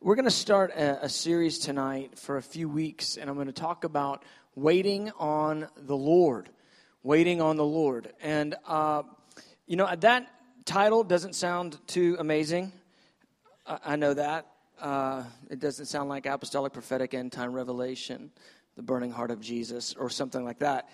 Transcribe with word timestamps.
We're 0.00 0.14
going 0.14 0.26
to 0.26 0.30
start 0.30 0.70
a, 0.70 1.06
a, 1.06 1.08
series 1.08 1.58
tonight 1.58 2.16
for 2.20 2.36
a 2.36 2.42
few 2.42 2.68
weeks, 2.68 3.16
and 3.16 3.28
I'm 3.28 3.34
going 3.34 3.48
to 3.48 3.52
talk 3.52 3.82
about 3.82 4.24
waiting 4.54 5.10
on 5.18 5.66
the 5.76 5.96
Lord. 5.96 6.50
Waiting 7.02 7.42
on 7.42 7.56
the 7.56 7.64
Lord. 7.64 8.12
And, 8.22 8.54
uh, 8.68 9.02
you 9.66 9.74
know, 9.74 9.92
that 9.96 10.30
title 10.64 11.02
doesn't 11.02 11.34
sound 11.34 11.84
too 11.88 12.16
amazing. 12.20 12.70
I, 13.66 13.78
I 13.84 13.96
know 13.96 14.14
that. 14.14 14.46
Uh, 14.80 15.24
it 15.50 15.58
doesn't 15.58 15.86
sound 15.86 16.08
like 16.08 16.26
apostolic, 16.26 16.72
prophetic, 16.72 17.12
end 17.12 17.32
time 17.32 17.52
revelation, 17.52 18.30
the 18.76 18.84
burning 18.84 19.10
heart 19.10 19.32
of 19.32 19.40
Jesus, 19.40 19.94
or 19.98 20.10
something 20.10 20.44
like 20.44 20.60
that. 20.60 20.88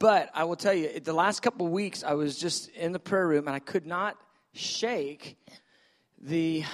But 0.00 0.28
I 0.34 0.42
will 0.42 0.56
tell 0.56 0.74
you, 0.74 0.98
the 0.98 1.12
last 1.12 1.38
couple 1.38 1.68
weeks, 1.68 2.02
I 2.02 2.14
was 2.14 2.36
just 2.36 2.68
in 2.70 2.90
the 2.90 2.98
prayer 2.98 3.28
room 3.28 3.46
and 3.46 3.54
I 3.54 3.60
could 3.60 3.86
not 3.86 4.16
shake 4.54 5.36
the 6.20 6.64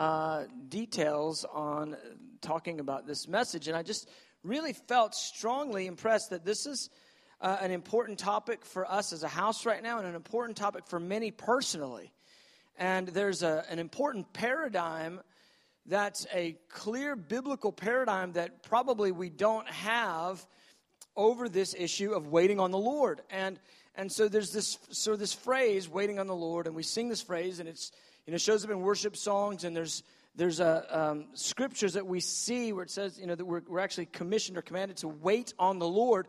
uh, 0.00 0.44
details 0.70 1.44
on 1.52 1.94
talking 2.40 2.80
about 2.80 3.06
this 3.06 3.28
message. 3.28 3.68
And 3.68 3.76
I 3.76 3.82
just 3.82 4.08
really 4.42 4.72
felt 4.72 5.14
strongly 5.14 5.86
impressed 5.86 6.30
that 6.30 6.42
this 6.42 6.64
is 6.64 6.88
uh, 7.42 7.58
an 7.60 7.70
important 7.70 8.18
topic 8.18 8.64
for 8.64 8.90
us 8.90 9.12
as 9.12 9.24
a 9.24 9.28
house 9.28 9.66
right 9.66 9.82
now 9.82 9.98
and 9.98 10.06
an 10.06 10.14
important 10.14 10.56
topic 10.56 10.86
for 10.86 10.98
many 10.98 11.30
personally. 11.30 12.14
And 12.78 13.08
there's 13.08 13.42
a, 13.42 13.62
an 13.68 13.78
important 13.78 14.32
paradigm 14.32 15.20
that's 15.84 16.26
a 16.32 16.56
clear 16.70 17.14
biblical 17.14 17.70
paradigm 17.70 18.32
that 18.32 18.62
probably 18.62 19.12
we 19.12 19.28
don't 19.28 19.68
have 19.68 20.46
over 21.14 21.46
this 21.46 21.74
issue 21.78 22.12
of 22.12 22.28
waiting 22.28 22.58
on 22.58 22.70
the 22.70 22.78
Lord. 22.78 23.20
And 23.28 23.60
and 23.94 24.10
so 24.10 24.28
there's 24.28 24.52
this 24.52 24.78
so 24.92 25.14
this 25.14 25.34
phrase, 25.34 25.90
waiting 25.90 26.18
on 26.18 26.26
the 26.26 26.34
Lord, 26.34 26.66
and 26.66 26.74
we 26.74 26.84
sing 26.84 27.10
this 27.10 27.20
phrase, 27.20 27.60
and 27.60 27.68
it's 27.68 27.92
you 28.30 28.34
know, 28.34 28.38
shows 28.38 28.64
up 28.64 28.70
in 28.70 28.78
worship 28.78 29.16
songs, 29.16 29.64
and 29.64 29.74
there's 29.76 30.04
there's 30.36 30.60
a, 30.60 30.86
um, 30.96 31.24
scriptures 31.34 31.94
that 31.94 32.06
we 32.06 32.20
see 32.20 32.72
where 32.72 32.84
it 32.84 32.90
says, 32.92 33.18
you 33.18 33.26
know, 33.26 33.34
that 33.34 33.44
we're, 33.44 33.62
we're 33.66 33.80
actually 33.80 34.06
commissioned 34.06 34.56
or 34.56 34.62
commanded 34.62 34.98
to 34.98 35.08
wait 35.08 35.52
on 35.58 35.80
the 35.80 35.88
Lord. 35.88 36.28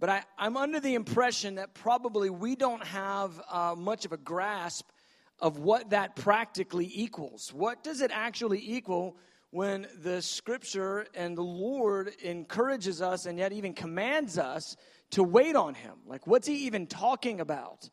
But 0.00 0.08
I, 0.08 0.24
I'm 0.36 0.56
under 0.56 0.80
the 0.80 0.96
impression 0.96 1.54
that 1.54 1.72
probably 1.72 2.30
we 2.30 2.56
don't 2.56 2.84
have 2.84 3.40
uh, 3.48 3.76
much 3.78 4.06
of 4.06 4.10
a 4.10 4.16
grasp 4.16 4.90
of 5.38 5.58
what 5.58 5.90
that 5.90 6.16
practically 6.16 6.90
equals. 6.92 7.52
What 7.54 7.84
does 7.84 8.00
it 8.00 8.10
actually 8.12 8.60
equal 8.68 9.16
when 9.50 9.86
the 10.02 10.22
scripture 10.22 11.06
and 11.14 11.38
the 11.38 11.42
Lord 11.42 12.10
encourages 12.24 13.00
us 13.00 13.24
and 13.26 13.38
yet 13.38 13.52
even 13.52 13.72
commands 13.72 14.36
us 14.36 14.76
to 15.10 15.22
wait 15.22 15.54
on 15.54 15.74
Him? 15.74 15.94
Like, 16.08 16.26
what's 16.26 16.48
He 16.48 16.66
even 16.66 16.88
talking 16.88 17.38
about? 17.38 17.88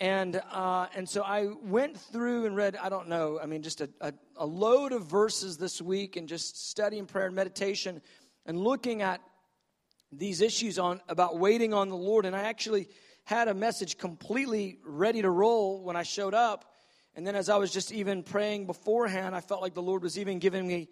And, 0.00 0.40
uh, 0.50 0.86
and 0.94 1.06
so 1.06 1.22
I 1.22 1.48
went 1.62 1.98
through 1.98 2.46
and 2.46 2.56
read, 2.56 2.74
I 2.74 2.88
don't 2.88 3.08
know, 3.08 3.38
I 3.38 3.44
mean, 3.44 3.60
just 3.60 3.82
a, 3.82 3.90
a, 4.00 4.14
a 4.38 4.46
load 4.46 4.92
of 4.92 5.04
verses 5.04 5.58
this 5.58 5.82
week 5.82 6.16
and 6.16 6.26
just 6.26 6.70
studying 6.70 7.04
prayer 7.04 7.26
and 7.26 7.34
meditation 7.34 8.00
and 8.46 8.58
looking 8.58 9.02
at 9.02 9.20
these 10.10 10.40
issues 10.40 10.78
on 10.78 11.02
about 11.06 11.38
waiting 11.38 11.74
on 11.74 11.90
the 11.90 11.96
Lord. 11.96 12.24
And 12.24 12.34
I 12.34 12.44
actually 12.44 12.88
had 13.24 13.46
a 13.48 13.52
message 13.52 13.98
completely 13.98 14.78
ready 14.86 15.20
to 15.20 15.28
roll 15.28 15.84
when 15.84 15.96
I 15.96 16.02
showed 16.02 16.32
up. 16.32 16.64
And 17.14 17.26
then 17.26 17.36
as 17.36 17.50
I 17.50 17.58
was 17.58 17.70
just 17.70 17.92
even 17.92 18.22
praying 18.22 18.64
beforehand, 18.64 19.36
I 19.36 19.42
felt 19.42 19.60
like 19.60 19.74
the 19.74 19.82
Lord 19.82 20.02
was 20.02 20.18
even 20.18 20.38
giving 20.38 20.66
me 20.66 20.88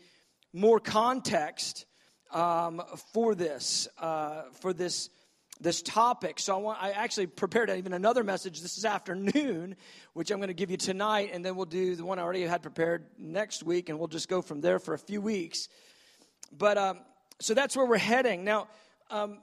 more 0.53 0.81
context 0.81 1.87
um, 2.31 2.83
for 3.15 3.35
this, 3.35 3.89
uh, 3.97 4.43
for 4.61 4.75
this 4.75 5.09
this 5.61 5.83
topic. 5.83 6.39
So 6.39 6.55
I 6.55 6.59
want 6.59 6.83
I 6.83 6.91
actually 6.91 7.27
prepared 7.27 7.71
even 7.71 7.93
another 7.93 8.25
message 8.25 8.61
this 8.61 8.79
is 8.79 8.85
afternoon, 8.85 9.77
which 10.13 10.31
I'm 10.31 10.39
going 10.39 10.49
to 10.49 10.55
give 10.55 10.71
you 10.71 10.77
tonight, 10.77 11.31
and 11.33 11.45
then 11.45 11.57
we'll 11.57 11.67
do 11.67 11.97
the 11.97 12.05
one 12.05 12.19
I 12.19 12.23
already 12.23 12.43
had 12.43 12.63
prepared 12.63 13.07
next 13.19 13.63
week, 13.63 13.89
and 13.89 13.99
we'll 13.99 14.09
just 14.09 14.29
go 14.29 14.43
from 14.43 14.61
there 14.61 14.79
for 14.79 14.95
a 14.95 14.99
few 14.99 15.21
weeks. 15.21 15.69
But 16.57 16.79
um, 16.79 17.01
so 17.41 17.55
that's 17.55 17.77
where 17.77 17.87
we're 17.87 17.99
heading 17.99 18.45
now. 18.45 18.69
Um, 19.11 19.39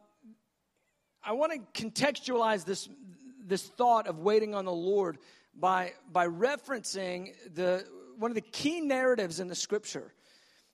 I 1.24 1.34
want 1.34 1.54
to 1.54 1.84
contextualize 1.84 2.66
this 2.66 2.88
this 3.46 3.64
thought 3.64 4.08
of 4.08 4.20
waiting 4.20 4.56
on 4.56 4.66
the 4.66 4.72
Lord 4.72 5.18
by 5.56 5.94
by 6.12 6.28
referencing 6.28 7.34
the 7.54 7.86
one 8.18 8.32
of 8.32 8.36
the 8.36 8.42
key 8.42 8.82
narratives 8.82 9.40
in 9.40 9.48
the 9.48 9.56
Scripture. 9.56 10.14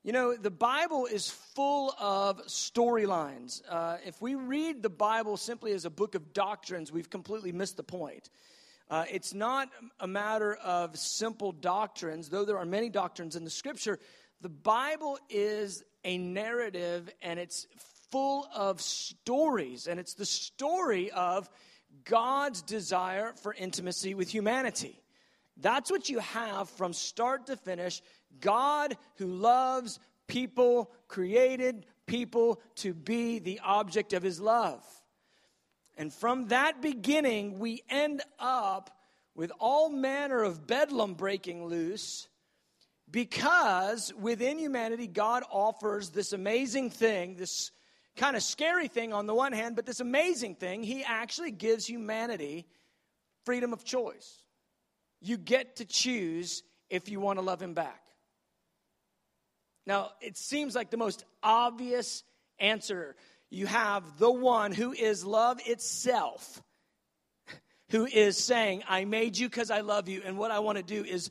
You 0.03 0.13
know, 0.13 0.35
the 0.35 0.49
Bible 0.49 1.05
is 1.05 1.29
full 1.29 1.93
of 1.99 2.47
storylines. 2.47 3.61
Uh, 3.69 3.97
if 4.03 4.19
we 4.19 4.33
read 4.33 4.81
the 4.81 4.89
Bible 4.89 5.37
simply 5.37 5.73
as 5.73 5.85
a 5.85 5.91
book 5.91 6.15
of 6.15 6.33
doctrines, 6.33 6.91
we've 6.91 7.11
completely 7.11 7.51
missed 7.51 7.77
the 7.77 7.83
point. 7.83 8.31
Uh, 8.89 9.05
it's 9.11 9.31
not 9.31 9.69
a 9.99 10.07
matter 10.07 10.55
of 10.55 10.97
simple 10.97 11.51
doctrines, 11.51 12.29
though 12.29 12.45
there 12.45 12.57
are 12.57 12.65
many 12.65 12.89
doctrines 12.89 13.35
in 13.35 13.43
the 13.43 13.51
scripture. 13.51 13.99
The 14.41 14.49
Bible 14.49 15.19
is 15.29 15.83
a 16.03 16.17
narrative 16.17 17.07
and 17.21 17.39
it's 17.39 17.67
full 18.09 18.47
of 18.55 18.81
stories, 18.81 19.85
and 19.85 19.99
it's 19.99 20.15
the 20.15 20.25
story 20.25 21.11
of 21.11 21.47
God's 22.05 22.63
desire 22.63 23.33
for 23.43 23.53
intimacy 23.53 24.15
with 24.15 24.29
humanity. 24.33 24.99
That's 25.57 25.91
what 25.91 26.09
you 26.09 26.17
have 26.19 26.71
from 26.71 26.91
start 26.91 27.45
to 27.47 27.55
finish 27.55 28.01
God 28.39 28.97
who 29.15 29.27
loves 29.27 29.99
people, 30.27 30.91
created 31.07 31.85
people 32.05 32.61
to 32.75 32.93
be 32.93 33.39
the 33.39 33.59
object 33.63 34.13
of 34.13 34.23
his 34.23 34.39
love. 34.39 34.83
And 35.97 36.13
from 36.13 36.47
that 36.47 36.81
beginning, 36.81 37.59
we 37.59 37.83
end 37.89 38.21
up 38.39 38.97
with 39.35 39.51
all 39.59 39.89
manner 39.89 40.41
of 40.41 40.65
bedlam 40.67 41.13
breaking 41.13 41.65
loose 41.65 42.27
because 43.09 44.13
within 44.19 44.57
humanity, 44.57 45.07
God 45.07 45.43
offers 45.51 46.09
this 46.09 46.33
amazing 46.33 46.89
thing, 46.89 47.35
this 47.35 47.71
kind 48.15 48.35
of 48.35 48.43
scary 48.43 48.87
thing 48.87 49.13
on 49.13 49.25
the 49.25 49.35
one 49.35 49.51
hand, 49.51 49.75
but 49.75 49.85
this 49.85 49.99
amazing 49.99 50.55
thing, 50.55 50.81
He 50.83 51.03
actually 51.03 51.51
gives 51.51 51.85
humanity 51.85 52.65
freedom 53.45 53.73
of 53.73 53.83
choice. 53.83 54.43
You 55.19 55.37
get 55.37 55.77
to 55.77 55.85
choose 55.85 56.63
if 56.89 57.09
you 57.09 57.19
want 57.19 57.37
to 57.39 57.43
love 57.43 57.61
Him 57.61 57.73
back. 57.73 58.01
Now, 59.85 60.11
it 60.21 60.37
seems 60.37 60.75
like 60.75 60.89
the 60.89 60.97
most 60.97 61.25
obvious 61.41 62.23
answer. 62.59 63.15
You 63.49 63.65
have 63.65 64.17
the 64.19 64.31
one 64.31 64.71
who 64.71 64.91
is 64.93 65.25
love 65.25 65.59
itself, 65.65 66.61
who 67.89 68.05
is 68.05 68.37
saying, 68.37 68.83
I 68.87 69.05
made 69.05 69.37
you 69.37 69.49
because 69.49 69.71
I 69.71 69.81
love 69.81 70.07
you, 70.07 70.21
and 70.25 70.37
what 70.37 70.51
I 70.51 70.59
want 70.59 70.77
to 70.77 70.83
do 70.83 71.03
is 71.03 71.29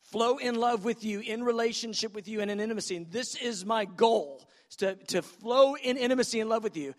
flow 0.00 0.38
in 0.38 0.54
love 0.54 0.84
with 0.84 1.04
you, 1.04 1.20
in 1.20 1.42
relationship 1.42 2.14
with 2.14 2.28
you, 2.28 2.40
and 2.40 2.50
in 2.50 2.60
intimacy. 2.60 2.96
And 2.96 3.10
this 3.10 3.34
is 3.34 3.66
my 3.66 3.84
goal, 3.84 4.42
to, 4.78 4.94
to 5.08 5.22
flow 5.22 5.74
in 5.74 5.96
intimacy 5.96 6.40
and 6.40 6.48
love 6.48 6.62
with 6.62 6.76
you. 6.76 6.94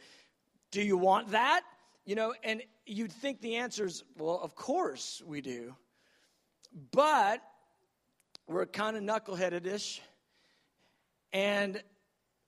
Do 0.71 0.81
you 0.81 0.97
want 0.97 1.29
that? 1.29 1.61
You 2.05 2.16
know, 2.16 2.33
and 2.43 2.61
you'd 2.85 3.11
think 3.11 3.41
the 3.41 3.55
answer 3.57 3.85
is, 3.85 4.03
well, 4.17 4.39
of 4.43 4.55
course 4.55 5.23
we 5.25 5.41
do. 5.41 5.75
But 6.91 7.41
we're 8.47 8.66
kind 8.67 8.95
of 8.95 9.03
knuckleheaded 9.03 9.66
ish 9.66 10.01
and 11.31 11.81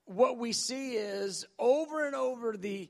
what 0.05 0.37
we 0.37 0.51
see 0.51 0.93
is 0.93 1.45
over 1.59 2.05
and 2.05 2.15
over 2.15 2.57
the, 2.57 2.89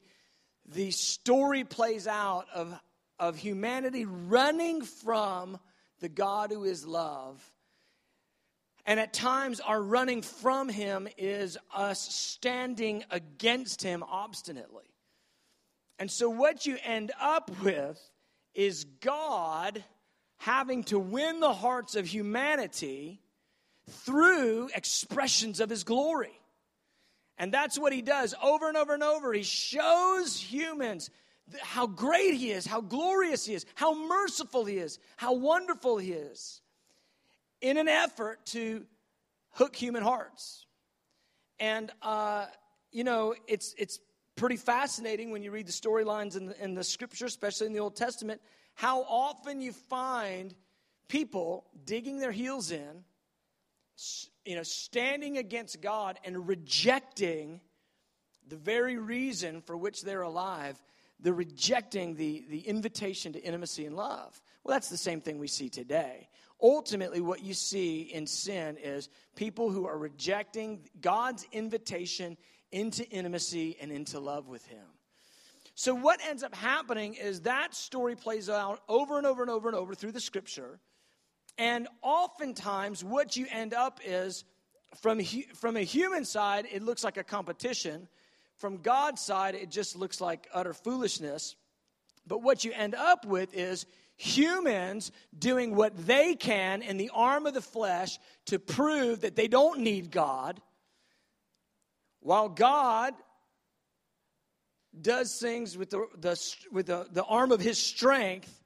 the 0.66 0.92
story 0.92 1.64
plays 1.64 2.08
out 2.08 2.48
of, 2.54 2.74
of 3.20 3.38
humanity 3.38 4.06
running 4.06 4.82
from 4.82 5.60
the 6.00 6.10
God 6.10 6.52
who 6.52 6.64
is 6.64 6.86
love. 6.86 7.42
And 8.86 9.00
at 9.00 9.14
times, 9.14 9.60
our 9.60 9.82
running 9.82 10.24
from 10.24 10.68
Him 10.68 11.08
is 11.18 11.58
us 11.74 12.02
standing 12.02 13.04
against 13.12 13.84
Him 13.84 14.04
obstinately. 14.04 14.86
And 16.00 16.10
so, 16.10 16.30
what 16.30 16.66
you 16.66 16.78
end 16.84 17.12
up 17.22 17.52
with 17.62 18.02
is 18.56 18.86
God 19.02 19.84
having 20.40 20.84
to 20.86 20.98
win 20.98 21.40
the 21.40 21.54
hearts 21.54 21.96
of 21.96 22.08
humanity 22.08 23.22
through 23.90 24.70
expressions 24.74 25.60
of 25.60 25.70
his 25.70 25.84
glory. 25.84 26.40
And 27.38 27.52
that's 27.54 27.80
what 27.80 27.94
he 27.94 28.02
does 28.02 28.36
over 28.42 28.68
and 28.68 28.78
over 28.78 28.94
and 28.94 29.04
over. 29.04 29.34
He 29.34 29.44
shows 29.44 30.38
humans 30.38 31.10
how 31.60 31.88
great 31.88 32.36
he 32.36 32.52
is, 32.52 32.66
how 32.66 32.82
glorious 32.82 33.46
he 33.46 33.54
is, 33.54 33.66
how 33.76 33.94
merciful 34.08 34.66
he 34.66 34.78
is, 34.78 35.00
how 35.18 35.34
wonderful 35.34 35.98
he 35.98 36.14
is, 36.14 36.62
in 37.60 37.78
an 37.78 37.88
effort 37.88 38.46
to 38.48 38.86
hook 39.52 39.76
human 39.76 40.04
hearts. 40.04 40.66
And, 41.60 41.92
uh, 42.02 42.46
you 42.92 43.04
know, 43.04 43.36
it's, 43.48 43.76
it's 43.78 44.00
pretty 44.36 44.58
fascinating 44.58 45.32
when 45.32 45.44
you 45.44 45.52
read 45.52 45.68
the 45.68 45.72
storylines 45.72 46.36
in 46.36 46.52
in 46.60 46.74
the 46.74 46.84
scripture, 46.84 47.26
especially 47.26 47.68
in 47.68 47.74
the 47.74 47.80
Old 47.80 47.96
Testament, 47.96 48.42
how 48.74 49.04
often 49.04 49.62
you 49.62 49.72
find 49.72 50.56
people 51.08 51.66
digging 51.86 52.20
their 52.20 52.32
heels 52.32 52.72
in 52.72 53.04
you 54.46 54.56
know, 54.56 54.64
standing 54.64 55.38
against 55.38 55.82
God 55.82 56.20
and 56.24 56.48
rejecting 56.48 57.62
the 58.48 58.56
very 58.56 58.98
reason 58.98 59.62
for 59.62 59.78
which 59.78 60.02
they're 60.02 60.22
alive, 60.22 60.82
they're 61.20 61.34
rejecting 61.34 62.16
the, 62.16 62.46
the 62.50 62.60
invitation 62.60 63.34
to 63.34 63.40
intimacy 63.40 63.86
and 63.86 63.96
love. 63.96 64.42
Well, 64.64 64.76
that's 64.76 64.90
the 64.90 64.98
same 64.98 65.22
thing 65.22 65.40
we 65.40 65.48
see 65.48 65.70
today. 65.70 66.30
ultimately 66.62 67.22
what 67.22 67.44
you 67.44 67.54
see 67.54 68.02
in 68.02 68.28
sin 68.28 68.78
is 68.78 69.10
people 69.36 69.72
who 69.72 69.88
are 69.88 69.98
rejecting 69.98 70.82
God's 71.00 71.46
invitation 71.52 72.38
into 72.72 73.08
intimacy 73.10 73.78
and 73.82 73.92
into 73.92 74.20
love 74.20 74.48
with 74.48 74.66
Him. 74.68 74.86
So, 75.76 75.96
what 75.96 76.20
ends 76.28 76.44
up 76.44 76.54
happening 76.54 77.16
is 77.16 77.42
that 77.42 77.74
story 77.74 78.16
plays 78.16 78.50
out 78.50 78.82
over 78.88 79.18
and 79.18 79.26
over 79.26 79.42
and 79.42 79.50
over 79.50 79.68
and 79.68 79.78
over 79.78 79.96
through 79.96 80.12
the 80.12 80.20
scripture. 80.20 80.80
And 81.58 81.88
oftentimes, 82.02 83.04
what 83.04 83.36
you 83.36 83.46
end 83.50 83.74
up 83.74 84.00
is 84.04 84.44
from, 85.02 85.22
from 85.56 85.78
a 85.78 85.84
human 85.84 86.26
side, 86.26 86.68
it 86.72 86.82
looks 86.82 87.04
like 87.04 87.18
a 87.18 87.24
competition. 87.24 88.08
From 88.58 88.78
God's 88.78 89.22
side, 89.22 89.56
it 89.56 89.70
just 89.70 89.96
looks 89.96 90.22
like 90.22 90.48
utter 90.54 90.74
foolishness. 90.74 91.56
But 92.28 92.42
what 92.44 92.64
you 92.64 92.72
end 92.74 92.96
up 92.96 93.26
with 93.26 93.54
is 93.54 93.86
humans 94.16 95.12
doing 95.38 95.76
what 95.76 96.06
they 96.06 96.36
can 96.36 96.82
in 96.82 96.98
the 96.98 97.10
arm 97.14 97.48
of 97.48 97.54
the 97.54 97.62
flesh 97.62 98.20
to 98.46 98.60
prove 98.60 99.22
that 99.22 99.36
they 99.36 99.48
don't 99.48 99.80
need 99.80 100.12
God, 100.12 100.62
while 102.20 102.50
God 102.50 103.14
does 105.00 105.40
things 105.40 105.78
with 105.78 105.90
the, 105.90 106.06
the, 106.20 106.56
with 106.72 106.88
the, 106.88 107.08
the 107.12 107.24
arm 107.24 107.52
of 107.52 107.62
his 107.62 107.80
strength 107.80 108.62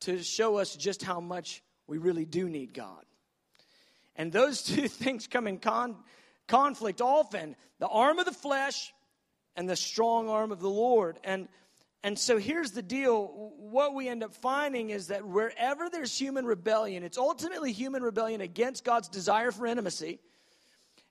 to 0.00 0.22
show 0.22 0.58
us 0.58 0.76
just 0.76 1.02
how 1.02 1.20
much 1.20 1.62
we 1.88 1.98
really 1.98 2.24
do 2.24 2.48
need 2.48 2.72
God. 2.72 3.04
And 4.14 4.30
those 4.30 4.62
two 4.62 4.86
things 4.86 5.26
come 5.26 5.48
in 5.48 5.58
con, 5.58 5.96
conflict 6.46 7.00
often 7.00 7.56
the 7.80 7.88
arm 7.88 8.18
of 8.18 8.26
the 8.26 8.32
flesh 8.32 8.92
and 9.56 9.68
the 9.68 9.76
strong 9.76 10.28
arm 10.28 10.52
of 10.52 10.60
the 10.60 10.70
Lord. 10.70 11.18
And 11.24 11.48
and 12.04 12.16
so 12.16 12.38
here's 12.38 12.70
the 12.70 12.82
deal 12.82 13.52
what 13.58 13.92
we 13.92 14.08
end 14.08 14.22
up 14.22 14.32
finding 14.32 14.90
is 14.90 15.08
that 15.08 15.26
wherever 15.26 15.90
there's 15.90 16.16
human 16.16 16.46
rebellion, 16.46 17.02
it's 17.02 17.18
ultimately 17.18 17.72
human 17.72 18.02
rebellion 18.02 18.40
against 18.40 18.84
God's 18.84 19.08
desire 19.08 19.50
for 19.50 19.66
intimacy. 19.66 20.20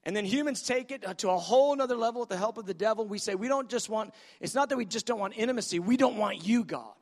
And 0.06 0.16
then 0.16 0.24
humans 0.24 0.62
take 0.62 0.92
it 0.92 1.06
to 1.18 1.30
a 1.30 1.38
whole 1.38 1.76
nother 1.76 1.98
level 1.98 2.22
with 2.22 2.30
the 2.30 2.38
help 2.38 2.58
of 2.58 2.66
the 2.66 2.74
devil. 2.74 3.06
We 3.06 3.20
say, 3.20 3.36
we 3.36 3.50
don't 3.50 3.70
just 3.70 3.90
want, 3.90 4.14
it's 4.40 4.56
not 4.56 4.70
that 4.70 4.78
we 4.78 4.86
just 4.86 5.06
don't 5.06 5.20
want 5.20 5.34
intimacy, 5.36 5.80
we 5.80 5.98
don't 5.98 6.16
want 6.16 6.48
you, 6.48 6.64
God. 6.64 6.96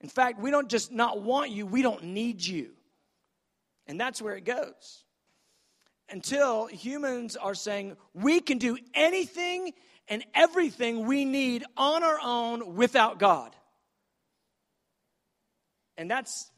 In 0.00 0.08
fact, 0.08 0.40
we 0.40 0.50
don't 0.50 0.70
just 0.70 0.90
not 0.90 1.20
want 1.20 1.50
you, 1.50 1.66
we 1.66 1.82
don't 1.82 2.04
need 2.04 2.42
you. 2.42 2.70
And 3.86 4.00
that's 4.00 4.22
where 4.22 4.36
it 4.36 4.44
goes. 4.44 5.04
Until 6.08 6.66
humans 6.66 7.36
are 7.36 7.54
saying, 7.54 7.96
we 8.14 8.40
can 8.40 8.58
do 8.58 8.76
anything 8.94 9.72
and 10.08 10.24
everything 10.34 11.06
we 11.06 11.24
need 11.24 11.64
on 11.76 12.02
our 12.02 12.18
own 12.22 12.74
without 12.74 13.18
God. 13.18 13.54
And 15.96 16.10
that's 16.10 16.50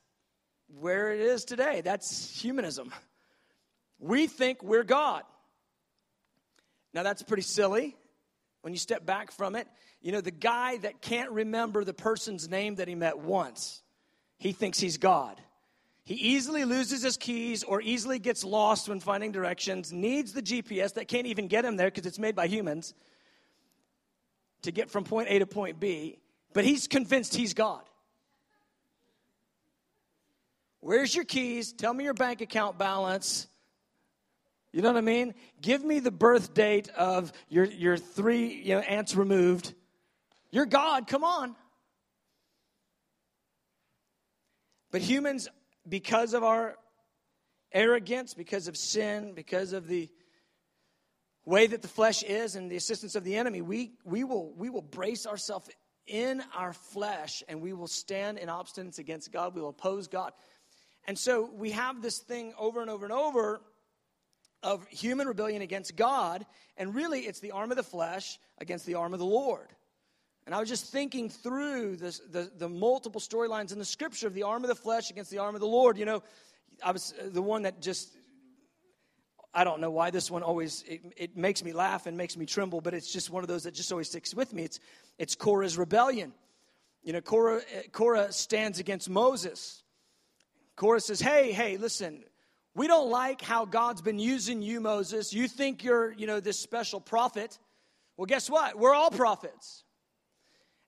where 0.81 1.13
it 1.13 1.21
is 1.21 1.45
today. 1.45 1.83
That's 1.83 2.41
humanism. 2.41 2.93
We 3.99 4.27
think 4.27 4.63
we're 4.63 4.85
God. 4.85 5.23
Now, 6.93 7.03
that's 7.03 7.23
pretty 7.23 7.43
silly 7.43 7.97
when 8.63 8.73
you 8.73 8.79
step 8.79 9.05
back 9.05 9.33
from 9.33 9.57
it. 9.57 9.67
You 10.01 10.13
know, 10.13 10.21
the 10.21 10.31
guy 10.31 10.77
that 10.79 11.01
can't 11.01 11.31
remember 11.31 11.85
the 11.85 11.95
person's 11.95 12.49
name 12.49 12.77
that 12.77 12.89
he 12.89 12.95
met 12.95 13.19
once, 13.19 13.83
he 14.39 14.53
thinks 14.53 14.79
he's 14.79 14.99
God. 14.99 15.41
He 16.05 16.15
easily 16.15 16.65
loses 16.65 17.03
his 17.03 17.17
keys 17.17 17.65
or 17.65 17.81
easily 17.81 18.19
gets 18.19 18.45
lost 18.45 18.89
when 18.89 19.01
finding 19.01 19.33
directions, 19.33 19.91
needs 19.93 20.33
the 20.33 20.43
GPS 20.43 20.95
that 20.95 21.09
can't 21.09 21.27
even 21.27 21.49
get 21.49 21.65
him 21.65 21.77
there 21.77 21.89
because 21.89 22.05
it's 22.05 22.19
made 22.19 22.37
by 22.37 22.47
humans 22.47 22.95
to 24.63 24.71
get 24.71 24.91
from 24.91 25.05
point 25.05 25.29
A 25.31 25.39
to 25.39 25.47
point 25.47 25.81
B, 25.81 26.19
but 26.53 26.65
he's 26.65 26.87
convinced 26.87 27.35
he's 27.35 27.55
God. 27.55 27.83
Where's 30.81 31.15
your 31.15 31.25
keys? 31.25 31.73
Tell 31.73 31.95
me 31.95 32.05
your 32.05 32.13
bank 32.13 32.43
account 32.43 32.77
balance. 32.77 33.47
You 34.73 34.83
know 34.83 34.89
what 34.89 34.99
I 34.99 35.03
mean? 35.03 35.35
Give 35.63 35.83
me 35.83 36.01
the 36.01 36.11
birth 36.11 36.53
date 36.53 36.91
of 36.91 37.33
your, 37.49 37.65
your 37.65 37.97
three 37.97 38.53
you 38.63 38.75
know, 38.75 38.81
aunts 38.81 39.15
removed. 39.15 39.73
You're 40.51 40.67
God, 40.67 41.07
come 41.07 41.25
on. 41.25 41.57
But 44.91 45.01
humans, 45.01 45.49
because 45.89 46.35
of 46.35 46.43
our 46.43 46.77
arrogance, 47.73 48.35
because 48.35 48.69
of 48.69 48.77
sin, 48.77 49.33
because 49.35 49.73
of 49.73 49.89
the 49.89 50.09
way 51.45 51.67
that 51.67 51.83
the 51.83 51.89
flesh 51.89 52.23
is 52.23 52.57
and 52.57 52.71
the 52.71 52.77
assistance 52.77 53.17
of 53.17 53.25
the 53.25 53.37
enemy, 53.37 53.61
we, 53.61 53.93
we, 54.05 54.25
will, 54.25 54.53
we 54.55 54.71
will 54.71 54.83
brace 54.83 55.27
ourselves 55.27 55.69
in 56.07 56.43
our 56.57 56.73
flesh 56.73 57.43
and 57.49 57.61
we 57.61 57.73
will 57.73 57.89
stand 57.89 58.39
in 58.39 58.49
obstinance 58.49 58.99
against 58.99 59.33
God. 59.33 59.55
We 59.55 59.61
will 59.61 59.71
oppose 59.71 60.09
God. 60.09 60.33
And 61.07 61.19
so 61.19 61.51
we 61.53 61.73
have 61.73 62.01
this 62.01 62.19
thing 62.19 62.55
over 62.59 62.81
and 62.81 62.91
over 62.91 63.05
and 63.05 63.13
over 63.13 63.61
of 64.63 64.87
human 64.89 65.29
rebellion 65.29 65.61
against 65.61 65.95
God. 65.97 66.47
And 66.77 66.95
really, 66.95 67.21
it's 67.21 67.41
the 67.41 67.51
arm 67.51 67.71
of 67.71 67.77
the 67.77 67.83
flesh 67.83 68.39
against 68.59 68.87
the 68.87 68.95
arm 68.95 69.13
of 69.13 69.19
the 69.19 69.27
Lord. 69.27 69.69
And 70.47 70.55
I 70.55 70.61
was 70.61 70.69
just 70.69 70.93
thinking 70.93 71.31
through 71.31 71.97
the, 71.97 72.51
the 72.59 72.69
multiple 72.69 73.21
storylines 73.21 73.73
in 73.73 73.79
the 73.79 73.85
scripture 73.85 74.27
of 74.27 74.35
the 74.35 74.43
arm 74.43 74.63
of 74.63 74.69
the 74.69 74.75
flesh 74.75 75.11
against 75.11 75.31
the 75.31 75.39
arm 75.39 75.55
of 75.55 75.61
the 75.61 75.67
Lord. 75.67 75.97
You 75.97 76.05
know, 76.05 76.23
I 76.83 76.93
was 76.93 77.15
uh, 77.19 77.29
the 77.31 77.43
one 77.43 77.63
that 77.63 77.81
just 77.81 78.11
I 79.55 79.65
don't 79.65 79.81
know 79.81 79.91
why 79.91 80.11
this 80.11 80.31
one 80.31 80.43
always 80.43 80.83
it, 80.87 81.01
it, 81.17 81.37
makes 81.37 81.63
me 81.63 81.73
laugh 81.73 82.07
and 82.07 82.17
makes 82.17 82.37
me 82.37 82.45
tremble, 82.45 82.81
but 82.81 82.93
it's 82.93 83.13
just 83.13 83.31
one 83.31 83.45
of 83.45 83.49
those 83.49 83.63
that 83.63 83.73
just 83.73 83.93
always 83.93 84.09
sticks 84.09 84.35
with 84.35 84.53
me. 84.53 84.65
It's 84.65 84.81
it's 85.19 85.35
Korah's 85.35 85.79
rebellion. 85.79 86.33
You 87.05 87.13
know, 87.13 87.21
Korah, 87.21 87.59
uh, 87.59 87.83
Korah 87.93 88.33
stands 88.33 88.79
against 88.81 89.09
Moses. 89.09 89.83
Korah 90.75 91.01
says, 91.01 91.21
"Hey, 91.21 91.53
hey, 91.53 91.77
listen, 91.77 92.25
we 92.75 92.89
don't 92.89 93.09
like 93.09 93.41
how 93.41 93.65
God's 93.65 94.03
been 94.03 94.19
using 94.19 94.61
you, 94.61 94.81
Moses. 94.81 95.33
You 95.33 95.47
think 95.47 95.85
you're, 95.85 96.13
you 96.13 96.27
know, 96.27 96.41
this 96.41 96.59
special 96.59 97.01
prophet. 97.01 97.59
Well, 98.17 98.27
guess 98.27 98.51
what? 98.51 98.77
We're 98.77 98.95
all 98.95 99.11
prophets, 99.11 99.84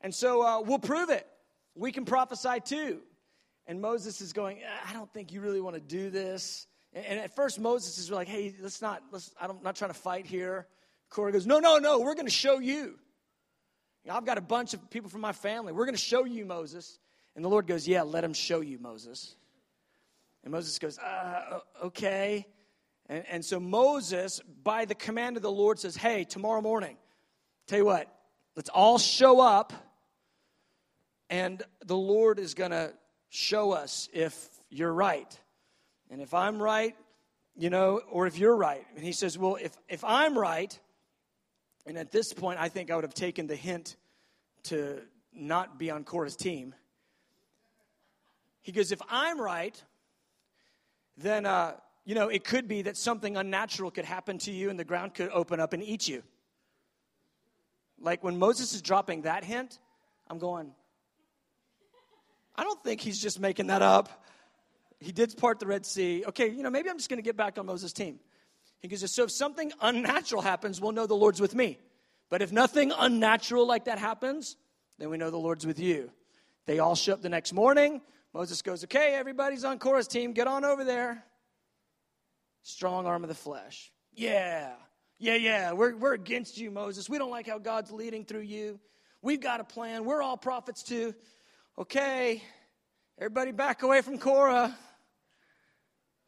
and 0.01 0.15
so 0.15 0.43
uh, 0.43 0.61
we'll 0.61 0.79
prove 0.79 1.11
it. 1.11 1.27
We 1.75 1.93
can 1.93 2.05
prophesy 2.05 2.61
too." 2.65 3.01
And 3.67 3.81
Moses 3.81 4.21
is 4.21 4.33
going, 4.33 4.61
"I 4.89 4.93
don't 4.93 5.13
think 5.13 5.33
you 5.33 5.41
really 5.41 5.61
want 5.61 5.75
to 5.77 5.81
do 5.81 6.11
this." 6.11 6.67
And 6.95 7.21
at 7.21 7.37
first, 7.37 7.61
Moses 7.61 7.99
is 7.99 8.11
like, 8.11 8.27
hey, 8.27 8.55
let's 8.59 8.81
not, 8.81 9.03
let's, 9.13 9.31
I'm 9.39 9.59
not 9.63 9.77
trying 9.77 9.91
to 9.91 9.99
fight 9.99 10.25
here. 10.25 10.67
Korah 11.11 11.31
goes, 11.31 11.47
no, 11.47 11.59
no, 11.59 11.77
no, 11.77 11.99
we're 12.01 12.15
going 12.15 12.27
to 12.27 12.33
show 12.33 12.59
you. 12.59 12.75
you 12.75 12.97
know, 14.07 14.15
I've 14.15 14.25
got 14.25 14.39
a 14.39 14.43
bunch 14.43 14.73
of 14.73 14.89
people 14.89 15.11
from 15.11 15.21
my 15.21 15.33
family. 15.33 15.75
We're 15.75 15.85
going 15.85 15.95
to 15.95 16.01
show 16.01 16.25
you, 16.25 16.47
Moses. 16.47 16.99
And 17.35 17.45
the 17.45 17.51
Lord 17.51 17.67
goes, 17.67 17.87
yeah, 17.87 18.01
let 18.01 18.25
him 18.25 18.33
show 18.33 18.63
you, 18.63 18.79
Moses. 18.79 19.37
And 20.43 20.53
Moses 20.53 20.79
goes, 20.79 20.99
uh, 20.99 21.59
okay. 21.85 22.47
And, 23.11 23.25
and 23.29 23.45
so 23.45 23.61
Moses, 23.61 24.41
by 24.63 24.87
the 24.87 24.95
command 24.95 25.37
of 25.37 25.43
the 25.43 25.53
Lord, 25.53 25.79
says, 25.79 25.97
hey, 25.97 26.25
tomorrow 26.25 26.63
morning, 26.63 26.97
tell 27.67 27.79
you 27.79 27.85
what, 27.85 28.11
let's 28.55 28.71
all 28.71 28.97
show 28.97 29.41
up, 29.41 29.75
and 31.31 31.63
the 31.85 31.97
Lord 31.97 32.39
is 32.39 32.55
going 32.55 32.71
to 32.71 32.93
show 33.31 33.73
us 33.73 34.09
if 34.13 34.49
you're 34.71 34.93
right. 34.93 35.39
And 36.11 36.21
if 36.21 36.35
I'm 36.35 36.63
right, 36.63 36.95
you 37.57 37.71
know, 37.71 38.01
or 38.11 38.27
if 38.27 38.39
you're 38.39 38.57
right. 38.57 38.87
And 38.95 39.05
he 39.05 39.13
says, 39.13 39.37
Well, 39.39 39.57
if, 39.61 39.77
if 39.89 40.05
I'm 40.05 40.39
right, 40.39 40.79
and 41.87 41.97
at 41.97 42.13
this 42.13 42.33
point, 42.33 42.61
I 42.61 42.69
think 42.69 42.91
I 42.91 42.95
would 42.95 43.05
have 43.05 43.15
taken 43.15 43.47
the 43.47 43.57
hint 43.57 43.97
to 44.65 45.01
not 45.33 45.79
be 45.79 45.91
on 45.91 46.05
Korah's 46.05 46.37
team. 46.37 46.75
He 48.63 48.73
goes, 48.73 48.93
If 48.93 49.01
I'm 49.09 49.41
right, 49.41 49.81
then, 51.17 51.47
uh, 51.47 51.75
you 52.05 52.15
know, 52.15 52.29
it 52.29 52.45
could 52.45 52.69
be 52.69 52.83
that 52.83 52.97
something 52.97 53.37
unnatural 53.37 53.91
could 53.91 54.05
happen 54.05 54.39
to 54.39 54.53
you 54.53 54.71
and 54.71 54.79
the 54.79 54.85
ground 54.85 55.15
could 55.15 55.31
open 55.31 55.61
up 55.61 55.73
and 55.73 55.83
eat 55.83 56.07
you. 56.07 56.23
Like 57.99 58.23
when 58.23 58.39
Moses 58.39 58.75
is 58.75 58.83
dropping 58.83 59.23
that 59.23 59.45
hint, 59.45 59.79
I'm 60.29 60.39
going, 60.39 60.73
I 62.57 62.65
don't 62.65 62.83
think 62.83 63.01
he's 63.01 63.21
just 63.21 63.39
making 63.39 63.69
that 63.69 63.83
up. 63.83 64.25
He 64.99 65.13
did 65.13 65.37
part 65.37 65.61
the 65.61 65.67
Red 65.67 65.85
Sea. 65.85 66.25
Okay, 66.29 66.49
you 66.49 66.63
know, 66.63 66.71
maybe 66.71 66.89
I'm 66.89 66.97
just 66.97 67.11
going 67.11 67.19
to 67.19 67.23
get 67.23 67.37
back 67.37 67.59
on 67.59 67.67
Moses' 67.67 67.93
team. 67.93 68.19
He 68.81 68.89
goes, 68.89 69.11
So 69.13 69.25
if 69.25 69.31
something 69.31 69.73
unnatural 69.81 70.43
happens, 70.43 70.81
we'll 70.81 70.93
know 70.93 71.07
the 71.07 71.15
Lord's 71.15 71.41
with 71.41 71.55
me. 71.55 71.79
But 72.29 72.43
if 72.43 72.53
nothing 72.53 72.93
unnatural 72.97 73.67
like 73.67 73.85
that 73.85 73.99
happens, 73.99 74.57
then 74.99 75.11
we 75.11 75.17
know 75.17 75.31
the 75.31 75.37
Lord's 75.37 75.67
with 75.67 75.79
you. 75.79 76.11
They 76.67 76.79
all 76.79 76.95
show 76.95 77.13
up 77.13 77.23
the 77.23 77.29
next 77.29 77.53
morning. 77.53 78.01
Moses 78.33 78.63
goes, 78.63 78.85
Okay, 78.85 79.15
everybody's 79.15 79.65
on 79.65 79.79
Korah's 79.79 80.09
team. 80.09 80.33
Get 80.33 80.47
on 80.47 80.65
over 80.65 80.85
there. 80.85 81.25
Strong 82.63 83.07
arm 83.07 83.23
of 83.23 83.29
the 83.29 83.35
flesh. 83.35 83.93
Yeah, 84.15 84.73
yeah, 85.19 85.37
yeah. 85.37 85.73
We're, 85.73 85.95
we're 85.95 86.15
against 86.15 86.59
you, 86.59 86.71
Moses. 86.71 87.09
We 87.09 87.19
don't 87.19 87.31
like 87.31 87.47
how 87.47 87.59
God's 87.59 87.93
leading 87.93 88.25
through 88.25 88.41
you. 88.41 88.81
We've 89.23 89.41
got 89.41 89.61
a 89.61 89.65
plan. 89.65 90.05
We're 90.05 90.23
all 90.23 90.37
prophets 90.37 90.83
too. 90.83 91.15
Okay, 91.79 92.43
everybody 93.19 93.53
back 93.53 93.83
away 93.83 94.01
from 94.01 94.17
Korah. 94.19 94.75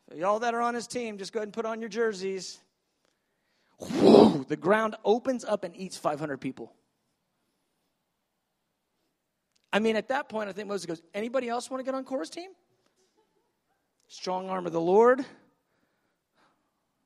So 0.08 0.16
y'all 0.16 0.40
that 0.40 0.52
are 0.52 0.60
on 0.60 0.74
his 0.74 0.86
team, 0.86 1.16
just 1.16 1.32
go 1.32 1.38
ahead 1.38 1.46
and 1.46 1.54
put 1.54 1.64
on 1.64 1.80
your 1.80 1.88
jerseys. 1.88 2.58
Whoa, 3.78 4.44
the 4.46 4.56
ground 4.56 4.96
opens 5.04 5.44
up 5.44 5.64
and 5.64 5.74
eats 5.74 5.96
500 5.96 6.38
people. 6.38 6.74
I 9.72 9.78
mean, 9.78 9.96
at 9.96 10.08
that 10.08 10.28
point, 10.28 10.50
I 10.50 10.52
think 10.52 10.68
Moses 10.68 10.84
goes, 10.84 11.02
anybody 11.14 11.48
else 11.48 11.70
want 11.70 11.80
to 11.80 11.84
get 11.84 11.94
on 11.94 12.04
Korah's 12.04 12.30
team? 12.30 12.50
Strong 14.08 14.50
arm 14.50 14.66
of 14.66 14.72
the 14.72 14.80
Lord, 14.80 15.24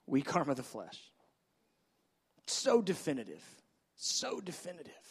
weak 0.07 0.35
arm 0.35 0.49
of 0.49 0.57
the 0.57 0.63
flesh. 0.63 0.99
So 2.47 2.83
definitive. 2.83 3.45
So 3.95 4.41
definitive. 4.41 5.02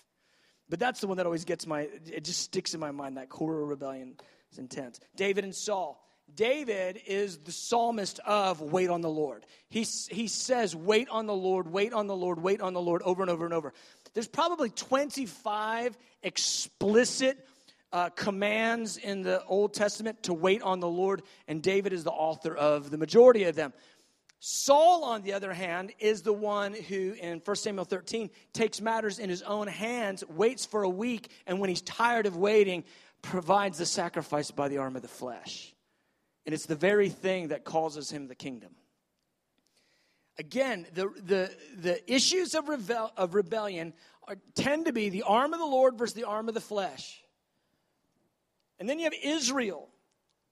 But 0.71 0.79
that's 0.79 1.01
the 1.01 1.07
one 1.07 1.17
that 1.17 1.25
always 1.25 1.43
gets 1.43 1.67
my, 1.67 1.89
it 2.07 2.23
just 2.23 2.39
sticks 2.39 2.73
in 2.73 2.79
my 2.79 2.91
mind. 2.91 3.17
That 3.17 3.27
Korah 3.27 3.65
rebellion 3.65 4.15
is 4.53 4.57
intense. 4.57 5.01
David 5.17 5.43
and 5.43 5.53
Saul. 5.53 6.01
David 6.33 7.01
is 7.07 7.39
the 7.39 7.51
psalmist 7.51 8.21
of 8.25 8.61
wait 8.61 8.89
on 8.89 9.01
the 9.01 9.09
Lord. 9.09 9.45
He, 9.67 9.81
he 9.81 10.29
says, 10.29 10.73
wait 10.73 11.09
on 11.09 11.25
the 11.25 11.35
Lord, 11.35 11.67
wait 11.67 11.91
on 11.91 12.07
the 12.07 12.15
Lord, 12.15 12.41
wait 12.41 12.61
on 12.61 12.71
the 12.71 12.79
Lord 12.79 13.01
over 13.01 13.21
and 13.21 13.29
over 13.29 13.43
and 13.43 13.53
over. 13.53 13.73
There's 14.13 14.29
probably 14.29 14.69
25 14.69 15.97
explicit 16.23 17.45
uh, 17.91 18.09
commands 18.11 18.95
in 18.95 19.23
the 19.23 19.43
Old 19.43 19.73
Testament 19.73 20.23
to 20.23 20.33
wait 20.33 20.61
on 20.61 20.79
the 20.79 20.87
Lord, 20.87 21.23
and 21.49 21.61
David 21.61 21.91
is 21.91 22.05
the 22.05 22.11
author 22.11 22.55
of 22.55 22.89
the 22.91 22.97
majority 22.97 23.43
of 23.43 23.55
them. 23.55 23.73
Saul, 24.43 25.03
on 25.03 25.21
the 25.21 25.33
other 25.33 25.53
hand, 25.53 25.93
is 25.99 26.23
the 26.23 26.33
one 26.33 26.73
who, 26.73 27.13
in 27.13 27.43
1 27.45 27.55
Samuel 27.57 27.85
13, 27.85 28.31
takes 28.53 28.81
matters 28.81 29.19
in 29.19 29.29
his 29.29 29.43
own 29.43 29.67
hands, 29.67 30.23
waits 30.27 30.65
for 30.65 30.81
a 30.81 30.89
week, 30.89 31.29
and 31.45 31.59
when 31.59 31.69
he's 31.69 31.83
tired 31.83 32.25
of 32.25 32.35
waiting, 32.35 32.83
provides 33.21 33.77
the 33.77 33.85
sacrifice 33.85 34.49
by 34.49 34.67
the 34.67 34.79
arm 34.79 34.95
of 34.95 35.03
the 35.03 35.07
flesh. 35.07 35.75
And 36.47 36.55
it's 36.55 36.65
the 36.65 36.73
very 36.73 37.07
thing 37.07 37.49
that 37.49 37.65
causes 37.65 38.09
him 38.09 38.27
the 38.27 38.33
kingdom. 38.33 38.71
Again, 40.39 40.87
the, 40.95 41.09
the, 41.23 41.55
the 41.77 42.11
issues 42.11 42.55
of, 42.55 42.67
rebel, 42.67 43.11
of 43.15 43.35
rebellion 43.35 43.93
are, 44.27 44.37
tend 44.55 44.85
to 44.87 44.91
be 44.91 45.09
the 45.09 45.21
arm 45.21 45.53
of 45.53 45.59
the 45.59 45.65
Lord 45.67 45.99
versus 45.99 46.15
the 46.15 46.23
arm 46.23 46.47
of 46.47 46.55
the 46.55 46.61
flesh. 46.61 47.21
And 48.79 48.89
then 48.89 48.97
you 48.97 49.03
have 49.03 49.13
Israel. 49.21 49.87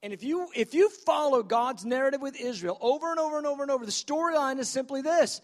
And 0.01 0.13
if 0.13 0.23
you 0.23 0.47
if 0.55 0.73
you 0.73 0.89
follow 0.89 1.43
God's 1.43 1.83
narrative 1.83 2.21
with 2.21 2.39
Israel 2.39 2.77
over 2.79 3.11
and 3.11 3.19
over 3.19 3.37
and 3.37 3.45
over 3.45 3.63
and 3.63 3.71
over, 3.71 3.85
the 3.85 3.91
storyline 3.91 4.59
is 4.59 4.69
simply 4.69 5.01
this. 5.01 5.41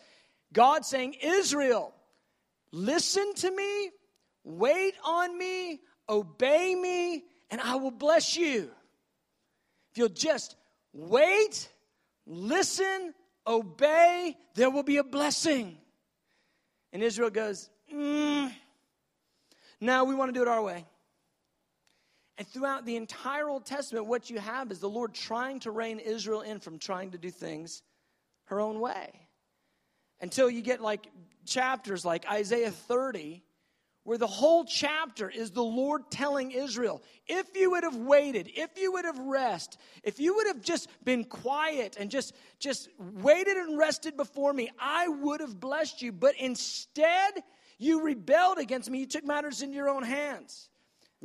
God 0.53 0.85
saying, 0.85 1.15
"Israel, 1.21 1.93
listen 2.71 3.33
to 3.35 3.51
me, 3.51 3.91
wait 4.43 4.95
on 5.03 5.37
me, 5.37 5.81
obey 6.07 6.73
me, 6.73 7.25
and 7.51 7.59
I 7.59 7.75
will 7.75 7.91
bless 7.91 8.37
you." 8.37 8.71
If 9.91 9.97
you'll 9.97 10.09
just 10.09 10.55
wait, 10.93 11.69
listen, 12.25 13.13
obey, 13.45 14.37
there 14.53 14.69
will 14.69 14.83
be 14.83 14.97
a 14.97 15.03
blessing. 15.03 15.77
And 16.93 17.03
Israel 17.03 17.29
goes, 17.29 17.69
mm, 17.93 18.53
"Now 19.81 20.05
we 20.05 20.15
want 20.15 20.29
to 20.29 20.33
do 20.33 20.41
it 20.41 20.47
our 20.47 20.63
way." 20.63 20.85
And 22.37 22.47
throughout 22.47 22.85
the 22.85 22.97
entire 22.97 23.47
Old 23.47 23.65
Testament, 23.65 24.07
what 24.07 24.29
you 24.29 24.39
have 24.39 24.71
is 24.71 24.79
the 24.79 24.89
Lord 24.89 25.13
trying 25.13 25.59
to 25.61 25.71
rein 25.71 25.99
Israel 25.99 26.41
in 26.41 26.59
from 26.59 26.79
trying 26.79 27.11
to 27.11 27.17
do 27.17 27.31
things 27.31 27.81
her 28.45 28.59
own 28.59 28.79
way. 28.79 29.27
Until 30.21 30.49
you 30.49 30.61
get 30.61 30.81
like 30.81 31.07
chapters 31.45 32.03
like 32.03 32.29
Isaiah 32.29 32.71
30, 32.71 33.43
where 34.03 34.17
the 34.17 34.27
whole 34.27 34.65
chapter 34.65 35.29
is 35.29 35.51
the 35.51 35.63
Lord 35.63 36.11
telling 36.11 36.51
Israel, 36.51 37.01
if 37.25 37.47
you 37.55 37.71
would 37.71 37.83
have 37.83 37.95
waited, 37.95 38.51
if 38.55 38.69
you 38.77 38.91
would 38.93 39.05
have 39.05 39.17
rest, 39.17 39.79
if 40.03 40.19
you 40.19 40.35
would 40.35 40.47
have 40.47 40.61
just 40.61 40.89
been 41.03 41.23
quiet 41.23 41.97
and 41.99 42.11
just 42.11 42.35
just 42.59 42.89
waited 42.99 43.57
and 43.57 43.77
rested 43.77 44.15
before 44.15 44.53
me, 44.53 44.69
I 44.79 45.07
would 45.07 45.41
have 45.41 45.59
blessed 45.59 46.01
you. 46.01 46.11
But 46.11 46.35
instead, 46.37 47.43
you 47.79 48.03
rebelled 48.03 48.59
against 48.59 48.89
me. 48.89 48.99
You 48.99 49.07
took 49.07 49.25
matters 49.25 49.61
into 49.61 49.75
your 49.75 49.89
own 49.89 50.03
hands. 50.03 50.69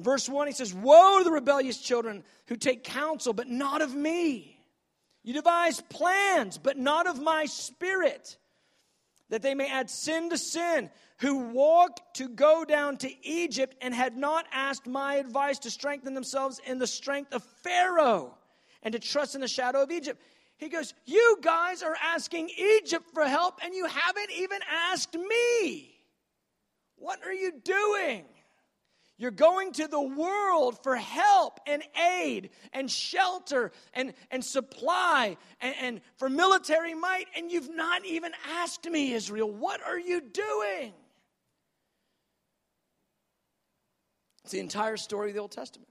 Verse 0.03 0.29
1, 0.29 0.47
he 0.47 0.53
says, 0.53 0.75
Woe 0.75 1.19
to 1.19 1.25
the 1.25 1.31
rebellious 1.31 1.79
children 1.79 2.25
who 2.47 2.57
take 2.57 2.85
counsel, 2.85 3.33
but 3.33 3.49
not 3.49 3.83
of 3.83 3.95
me. 3.95 4.59
You 5.23 5.35
devise 5.35 5.81
plans, 5.81 6.59
but 6.59 6.79
not 6.79 7.07
of 7.07 7.21
my 7.21 7.47
spirit, 7.47 8.39
that 9.29 9.43
they 9.43 9.55
may 9.55 9.71
add 9.71 9.91
sin 9.91 10.31
to 10.31 10.39
sin, 10.39 10.91
who 11.19 11.51
walk 11.51 12.15
to 12.15 12.29
go 12.29 12.65
down 12.65 12.97
to 12.99 13.27
Egypt 13.27 13.77
and 13.83 13.95
had 13.95 14.17
not 14.17 14.47
asked 14.53 14.87
my 14.87 15.17
advice 15.17 15.59
to 15.61 15.71
strengthen 15.71 16.15
themselves 16.15 16.61
in 16.67 16.79
the 16.79 16.87
strength 16.87 17.35
of 17.35 17.43
Pharaoh 17.63 18.35
and 18.83 18.93
to 18.93 18.99
trust 18.99 19.35
in 19.35 19.43
the 19.43 19.49
shadow 19.49 19.83
of 19.83 19.91
Egypt. 19.91 20.21
He 20.57 20.69
goes, 20.69 20.95
You 21.05 21.39
guys 21.43 21.83
are 21.83 21.97
asking 22.03 22.51
Egypt 22.57 23.07
for 23.13 23.25
help, 23.25 23.61
and 23.63 23.75
you 23.75 23.87
haven't 23.87 24.31
even 24.31 24.61
asked 24.91 25.15
me. 25.15 25.95
What 26.97 27.25
are 27.25 27.33
you 27.33 27.53
doing? 27.65 28.25
You're 29.21 29.31
going 29.31 29.73
to 29.73 29.87
the 29.87 30.01
world 30.01 30.83
for 30.83 30.97
help 30.97 31.61
and 31.67 31.83
aid 32.19 32.49
and 32.73 32.91
shelter 32.91 33.71
and, 33.93 34.15
and 34.31 34.43
supply 34.43 35.37
and, 35.61 35.75
and 35.79 36.01
for 36.17 36.31
military 36.31 36.95
might, 36.95 37.27
and 37.37 37.53
you've 37.53 37.69
not 37.69 38.07
even 38.07 38.33
asked 38.51 38.87
me, 38.87 39.13
Israel, 39.13 39.51
what 39.51 39.83
are 39.87 39.99
you 39.99 40.23
doing? 40.23 40.95
It's 44.45 44.53
the 44.53 44.61
entire 44.61 44.97
story 44.97 45.29
of 45.29 45.35
the 45.35 45.43
Old 45.43 45.53
Testament. 45.53 45.91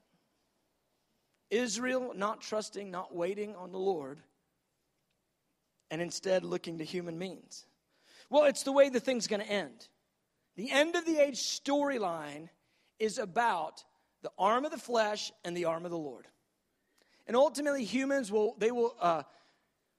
Israel 1.52 2.14
not 2.16 2.42
trusting, 2.42 2.90
not 2.90 3.16
waiting 3.16 3.56
on 3.56 3.72
the 3.72 3.78
Lord, 3.78 4.22
and 5.92 6.02
instead 6.02 6.44
looking 6.44 6.80
to 6.80 6.84
human 6.84 7.20
means. 7.20 7.68
Well, 8.32 8.46
it's 8.46 8.64
the 8.64 8.72
way 8.72 8.90
the 8.90 9.00
thing's 9.00 9.28
going 9.28 9.44
to 9.44 9.48
end. 9.48 9.88
The 10.56 10.72
end 10.72 10.96
of 10.96 11.06
the 11.06 11.20
age 11.20 11.38
storyline 11.38 12.50
is 13.00 13.18
about 13.18 13.84
the 14.22 14.32
arm 14.38 14.65
of 14.65 14.72
the 14.72 14.77
flesh 14.77 15.32
and 15.44 15.56
the 15.56 15.65
arm 15.65 15.86
of 15.86 15.91
the 15.91 15.98
Lord. 15.98 16.27
And 17.27 17.36
ultimately, 17.36 17.86
humans 17.86 18.32
will, 18.32 18.56
they 18.58 18.72
will 18.72 18.96
uh, 19.00 19.24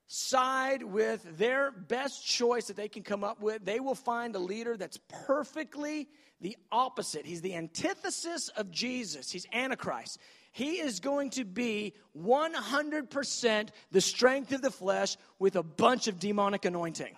side 0.09 0.83
with 0.83 1.25
their 1.39 1.71
best 1.71 2.27
choice 2.27 2.67
that 2.67 2.77
they 2.77 2.89
can 2.89 3.05
come 3.05 3.23
up 3.23 3.41
with. 3.41 3.65
They 3.65 3.79
will 3.79 3.95
find 3.95 4.35
a 4.35 4.41
leader 4.41 4.77
that's 4.77 4.99
perfectly 5.27 6.09
the 6.41 6.57
opposite. 6.73 7.25
He's 7.25 7.43
the 7.43 7.55
antithesis 7.55 8.49
of 8.49 8.71
Jesus, 8.71 9.31
he's 9.31 9.47
Antichrist. 9.53 10.19
He 10.53 10.81
is 10.81 10.99
going 10.99 11.31
to 11.31 11.45
be 11.45 11.95
100% 12.19 13.69
the 13.93 14.01
strength 14.01 14.51
of 14.51 14.63
the 14.63 14.71
flesh 14.73 15.17
with 15.39 15.55
a 15.55 15.63
bunch 15.63 16.09
of 16.09 16.19
demonic 16.19 16.65
anointing. 16.65 17.15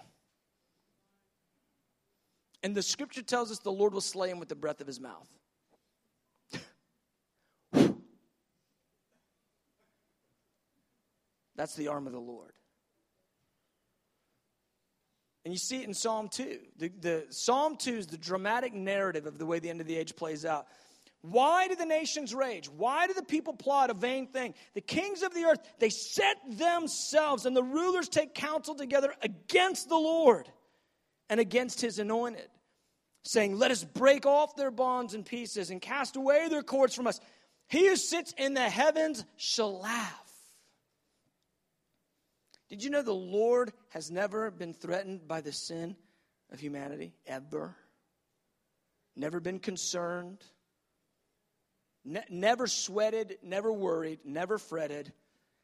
And 2.62 2.74
the 2.74 2.82
scripture 2.82 3.22
tells 3.22 3.50
us 3.50 3.58
the 3.60 3.72
Lord 3.72 3.94
will 3.94 4.02
slay 4.02 4.28
him 4.28 4.38
with 4.38 4.50
the 4.50 4.54
breath 4.54 4.82
of 4.82 4.86
his 4.86 5.00
mouth. 5.00 5.28
That's 11.62 11.76
the 11.76 11.86
arm 11.86 12.08
of 12.08 12.12
the 12.12 12.18
Lord. 12.18 12.54
And 15.44 15.54
you 15.54 15.58
see 15.58 15.80
it 15.80 15.86
in 15.86 15.94
Psalm 15.94 16.28
2. 16.28 16.58
The, 16.76 16.88
the, 16.88 17.26
Psalm 17.30 17.76
2 17.76 17.98
is 17.98 18.06
the 18.08 18.18
dramatic 18.18 18.74
narrative 18.74 19.26
of 19.26 19.38
the 19.38 19.46
way 19.46 19.60
the 19.60 19.70
end 19.70 19.80
of 19.80 19.86
the 19.86 19.96
age 19.96 20.16
plays 20.16 20.44
out. 20.44 20.66
Why 21.20 21.68
do 21.68 21.76
the 21.76 21.86
nations 21.86 22.34
rage? 22.34 22.68
Why 22.68 23.06
do 23.06 23.14
the 23.14 23.22
people 23.22 23.54
plot 23.54 23.90
a 23.90 23.94
vain 23.94 24.26
thing? 24.26 24.54
The 24.74 24.80
kings 24.80 25.22
of 25.22 25.34
the 25.34 25.44
earth, 25.44 25.60
they 25.78 25.88
set 25.88 26.36
themselves, 26.50 27.46
and 27.46 27.56
the 27.56 27.62
rulers 27.62 28.08
take 28.08 28.34
counsel 28.34 28.74
together 28.74 29.14
against 29.22 29.88
the 29.88 29.94
Lord 29.94 30.48
and 31.30 31.38
against 31.38 31.80
his 31.80 32.00
anointed, 32.00 32.48
saying, 33.22 33.56
Let 33.56 33.70
us 33.70 33.84
break 33.84 34.26
off 34.26 34.56
their 34.56 34.72
bonds 34.72 35.14
in 35.14 35.22
pieces 35.22 35.70
and 35.70 35.80
cast 35.80 36.16
away 36.16 36.48
their 36.48 36.64
cords 36.64 36.96
from 36.96 37.06
us. 37.06 37.20
He 37.68 37.86
who 37.86 37.94
sits 37.94 38.34
in 38.36 38.54
the 38.54 38.68
heavens 38.68 39.24
shall 39.36 39.78
laugh. 39.78 40.21
Did 42.72 42.82
you 42.82 42.88
know 42.88 43.02
the 43.02 43.12
Lord 43.12 43.74
has 43.90 44.10
never 44.10 44.50
been 44.50 44.72
threatened 44.72 45.28
by 45.28 45.42
the 45.42 45.52
sin 45.52 45.94
of 46.50 46.58
humanity? 46.58 47.12
Ever. 47.26 47.76
Never 49.14 49.40
been 49.40 49.58
concerned. 49.58 50.42
Ne- 52.02 52.24
never 52.30 52.66
sweated, 52.66 53.36
never 53.42 53.70
worried, 53.70 54.20
never 54.24 54.56
fretted, 54.56 55.12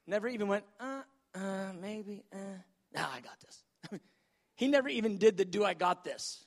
never 0.07 0.29
even 0.29 0.49
went, 0.49 0.65
uh, 0.79 1.01
uh, 1.35 1.73
maybe, 1.81 2.25
uh, 2.31 2.59
no, 2.95 3.01
I 3.01 3.21
got 3.21 3.41
this. 3.41 4.01
he 4.57 4.69
never 4.69 4.91
even 4.91 5.17
did 5.17 5.39
the 5.39 5.47
do 5.47 5.65
I 5.65 5.73
got 5.73 6.05
this. 6.05 6.45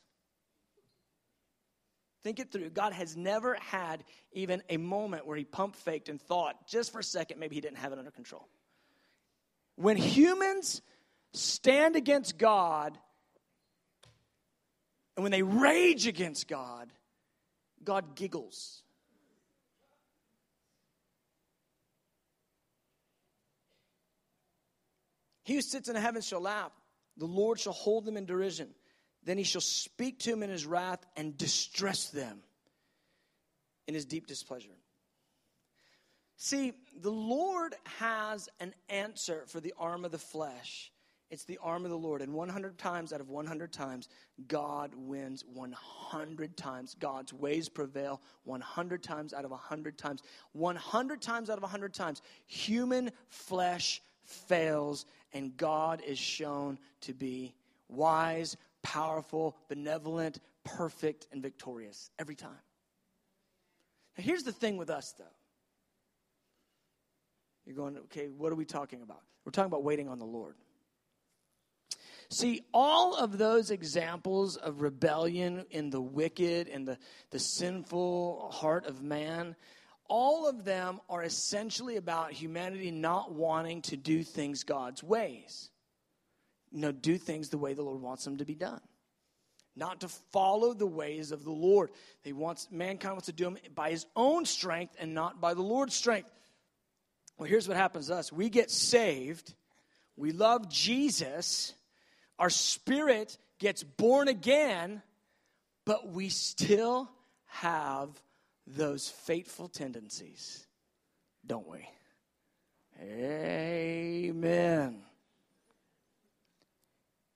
Think 2.23 2.39
it 2.39 2.51
through. 2.51 2.69
God 2.69 2.93
has 2.93 3.17
never 3.17 3.55
had 3.55 4.03
even 4.31 4.61
a 4.69 4.77
moment 4.77 5.25
where 5.25 5.37
he 5.37 5.43
pump 5.43 5.75
faked 5.75 6.07
and 6.07 6.21
thought 6.21 6.67
just 6.67 6.91
for 6.91 6.99
a 6.99 7.03
second 7.03 7.39
maybe 7.39 7.55
he 7.55 7.61
didn't 7.61 7.79
have 7.79 7.93
it 7.93 7.97
under 7.97 8.11
control. 8.11 8.47
When 9.75 9.97
humans 9.97 10.81
stand 11.33 11.95
against 11.95 12.37
God 12.37 12.97
and 15.15 15.23
when 15.23 15.31
they 15.31 15.43
rage 15.43 16.07
against 16.07 16.47
God, 16.47 16.91
God 17.83 18.15
giggles. 18.15 18.83
He 25.43 25.55
who 25.55 25.61
sits 25.61 25.87
in 25.89 25.95
the 25.95 26.01
heavens 26.01 26.27
shall 26.27 26.41
laugh. 26.41 26.71
The 27.17 27.25
Lord 27.25 27.59
shall 27.59 27.73
hold 27.73 28.05
them 28.05 28.17
in 28.17 28.25
derision. 28.25 28.69
Then 29.23 29.37
he 29.37 29.43
shall 29.43 29.61
speak 29.61 30.19
to 30.19 30.31
them 30.31 30.43
in 30.43 30.49
his 30.49 30.65
wrath 30.65 31.05
and 31.17 31.37
distress 31.37 32.09
them 32.09 32.41
in 33.87 33.93
his 33.93 34.05
deep 34.05 34.27
displeasure. 34.27 34.69
See, 36.37 36.73
the 36.99 37.11
Lord 37.11 37.75
has 37.99 38.49
an 38.59 38.73
answer 38.89 39.43
for 39.47 39.59
the 39.59 39.73
arm 39.77 40.05
of 40.05 40.11
the 40.11 40.17
flesh. 40.17 40.91
It's 41.29 41.45
the 41.45 41.59
arm 41.63 41.85
of 41.85 41.91
the 41.91 41.97
Lord. 41.97 42.21
And 42.21 42.33
100 42.33 42.77
times 42.77 43.13
out 43.13 43.21
of 43.21 43.29
100 43.29 43.71
times, 43.71 44.09
God 44.49 44.91
wins 44.93 45.45
100 45.53 46.57
times. 46.57 46.95
God's 46.99 47.31
ways 47.31 47.69
prevail 47.69 48.21
100 48.43 49.01
times 49.01 49.33
out 49.33 49.45
of 49.45 49.51
100 49.51 49.97
times. 49.97 50.21
100 50.51 51.21
times 51.21 51.49
out 51.49 51.57
of 51.57 51.63
100 51.63 51.93
times, 51.93 52.21
human 52.47 53.11
flesh 53.29 54.01
fails, 54.25 55.05
and 55.33 55.55
God 55.55 56.01
is 56.05 56.19
shown 56.19 56.77
to 57.01 57.13
be 57.13 57.55
wise, 57.87 58.57
powerful, 58.83 59.55
benevolent, 59.69 60.39
perfect, 60.65 61.27
and 61.31 61.41
victorious 61.41 62.11
every 62.19 62.35
time. 62.35 62.51
Now, 64.17 64.23
here's 64.25 64.43
the 64.43 64.51
thing 64.51 64.75
with 64.75 64.89
us, 64.89 65.13
though. 65.17 65.23
You're 67.65 67.75
going, 67.75 67.97
okay, 67.97 68.27
what 68.27 68.51
are 68.51 68.55
we 68.55 68.65
talking 68.65 69.01
about? 69.01 69.21
We're 69.45 69.51
talking 69.51 69.71
about 69.71 69.83
waiting 69.83 70.09
on 70.09 70.19
the 70.19 70.25
Lord. 70.25 70.55
See, 72.29 72.61
all 72.73 73.15
of 73.15 73.37
those 73.37 73.71
examples 73.71 74.55
of 74.55 74.81
rebellion 74.81 75.65
in 75.69 75.89
the 75.89 76.01
wicked 76.01 76.69
and 76.69 76.87
the, 76.87 76.97
the 77.31 77.39
sinful 77.39 78.51
heart 78.53 78.85
of 78.85 79.03
man, 79.03 79.55
all 80.07 80.47
of 80.47 80.63
them 80.63 81.01
are 81.09 81.23
essentially 81.23 81.97
about 81.97 82.31
humanity 82.31 82.89
not 82.89 83.33
wanting 83.33 83.81
to 83.83 83.97
do 83.97 84.23
things 84.23 84.63
God's 84.63 85.03
ways. 85.03 85.69
You 86.71 86.79
know, 86.79 86.93
do 86.93 87.17
things 87.17 87.49
the 87.49 87.57
way 87.57 87.73
the 87.73 87.83
Lord 87.83 88.01
wants 88.01 88.23
them 88.23 88.37
to 88.37 88.45
be 88.45 88.55
done. 88.55 88.79
Not 89.75 90.01
to 90.01 90.07
follow 90.07 90.73
the 90.73 90.87
ways 90.87 91.31
of 91.31 91.43
the 91.43 91.51
Lord. 91.51 91.91
He 92.23 92.31
wants 92.31 92.69
mankind 92.71 93.13
wants 93.13 93.27
to 93.27 93.33
do 93.33 93.43
them 93.45 93.57
by 93.75 93.91
his 93.91 94.05
own 94.15 94.45
strength 94.45 94.95
and 94.99 95.13
not 95.13 95.41
by 95.41 95.53
the 95.53 95.61
Lord's 95.61 95.95
strength. 95.95 96.29
Well, 97.41 97.49
here's 97.49 97.67
what 97.67 97.75
happens 97.75 98.05
to 98.05 98.17
us. 98.17 98.31
We 98.31 98.49
get 98.49 98.69
saved. 98.69 99.55
We 100.15 100.31
love 100.31 100.69
Jesus 100.69 101.73
our 102.37 102.51
spirit 102.51 103.35
gets 103.57 103.83
born 103.83 104.27
again, 104.27 105.01
but 105.83 106.09
we 106.09 106.29
still 106.29 107.09
have 107.47 108.09
those 108.67 109.07
fateful 109.07 109.69
tendencies, 109.69 110.67
don't 111.43 111.67
we? 111.67 111.89
Amen. 113.01 115.01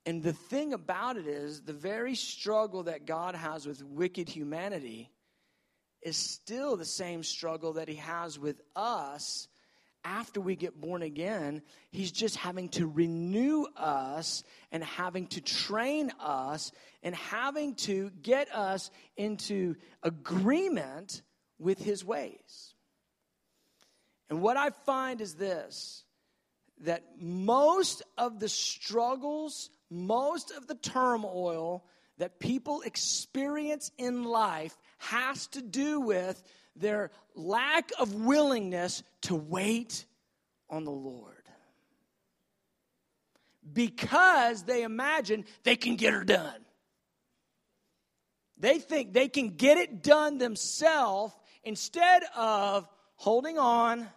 And 0.05 0.21
the 0.21 0.33
thing 0.33 0.73
about 0.73 1.17
it 1.17 1.25
is, 1.25 1.63
the 1.63 1.73
very 1.73 2.13
struggle 2.13 2.83
that 2.83 3.07
God 3.07 3.33
has 3.33 3.65
with 3.65 3.83
wicked 3.83 4.29
humanity 4.29 5.09
is 6.03 6.15
still 6.15 6.77
the 6.77 6.85
same 6.85 7.23
struggle 7.23 7.73
that 7.73 7.87
He 7.87 7.95
has 7.95 8.37
with 8.37 8.61
us 8.75 9.47
after 10.05 10.39
we 10.39 10.55
get 10.55 10.79
born 10.79 11.01
again, 11.01 11.63
He's 11.91 12.11
just 12.11 12.37
having 12.37 12.69
to 12.69 12.87
renew 12.87 13.65
us 13.75 14.43
and 14.71 14.83
having 14.83 15.27
to 15.27 15.41
train 15.41 16.11
us 16.19 16.71
and 17.03 17.15
having 17.15 17.75
to 17.75 18.11
get 18.21 18.53
us 18.53 18.91
into 19.17 19.75
agreement 20.03 21.23
with 21.57 21.79
His 21.79 22.05
ways. 22.05 22.75
And 24.29 24.41
what 24.41 24.57
I 24.57 24.69
find 24.69 25.19
is 25.21 25.35
this 25.35 26.03
that 26.81 27.03
most 27.19 28.03
of 28.17 28.39
the 28.39 28.49
struggles, 28.49 29.69
most 29.89 30.51
of 30.51 30.67
the 30.67 30.75
turmoil 30.75 31.85
that 32.17 32.39
people 32.39 32.81
experience 32.81 33.91
in 33.97 34.23
life 34.23 34.75
has 34.97 35.47
to 35.47 35.61
do 35.61 36.01
with 36.01 36.41
their 36.75 37.11
lack 37.35 37.91
of 37.99 38.13
willingness 38.13 39.03
to 39.23 39.35
wait 39.35 40.05
on 40.69 40.83
the 40.83 40.91
Lord. 40.91 41.33
Because 43.71 44.63
they 44.63 44.83
imagine 44.83 45.45
they 45.63 45.75
can 45.75 45.95
get 45.95 46.13
her 46.13 46.23
done. 46.23 46.65
They 48.57 48.79
think 48.79 49.13
they 49.13 49.27
can 49.27 49.49
get 49.49 49.77
it 49.77 50.01
done 50.01 50.37
themselves 50.37 51.33
instead 51.63 52.23
of 52.35 52.87
holding 53.15 53.57
on, 53.57 54.07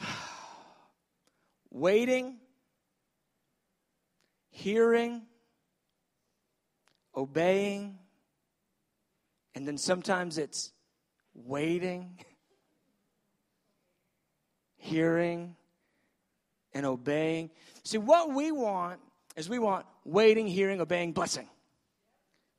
waiting, 1.70 2.38
hearing, 4.50 5.22
obeying, 7.14 7.98
and 9.54 9.66
then 9.66 9.78
sometimes 9.78 10.36
it's 10.36 10.72
waiting, 11.44 12.18
hearing, 14.76 15.54
and 16.72 16.86
obeying. 16.86 17.50
See, 17.84 17.98
what 17.98 18.32
we 18.32 18.52
want 18.52 19.00
is 19.36 19.48
we 19.48 19.58
want 19.58 19.86
waiting, 20.04 20.46
hearing, 20.46 20.80
obeying, 20.80 21.12
blessing. 21.12 21.48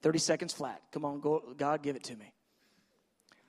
30 0.01 0.19
seconds 0.19 0.53
flat. 0.53 0.81
Come 0.91 1.05
on, 1.05 1.19
go, 1.19 1.43
God, 1.57 1.81
give 1.81 1.95
it 1.95 2.03
to 2.05 2.15
me. 2.15 2.31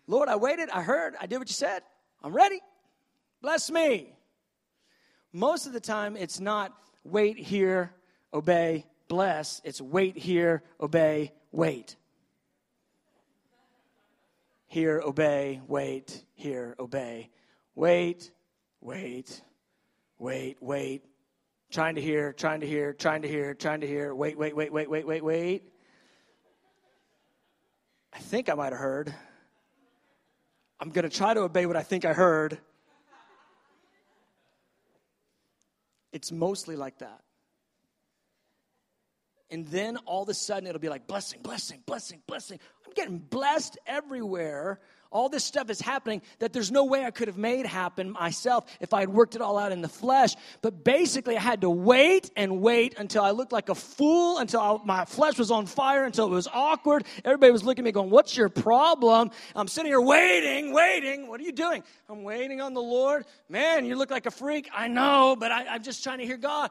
Lord, 0.07 0.29
I 0.29 0.37
waited, 0.37 0.71
I 0.71 0.83
heard, 0.83 1.15
I 1.21 1.27
did 1.27 1.39
what 1.39 1.49
you 1.49 1.55
said. 1.55 1.83
I'm 2.23 2.35
ready. 2.35 2.61
Bless 3.43 3.71
me. 3.71 4.15
Most 5.33 5.67
of 5.67 5.73
the 5.73 5.81
time, 5.81 6.17
it's 6.17 6.41
not 6.41 6.73
wait, 7.05 7.39
hear, 7.39 7.93
obey, 8.33 8.87
bless. 9.09 9.61
It's 9.65 9.81
wait, 9.81 10.17
hear, 10.17 10.63
obey, 10.81 11.33
wait. 11.53 11.97
Hear, 14.69 15.01
obey, 15.05 15.63
wait, 15.67 16.25
hear, 16.35 16.77
obey. 16.79 17.31
Wait, 17.75 18.31
wait, 18.83 19.43
wait, 20.19 20.59
wait. 20.61 21.05
Trying 21.71 21.95
to 21.95 22.03
hear, 22.03 22.35
trying 22.35 22.61
to 22.61 22.67
hear, 22.67 22.93
trying 22.93 23.23
to 23.23 23.29
hear, 23.29 23.55
trying 23.55 23.81
to 23.81 23.87
hear. 23.87 24.15
Wait, 24.15 24.37
wait, 24.39 24.55
wait, 24.55 24.71
wait, 24.71 24.91
wait, 24.91 25.07
wait, 25.07 25.25
wait. 25.25 25.63
I 28.13 28.19
think 28.19 28.51
I 28.51 28.55
might 28.55 28.73
have 28.73 28.81
heard. 28.81 29.15
I'm 30.81 30.91
going 30.91 31.09
to 31.09 31.17
try 31.17 31.33
to 31.33 31.41
obey 31.41 31.65
what 31.65 31.77
I 31.77 31.83
think 31.83 32.05
I 32.05 32.13
heard. 32.13 32.59
It's 36.13 36.31
mostly 36.31 36.77
like 36.77 36.99
that. 36.99 37.23
And 39.51 39.67
then 39.69 39.97
all 39.99 40.25
of 40.25 40.29
a 40.29 40.35
sudden 40.35 40.67
it'll 40.67 40.79
be 40.79 40.91
like 40.91 41.07
blessing, 41.07 41.41
blessing, 41.43 41.83
blessing, 41.87 42.21
blessing. 42.27 42.59
Getting 42.99 43.19
blessed 43.19 43.79
everywhere 43.87 44.81
all 45.11 45.29
this 45.29 45.45
stuff 45.45 45.71
is 45.71 45.81
happening 45.81 46.21
that 46.39 46.53
there's 46.53 46.71
no 46.71 46.85
way 46.85 47.05
I 47.05 47.11
could 47.11 47.29
have 47.29 47.39
made 47.39 47.65
happen 47.67 48.11
myself 48.11 48.67
if 48.81 48.93
I 48.93 49.01
had 49.01 49.09
worked 49.09 49.35
it 49.35 49.41
all 49.41 49.59
out 49.59 49.73
in 49.73 49.81
the 49.81 49.89
flesh. 49.89 50.35
But 50.61 50.85
basically, 50.85 51.37
I 51.37 51.41
had 51.41 51.63
to 51.63 51.71
wait 51.71 52.31
and 52.37 52.61
wait 52.61 52.99
until 52.99 53.23
I 53.25 53.31
looked 53.31 53.53
like 53.53 53.69
a 53.71 53.75
fool, 53.75 54.39
until 54.39 54.61
I, 54.61 54.79
my 54.85 55.05
flesh 55.07 55.39
was 55.39 55.51
on 55.51 55.67
fire, 55.67 56.05
until 56.05 56.27
it 56.27 56.31
was 56.31 56.49
awkward. 56.53 57.05
Everybody 57.25 57.53
was 57.53 57.65
looking 57.65 57.83
at 57.83 57.87
me 57.87 57.93
going, 57.93 58.11
What's 58.11 58.37
your 58.37 58.49
problem? 58.49 59.31
I'm 59.57 59.69
sitting 59.69 59.91
here 59.91 60.01
waiting, 60.01 60.73
waiting. 60.73 61.29
What 61.29 61.41
are 61.41 61.45
you 61.45 61.53
doing? 61.53 61.83
I'm 62.09 62.23
waiting 62.23 62.61
on 62.61 62.75
the 62.75 62.83
Lord. 62.83 63.25
Man, 63.49 63.87
you 63.87 63.97
look 63.97 64.11
like 64.11 64.27
a 64.27 64.31
freak. 64.31 64.69
I 64.75 64.89
know, 64.89 65.37
but 65.39 65.51
I, 65.51 65.67
I'm 65.69 65.83
just 65.83 66.05
trying 66.05 66.19
to 66.19 66.27
hear 66.27 66.37
God. 66.37 66.71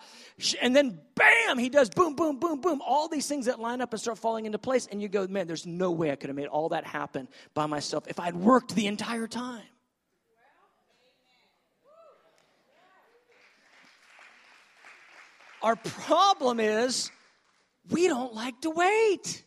And 0.62 0.76
then, 0.76 1.00
bam, 1.16 1.58
he 1.58 1.70
does 1.70 1.90
boom, 1.90 2.16
boom, 2.16 2.38
boom, 2.38 2.62
boom. 2.62 2.82
All 2.86 3.08
these 3.08 3.28
things 3.28 3.48
that 3.48 3.60
line 3.60 3.82
up 3.82 3.94
and 3.94 4.00
start 4.00 4.20
falling 4.20 4.46
into 4.46 4.60
place. 4.60 4.88
And 4.92 5.02
you 5.02 5.08
go, 5.08 5.28
Man, 5.28 5.48
there's 5.48 5.66
no 5.66 5.92
way 5.92 6.12
I 6.12 6.16
could 6.16 6.30
have 6.30 6.36
made 6.36 6.48
all 6.48 6.70
that 6.70 6.86
happen 6.86 7.28
by 7.54 7.66
myself 7.66 8.08
if 8.08 8.20
I 8.20 8.27
I'd 8.28 8.36
worked 8.36 8.76
the 8.76 8.88
entire 8.88 9.26
time. 9.26 9.64
Our 15.64 15.78
problem 15.78 16.60
is 16.60 17.10
we 17.90 18.10
don't 18.10 18.34
like 18.34 18.60
to 18.64 18.70
wait. 18.70 19.46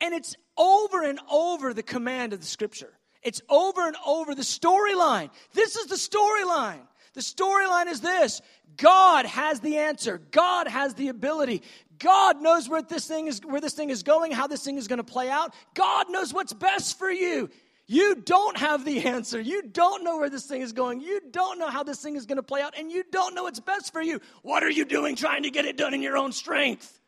And 0.00 0.14
it's 0.14 0.34
over 0.56 1.02
and 1.02 1.20
over 1.30 1.74
the 1.74 1.82
command 1.82 2.32
of 2.32 2.40
the 2.40 2.46
scripture. 2.46 2.94
It's 3.22 3.42
over 3.50 3.86
and 3.86 3.96
over 4.06 4.34
the 4.34 4.40
storyline. 4.40 5.28
This 5.52 5.76
is 5.76 5.84
the 5.84 5.96
storyline. 5.96 6.80
The 7.12 7.20
storyline 7.20 7.88
is 7.88 8.00
this 8.00 8.40
God 8.78 9.26
has 9.26 9.60
the 9.60 9.76
answer, 9.76 10.16
God 10.30 10.66
has 10.66 10.94
the 10.94 11.08
ability. 11.08 11.60
God 12.00 12.40
knows 12.40 12.68
where 12.68 12.82
this 12.82 13.06
thing 13.06 13.28
is 13.28 13.40
where 13.44 13.60
this 13.60 13.74
thing 13.74 13.90
is 13.90 14.02
going, 14.02 14.32
how 14.32 14.46
this 14.46 14.64
thing 14.64 14.76
is 14.78 14.88
going 14.88 14.98
to 14.98 15.04
play 15.04 15.30
out. 15.30 15.54
God 15.74 16.06
knows 16.10 16.34
what's 16.34 16.52
best 16.52 16.98
for 16.98 17.10
you. 17.10 17.50
You 17.86 18.14
don't 18.14 18.56
have 18.56 18.84
the 18.84 19.00
answer. 19.06 19.40
You 19.40 19.62
don't 19.62 20.04
know 20.04 20.16
where 20.16 20.30
this 20.30 20.46
thing 20.46 20.62
is 20.62 20.72
going. 20.72 21.00
You 21.00 21.20
don't 21.30 21.58
know 21.58 21.68
how 21.68 21.82
this 21.82 22.00
thing 22.00 22.16
is 22.16 22.24
going 22.24 22.36
to 22.36 22.42
play 22.42 22.62
out 22.62 22.74
and 22.78 22.90
you 22.90 23.04
don't 23.10 23.34
know 23.34 23.42
what's 23.42 23.60
best 23.60 23.92
for 23.92 24.00
you. 24.00 24.20
What 24.42 24.62
are 24.62 24.70
you 24.70 24.84
doing 24.84 25.16
trying 25.16 25.42
to 25.42 25.50
get 25.50 25.64
it 25.64 25.76
done 25.76 25.92
in 25.92 26.00
your 26.00 26.16
own 26.16 26.32
strength? 26.32 27.00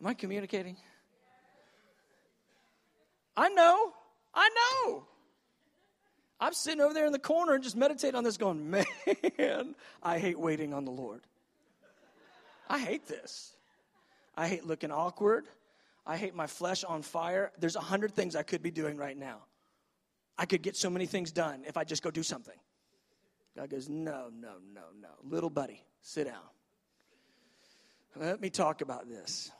Am 0.00 0.06
I 0.06 0.14
communicating? 0.14 0.76
I 3.36 3.50
know. 3.50 3.91
I'm 6.42 6.54
sitting 6.54 6.80
over 6.80 6.92
there 6.92 7.06
in 7.06 7.12
the 7.12 7.20
corner 7.20 7.54
and 7.54 7.62
just 7.62 7.76
meditating 7.76 8.16
on 8.16 8.24
this, 8.24 8.36
going, 8.36 8.68
man, 8.68 8.84
I 10.02 10.18
hate 10.18 10.36
waiting 10.36 10.74
on 10.74 10.84
the 10.84 10.90
Lord. 10.90 11.20
I 12.68 12.80
hate 12.80 13.06
this. 13.06 13.54
I 14.36 14.48
hate 14.48 14.66
looking 14.66 14.90
awkward. 14.90 15.46
I 16.04 16.16
hate 16.16 16.34
my 16.34 16.48
flesh 16.48 16.82
on 16.82 17.02
fire, 17.02 17.52
there's 17.60 17.76
a 17.76 17.80
hundred 17.80 18.12
things 18.12 18.34
I 18.34 18.42
could 18.42 18.60
be 18.60 18.72
doing 18.72 18.96
right 18.96 19.16
now. 19.16 19.44
I 20.36 20.46
could 20.46 20.62
get 20.62 20.74
so 20.74 20.90
many 20.90 21.06
things 21.06 21.30
done 21.30 21.62
if 21.64 21.76
I 21.76 21.84
just 21.84 22.02
go 22.02 22.10
do 22.10 22.24
something. 22.24 22.58
God 23.56 23.70
goes, 23.70 23.88
No, 23.88 24.28
no, 24.34 24.54
no, 24.74 24.82
no. 25.00 25.10
Little 25.22 25.50
buddy, 25.50 25.80
sit 26.00 26.24
down. 26.24 26.42
Let 28.16 28.40
me 28.40 28.50
talk 28.50 28.80
about 28.80 29.08
this 29.08 29.52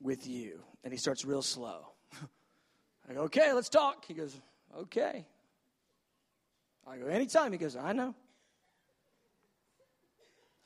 with 0.00 0.26
you. 0.26 0.58
And 0.82 0.92
he 0.92 0.98
starts 0.98 1.24
real 1.24 1.42
slow. 1.42 1.86
I 3.08 3.12
go, 3.12 3.20
Okay, 3.20 3.52
let's 3.52 3.68
talk. 3.68 4.04
He 4.04 4.14
goes, 4.14 4.34
Okay. 4.76 5.26
I 6.86 6.96
go, 6.98 7.06
Anytime. 7.06 7.52
He 7.52 7.58
goes, 7.58 7.76
I 7.76 7.92
know. 7.92 8.14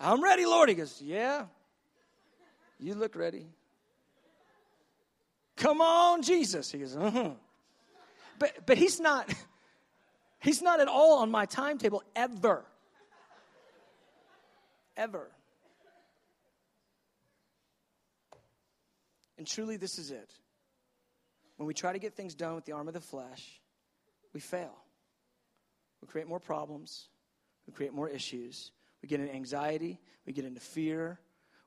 I'm 0.00 0.22
ready, 0.22 0.46
Lord. 0.46 0.68
He 0.68 0.74
goes, 0.74 1.00
Yeah. 1.02 1.46
You 2.78 2.94
look 2.94 3.16
ready. 3.16 3.46
Come 5.58 5.80
on, 5.80 6.22
Jesus. 6.22 6.70
He 6.70 6.78
goes, 6.78 6.96
uh 6.96 7.10
huh. 7.10 7.30
But, 8.38 8.66
but 8.66 8.78
he's 8.78 9.00
not, 9.00 9.32
he's 10.40 10.62
not 10.62 10.80
at 10.80 10.86
all 10.86 11.18
on 11.18 11.30
my 11.30 11.46
timetable 11.46 12.02
ever. 12.14 12.64
Ever. 14.96 15.28
And 19.36 19.46
truly, 19.46 19.76
this 19.76 19.98
is 19.98 20.10
it. 20.10 20.32
When 21.56 21.66
we 21.66 21.74
try 21.74 21.92
to 21.92 21.98
get 21.98 22.14
things 22.14 22.36
done 22.36 22.54
with 22.54 22.64
the 22.64 22.72
arm 22.72 22.86
of 22.86 22.94
the 22.94 23.00
flesh, 23.00 23.60
we 24.32 24.40
fail. 24.40 24.76
We 26.00 26.08
create 26.08 26.28
more 26.28 26.40
problems, 26.40 27.08
we 27.66 27.72
create 27.72 27.92
more 27.92 28.08
issues, 28.08 28.70
we 29.02 29.08
get 29.08 29.20
into 29.20 29.34
anxiety, 29.34 30.00
we 30.26 30.32
get 30.32 30.44
into 30.44 30.60
fear, 30.60 31.18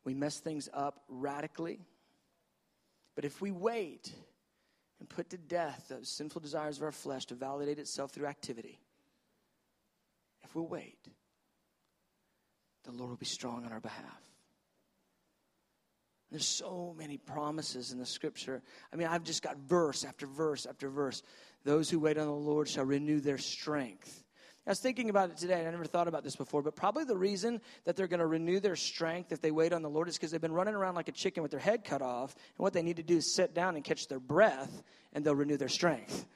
we 0.04 0.14
mess 0.14 0.40
things 0.40 0.70
up 0.74 1.04
radically. 1.08 1.80
But 3.16 3.26
if 3.26 3.42
we 3.42 3.52
wait 3.52 4.12
and 5.00 5.10
put 5.10 5.30
to 5.32 5.38
death 5.38 5.86
those 5.90 6.10
sinful 6.10 6.42
desires 6.42 6.78
of 6.78 6.84
our 6.84 6.92
flesh 6.92 7.26
to 7.28 7.36
validate 7.36 7.80
itself 7.80 8.12
through 8.12 8.28
activity, 8.28 8.80
if 10.44 10.56
we 10.56 10.62
wait, 10.62 11.00
the 12.84 12.92
Lord 12.92 13.10
will 13.10 13.18
be 13.18 13.26
strong 13.26 13.66
on 13.66 13.72
our 13.72 13.80
behalf. 13.80 14.22
There's 16.32 16.48
so 16.48 16.96
many 16.98 17.18
promises 17.18 17.92
in 17.92 18.00
the 18.00 18.06
scripture. 18.06 18.62
I 18.92 18.96
mean, 18.96 19.08
I've 19.08 19.24
just 19.24 19.44
got 19.44 19.58
verse 19.58 20.06
after 20.06 20.26
verse 20.26 20.66
after 20.66 20.90
verse. 20.90 21.22
Those 21.66 21.90
who 21.90 22.00
wait 22.00 22.18
on 22.18 22.26
the 22.26 22.32
Lord 22.32 22.70
shall 22.70 22.86
renew 22.86 23.20
their 23.20 23.38
strength. 23.38 24.21
I 24.68 24.70
was 24.70 24.80
thinking 24.80 25.10
about 25.10 25.32
it 25.32 25.38
today, 25.38 25.60
and 25.60 25.68
I 25.68 25.72
never 25.72 25.86
thought 25.86 26.08
about 26.08 26.24
this 26.24 26.36
before, 26.36 26.62
but 26.62 26.76
probably 26.76 27.04
the 27.04 27.18
reason 27.18 27.62
that 27.86 27.96
they're 27.96 28.08
going 28.08 28.20
to 28.20 28.28
renew 28.28 28.60
their 28.60 28.76
strength 28.76 29.32
if 29.32 29.42
they 29.42 29.50
wait 29.50 29.74
on 29.74 29.82
the 29.82 29.90
Lord 29.90 30.08
is 30.08 30.18
because 30.18 30.30
they've 30.30 30.40
been 30.40 30.54
running 30.54 30.76
around 30.76 30.94
like 30.94 31.08
a 31.08 31.12
chicken 31.12 31.42
with 31.42 31.52
their 31.52 31.60
head 31.60 31.84
cut 31.84 32.04
off, 32.04 32.36
and 32.36 32.64
what 32.64 32.74
they 32.74 32.84
need 32.84 32.98
to 32.98 33.04
do 33.04 33.18
is 33.18 33.34
sit 33.34 33.56
down 33.56 33.76
and 33.76 33.84
catch 33.84 34.08
their 34.08 34.20
breath, 34.20 34.84
and 35.14 35.26
they'll 35.26 35.36
renew 35.36 35.58
their 35.58 35.68
strength. 35.68 36.28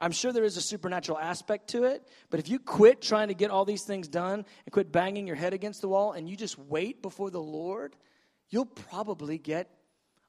I'm 0.00 0.12
sure 0.12 0.32
there 0.32 0.44
is 0.44 0.56
a 0.56 0.62
supernatural 0.62 1.18
aspect 1.18 1.68
to 1.68 1.84
it, 1.84 2.08
but 2.30 2.40
if 2.40 2.48
you 2.48 2.58
quit 2.58 3.00
trying 3.00 3.28
to 3.28 3.34
get 3.34 3.50
all 3.50 3.64
these 3.64 3.84
things 3.84 4.08
done 4.08 4.44
and 4.64 4.72
quit 4.72 4.90
banging 4.90 5.26
your 5.26 5.36
head 5.36 5.52
against 5.52 5.82
the 5.82 5.88
wall 5.88 6.12
and 6.12 6.28
you 6.28 6.36
just 6.36 6.58
wait 6.58 7.02
before 7.02 7.30
the 7.30 7.40
Lord, 7.40 7.94
you'll 8.48 8.64
probably 8.64 9.36
get 9.36 9.70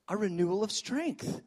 a 0.10 0.18
renewal 0.18 0.64
of 0.64 0.72
strength. 0.72 1.42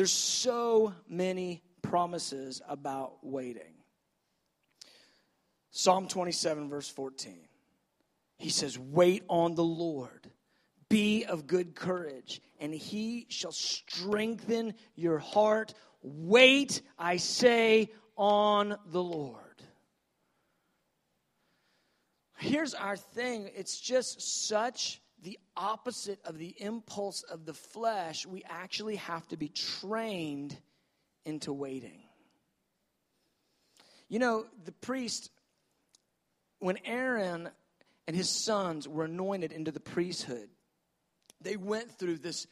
There's 0.00 0.12
so 0.14 0.94
many 1.10 1.62
promises 1.82 2.62
about 2.66 3.18
waiting. 3.22 3.74
Psalm 5.72 6.08
27, 6.08 6.70
verse 6.70 6.88
14. 6.88 7.46
He 8.38 8.48
says, 8.48 8.78
Wait 8.78 9.24
on 9.28 9.56
the 9.56 9.62
Lord, 9.62 10.30
be 10.88 11.26
of 11.26 11.46
good 11.46 11.74
courage, 11.74 12.40
and 12.58 12.74
he 12.74 13.26
shall 13.28 13.52
strengthen 13.52 14.72
your 14.94 15.18
heart. 15.18 15.74
Wait, 16.00 16.80
I 16.98 17.18
say, 17.18 17.90
on 18.16 18.78
the 18.86 19.02
Lord. 19.02 19.62
Here's 22.38 22.72
our 22.72 22.96
thing 22.96 23.50
it's 23.54 23.78
just 23.78 24.46
such 24.48 25.02
the 25.22 25.38
opposite 25.56 26.20
of 26.24 26.38
the 26.38 26.54
impulse 26.58 27.22
of 27.22 27.44
the 27.44 27.54
flesh, 27.54 28.26
we 28.26 28.42
actually 28.48 28.96
have 28.96 29.26
to 29.28 29.36
be 29.36 29.48
trained 29.48 30.56
into 31.24 31.52
waiting. 31.52 32.02
You 34.08 34.18
know, 34.18 34.46
the 34.64 34.72
priest, 34.72 35.30
when 36.58 36.78
Aaron 36.84 37.48
and 38.06 38.16
his 38.16 38.28
sons 38.28 38.88
were 38.88 39.04
anointed 39.04 39.52
into 39.52 39.70
the 39.70 39.80
priesthood, 39.80 40.48
they 41.40 41.56
went 41.56 41.90
through 41.92 42.18
this, 42.18 42.46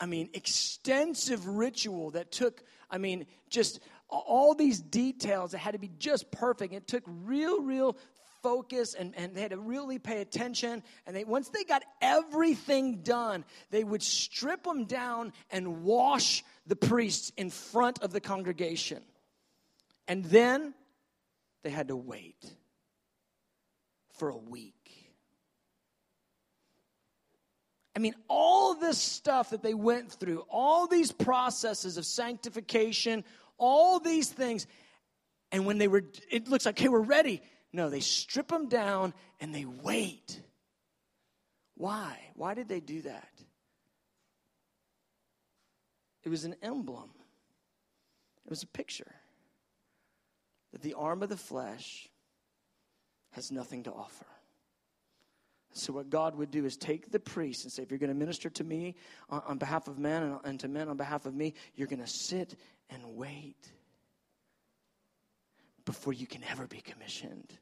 I 0.00 0.06
mean, 0.06 0.30
extensive 0.32 1.46
ritual 1.46 2.12
that 2.12 2.32
took, 2.32 2.62
I 2.90 2.98
mean, 2.98 3.26
just 3.50 3.80
all 4.08 4.54
these 4.54 4.80
details 4.80 5.50
that 5.52 5.58
had 5.58 5.72
to 5.72 5.78
be 5.78 5.90
just 5.98 6.30
perfect. 6.30 6.72
It 6.72 6.86
took 6.86 7.02
real, 7.06 7.62
real 7.62 7.96
focus 8.44 8.92
and, 8.92 9.14
and 9.16 9.34
they 9.34 9.40
had 9.40 9.52
to 9.52 9.58
really 9.58 9.98
pay 9.98 10.20
attention. 10.20 10.82
And 11.06 11.16
they, 11.16 11.24
once 11.24 11.48
they 11.48 11.64
got 11.64 11.82
everything 12.02 13.02
done, 13.02 13.42
they 13.70 13.82
would 13.82 14.02
strip 14.02 14.62
them 14.62 14.84
down 14.84 15.32
and 15.50 15.82
wash 15.82 16.44
the 16.66 16.76
priests 16.76 17.32
in 17.38 17.48
front 17.48 18.02
of 18.02 18.12
the 18.12 18.20
congregation. 18.20 19.02
And 20.06 20.26
then 20.26 20.74
they 21.62 21.70
had 21.70 21.88
to 21.88 21.96
wait 21.96 22.44
for 24.18 24.28
a 24.28 24.36
week. 24.36 24.74
I 27.96 28.00
mean, 28.00 28.14
all 28.28 28.74
this 28.74 28.98
stuff 28.98 29.50
that 29.50 29.62
they 29.62 29.72
went 29.72 30.12
through, 30.12 30.44
all 30.50 30.86
these 30.86 31.12
processes 31.12 31.96
of 31.96 32.04
sanctification, 32.04 33.24
all 33.56 34.00
these 34.00 34.28
things. 34.28 34.66
And 35.50 35.64
when 35.64 35.78
they 35.78 35.88
were, 35.88 36.04
it 36.30 36.48
looks 36.48 36.66
like, 36.66 36.78
okay, 36.78 36.88
we're 36.88 37.00
ready. 37.00 37.40
No, 37.74 37.90
they 37.90 37.98
strip 37.98 38.46
them 38.46 38.68
down 38.68 39.12
and 39.40 39.52
they 39.52 39.64
wait. 39.64 40.40
Why? 41.76 42.16
Why 42.36 42.54
did 42.54 42.68
they 42.68 42.78
do 42.78 43.02
that? 43.02 43.32
It 46.22 46.28
was 46.28 46.44
an 46.44 46.54
emblem, 46.62 47.10
it 48.46 48.50
was 48.50 48.62
a 48.62 48.68
picture 48.68 49.10
that 50.70 50.82
the 50.82 50.94
arm 50.94 51.24
of 51.24 51.28
the 51.28 51.36
flesh 51.36 52.08
has 53.32 53.50
nothing 53.50 53.82
to 53.82 53.92
offer. 53.92 54.26
So, 55.72 55.92
what 55.92 56.08
God 56.10 56.36
would 56.36 56.52
do 56.52 56.64
is 56.64 56.76
take 56.76 57.10
the 57.10 57.18
priest 57.18 57.64
and 57.64 57.72
say, 57.72 57.82
if 57.82 57.90
you're 57.90 57.98
going 57.98 58.08
to 58.08 58.14
minister 58.14 58.48
to 58.50 58.62
me 58.62 58.94
on, 59.28 59.42
on 59.48 59.58
behalf 59.58 59.88
of 59.88 59.98
men 59.98 60.22
and, 60.22 60.38
and 60.44 60.60
to 60.60 60.68
men 60.68 60.88
on 60.88 60.96
behalf 60.96 61.26
of 61.26 61.34
me, 61.34 61.54
you're 61.74 61.88
going 61.88 62.00
to 62.00 62.06
sit 62.06 62.54
and 62.88 63.02
wait 63.16 63.68
before 65.84 66.12
you 66.12 66.28
can 66.28 66.44
ever 66.44 66.68
be 66.68 66.80
commissioned 66.80 67.58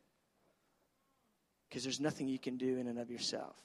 because 1.72 1.85
there's 1.85 2.00
nothing 2.00 2.28
you 2.28 2.38
can 2.38 2.58
do 2.58 2.76
in 2.76 2.87
and 2.87 2.98
of 2.98 3.11
yourself. 3.11 3.56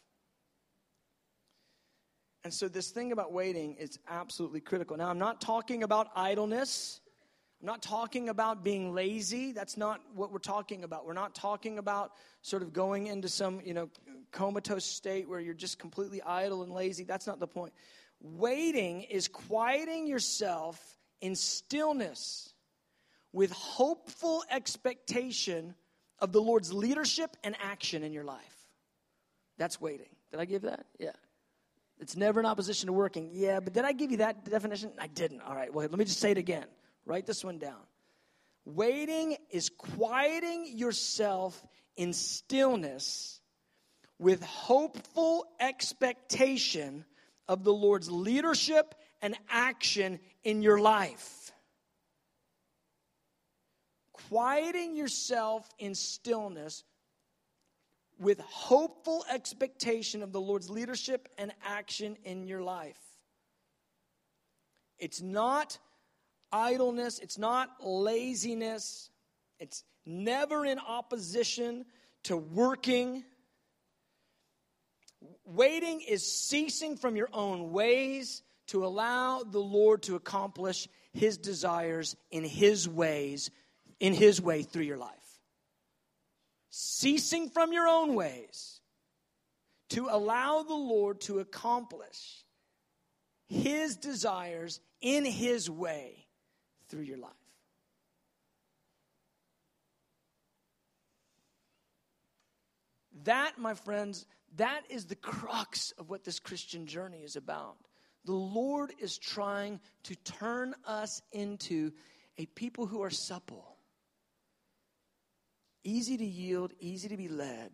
And 2.46 2.54
so, 2.54 2.70
this 2.70 2.90
thing 2.90 3.12
about 3.12 3.34
waiting 3.34 3.76
is 3.76 4.00
absolutely 4.08 4.62
critical. 4.62 4.96
Now, 4.96 5.10
I'm 5.10 5.20
not 5.20 5.42
talking 5.42 5.84
about 5.84 6.08
idleness. 6.16 7.02
I'm 7.60 7.66
not 7.66 7.82
talking 7.82 8.30
about 8.30 8.64
being 8.64 8.94
lazy. 8.94 9.52
That's 9.52 9.76
not 9.76 10.00
what 10.16 10.32
we're 10.32 10.40
talking 10.40 10.86
about. 10.86 11.06
We're 11.06 11.12
not 11.12 11.36
talking 11.36 11.80
about 11.80 12.14
sort 12.44 12.62
of 12.62 12.72
going 12.72 13.08
into 13.08 13.28
some, 13.28 13.60
you 13.66 13.74
know, 13.74 13.90
comatose 14.32 14.86
state 14.86 15.28
where 15.28 15.42
you're 15.42 15.54
just 15.54 15.78
completely 15.78 16.22
idle 16.22 16.64
and 16.64 16.72
lazy. 16.72 17.04
That's 17.04 17.28
not 17.28 17.42
the 17.42 17.48
point. 17.48 17.74
Waiting 18.22 19.02
is 19.02 19.28
quieting 19.28 20.08
yourself 20.08 20.80
in 21.20 21.36
stillness 21.36 22.54
with 23.34 23.52
hopeful 23.52 24.46
expectation 24.50 25.76
of 26.20 26.32
the 26.32 26.42
Lord's 26.42 26.74
leadership 26.74 27.36
and 27.44 27.56
action 27.62 28.04
in 28.04 28.14
your 28.14 28.24
life. 28.24 28.68
That's 29.58 29.80
waiting. 29.80 30.10
Did 30.32 30.40
I 30.40 30.46
give 30.46 30.64
that? 30.64 30.86
Yeah. 31.00 31.12
It's 32.00 32.16
never 32.16 32.40
in 32.40 32.46
opposition 32.46 32.88
to 32.88 32.94
working. 32.94 33.30
Yeah, 33.34 33.60
but 33.60 33.74
did 33.74 33.84
I 33.84 33.92
give 33.92 34.12
you 34.12 34.18
that 34.18 34.46
definition? 34.46 34.92
I 35.00 35.08
didn't. 35.08 35.42
All 35.42 35.56
right, 35.56 35.74
well, 35.74 35.88
let 35.88 35.98
me 35.98 36.06
just 36.06 36.20
say 36.20 36.32
it 36.32 36.38
again. 36.38 36.66
Write 37.06 37.26
this 37.26 37.44
one 37.44 37.58
down. 37.58 37.80
Waiting 38.66 39.38
is 39.50 39.70
quieting 39.70 40.78
yourself 40.78 41.66
in 41.96 42.14
stillness 42.14 43.40
with 44.20 44.44
hopeful 44.44 45.48
expectation 45.60 47.06
of 47.48 47.64
the 47.64 47.74
Lord's 47.74 48.12
leadership 48.12 48.94
and 49.22 49.36
action 49.50 50.20
in 50.44 50.62
your 50.62 50.80
life 50.80 51.52
quieting 54.30 54.96
yourself 54.96 55.68
in 55.80 55.96
stillness 55.96 56.84
with 58.20 58.40
hopeful 58.40 59.24
expectation 59.32 60.24
of 60.24 60.32
the 60.32 60.42
Lord's 60.42 60.70
leadership 60.70 61.30
and 61.38 61.54
action 61.64 62.18
in 62.24 62.48
your 62.48 62.62
life. 62.62 63.00
It's 64.98 65.22
not 65.22 65.78
idleness, 66.52 67.20
it's 67.20 67.38
not 67.38 67.70
laziness, 67.84 69.10
it's 69.60 69.84
never 70.06 70.66
in 70.66 70.80
opposition 70.80 71.86
to 72.24 72.38
working. 72.38 73.24
Waiting 75.46 76.02
is 76.02 76.32
ceasing 76.32 76.98
from 76.98 77.16
your 77.16 77.30
own 77.34 77.72
ways 77.72 78.42
to 78.68 78.86
allow 78.86 79.44
the 79.44 79.60
Lord 79.60 80.04
to 80.04 80.16
accomplish 80.16 80.88
his 81.14 81.38
desires 81.38 82.16
in 82.32 82.44
his 82.44 82.88
ways, 82.88 83.50
in 84.00 84.14
his 84.14 84.42
way 84.42 84.64
through 84.64 84.84
your 84.84 84.98
life. 84.98 85.12
Ceasing 86.70 87.50
from 87.50 87.74
your 87.74 87.88
own 87.88 88.16
ways 88.16 88.82
to 89.90 90.08
allow 90.10 90.64
the 90.64 90.76
Lord 90.76 91.22
to 91.22 91.40
accomplish 91.40 92.44
his 93.48 93.96
desires 93.96 94.80
in 95.02 95.26
his 95.26 95.70
way 95.70 96.28
through 96.90 97.04
your 97.04 97.18
life. 97.18 97.32
That, 103.24 103.58
my 103.58 103.74
friends, 103.74 104.26
that 104.56 104.84
is 104.90 105.06
the 105.06 105.16
crux 105.16 105.92
of 105.98 106.10
what 106.10 106.24
this 106.24 106.40
Christian 106.40 106.86
journey 106.86 107.20
is 107.20 107.36
about. 107.36 107.78
The 108.26 108.34
Lord 108.34 108.94
is 109.00 109.18
trying 109.18 109.80
to 110.04 110.16
turn 110.18 110.76
us 110.86 111.22
into 111.32 111.92
a 112.38 112.46
people 112.48 112.86
who 112.86 113.02
are 113.02 113.10
supple, 113.10 113.77
easy 115.88 116.18
to 116.18 116.26
yield, 116.26 116.74
easy 116.82 117.08
to 117.08 117.16
be 117.16 117.30
led, 117.30 117.72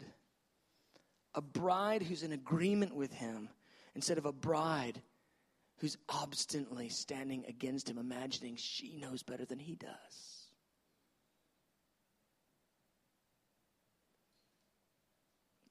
a 1.34 1.42
bride 1.42 2.04
who's 2.04 2.22
in 2.22 2.32
agreement 2.32 2.96
with 2.96 3.12
Him 3.12 3.50
instead 3.96 4.20
of 4.20 4.26
a 4.26 4.32
bride 4.32 5.02
who's 5.80 5.98
obstinately 6.08 6.90
standing 6.90 7.44
against 7.48 7.90
Him, 7.90 7.98
imagining 7.98 8.56
she 8.56 8.98
knows 8.98 9.24
better 9.24 9.46
than 9.46 9.58
He 9.58 9.76
does. 9.76 10.48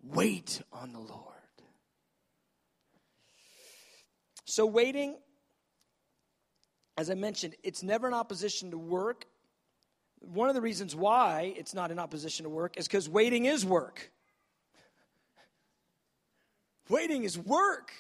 Wait 0.03 0.61
on 0.73 0.93
the 0.93 0.99
Lord. 0.99 1.29
So, 4.47 4.67
waiting, 4.67 5.17
as 6.99 7.09
I 7.09 7.15
mentioned, 7.15 7.55
it's 7.63 7.85
never 7.85 8.09
in 8.09 8.15
opposition 8.15 8.73
to 8.73 8.79
work. 8.79 9.27
One 10.23 10.49
of 10.49 10.55
the 10.55 10.61
reasons 10.61 10.95
why 10.95 11.55
it's 11.57 11.75
not 11.75 11.91
in 11.91 11.99
opposition 11.99 12.45
to 12.45 12.51
work 12.51 12.77
is 12.77 12.87
because 12.87 13.09
waiting 13.09 13.47
is 13.47 13.65
work. 13.65 14.11
Waiting 16.89 17.25
is 17.25 17.39
work. 17.39 17.93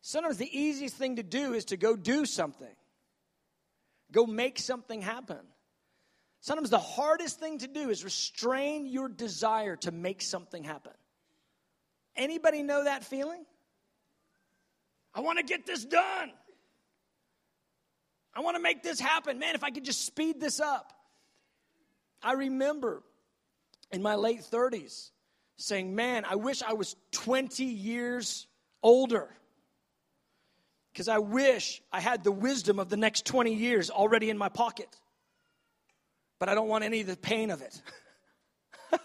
Sometimes 0.00 0.36
the 0.36 0.58
easiest 0.58 0.96
thing 0.96 1.16
to 1.16 1.22
do 1.22 1.52
is 1.54 1.66
to 1.66 1.76
go 1.76 1.96
do 1.96 2.26
something, 2.26 2.74
go 4.12 4.26
make 4.26 4.58
something 4.58 5.00
happen. 5.00 5.40
Sometimes 6.40 6.70
the 6.70 6.78
hardest 6.78 7.40
thing 7.40 7.58
to 7.58 7.66
do 7.66 7.90
is 7.90 8.04
restrain 8.04 8.86
your 8.86 9.08
desire 9.08 9.74
to 9.76 9.90
make 9.90 10.22
something 10.22 10.62
happen. 10.62 10.92
Anybody 12.14 12.62
know 12.62 12.84
that 12.84 13.02
feeling? 13.02 13.44
I 15.12 15.20
want 15.20 15.38
to 15.38 15.44
get 15.44 15.66
this 15.66 15.84
done. 15.84 16.30
I 18.36 18.40
want 18.40 18.56
to 18.56 18.62
make 18.62 18.82
this 18.82 19.00
happen. 19.00 19.38
Man, 19.38 19.54
if 19.54 19.64
I 19.64 19.70
could 19.70 19.84
just 19.84 20.04
speed 20.04 20.40
this 20.40 20.60
up. 20.60 20.92
I 22.22 22.34
remember 22.34 23.02
in 23.90 24.02
my 24.02 24.14
late 24.16 24.42
30s 24.42 25.10
saying, 25.56 25.94
Man, 25.94 26.26
I 26.28 26.34
wish 26.34 26.62
I 26.62 26.74
was 26.74 26.96
20 27.12 27.64
years 27.64 28.46
older. 28.82 29.28
Because 30.92 31.08
I 31.08 31.18
wish 31.18 31.82
I 31.92 32.00
had 32.00 32.24
the 32.24 32.32
wisdom 32.32 32.78
of 32.78 32.88
the 32.88 32.96
next 32.96 33.24
20 33.26 33.54
years 33.54 33.90
already 33.90 34.28
in 34.28 34.36
my 34.36 34.48
pocket. 34.48 34.88
But 36.38 36.48
I 36.50 36.54
don't 36.54 36.68
want 36.68 36.84
any 36.84 37.00
of 37.00 37.06
the 37.06 37.16
pain 37.16 37.50
of 37.50 37.62
it. 37.62 37.80
I 38.92 38.98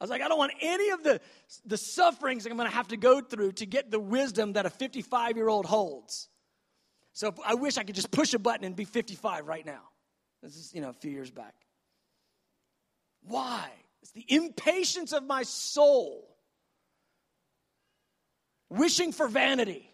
was 0.00 0.10
like, 0.10 0.22
I 0.22 0.28
don't 0.28 0.38
want 0.38 0.52
any 0.60 0.90
of 0.90 1.02
the, 1.02 1.20
the 1.66 1.76
sufferings 1.76 2.46
I'm 2.46 2.56
going 2.56 2.68
to 2.68 2.74
have 2.74 2.88
to 2.88 2.96
go 2.96 3.20
through 3.20 3.52
to 3.52 3.66
get 3.66 3.90
the 3.90 4.00
wisdom 4.00 4.54
that 4.54 4.66
a 4.66 4.70
55 4.70 5.36
year 5.36 5.48
old 5.48 5.66
holds. 5.66 6.28
So 7.12 7.34
I 7.44 7.54
wish 7.54 7.78
I 7.78 7.84
could 7.84 7.94
just 7.94 8.10
push 8.10 8.34
a 8.34 8.38
button 8.38 8.64
and 8.64 8.74
be 8.74 8.84
55 8.84 9.46
right 9.46 9.64
now. 9.64 9.82
This 10.42 10.56
is, 10.56 10.74
you 10.74 10.80
know, 10.80 10.88
a 10.88 10.94
few 10.94 11.10
years 11.10 11.30
back. 11.30 11.54
Why? 13.22 13.70
It's 14.02 14.12
the 14.12 14.24
impatience 14.28 15.12
of 15.12 15.22
my 15.24 15.44
soul, 15.44 16.36
wishing 18.68 19.12
for 19.12 19.28
vanity. 19.28 19.88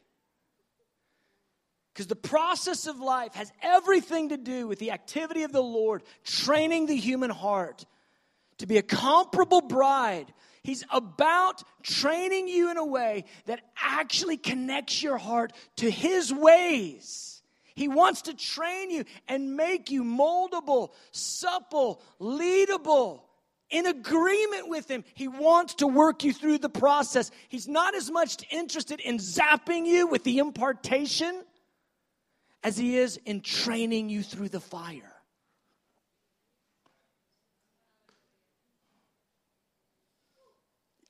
Because 1.92 2.06
the 2.06 2.16
process 2.16 2.86
of 2.86 3.00
life 3.00 3.34
has 3.34 3.52
everything 3.60 4.28
to 4.28 4.36
do 4.36 4.68
with 4.68 4.78
the 4.78 4.92
activity 4.92 5.42
of 5.42 5.52
the 5.52 5.62
Lord, 5.62 6.04
training 6.24 6.86
the 6.86 6.96
human 6.96 7.30
heart 7.30 7.84
to 8.58 8.66
be 8.66 8.78
a 8.78 8.82
comparable 8.82 9.60
bride. 9.60 10.32
He's 10.68 10.84
about 10.90 11.62
training 11.82 12.46
you 12.46 12.70
in 12.70 12.76
a 12.76 12.84
way 12.84 13.24
that 13.46 13.62
actually 13.82 14.36
connects 14.36 15.02
your 15.02 15.16
heart 15.16 15.54
to 15.76 15.90
His 15.90 16.30
ways. 16.30 17.40
He 17.74 17.88
wants 17.88 18.20
to 18.22 18.34
train 18.34 18.90
you 18.90 19.06
and 19.28 19.56
make 19.56 19.90
you 19.90 20.04
moldable, 20.04 20.90
supple, 21.10 22.02
leadable, 22.20 23.22
in 23.70 23.86
agreement 23.86 24.68
with 24.68 24.90
Him. 24.90 25.04
He 25.14 25.26
wants 25.26 25.76
to 25.76 25.86
work 25.86 26.22
you 26.22 26.34
through 26.34 26.58
the 26.58 26.68
process. 26.68 27.30
He's 27.48 27.66
not 27.66 27.94
as 27.94 28.10
much 28.10 28.36
interested 28.50 29.00
in 29.00 29.16
zapping 29.16 29.86
you 29.86 30.06
with 30.06 30.22
the 30.22 30.36
impartation 30.36 31.44
as 32.62 32.76
He 32.76 32.98
is 32.98 33.18
in 33.24 33.40
training 33.40 34.10
you 34.10 34.22
through 34.22 34.50
the 34.50 34.60
fire. 34.60 35.17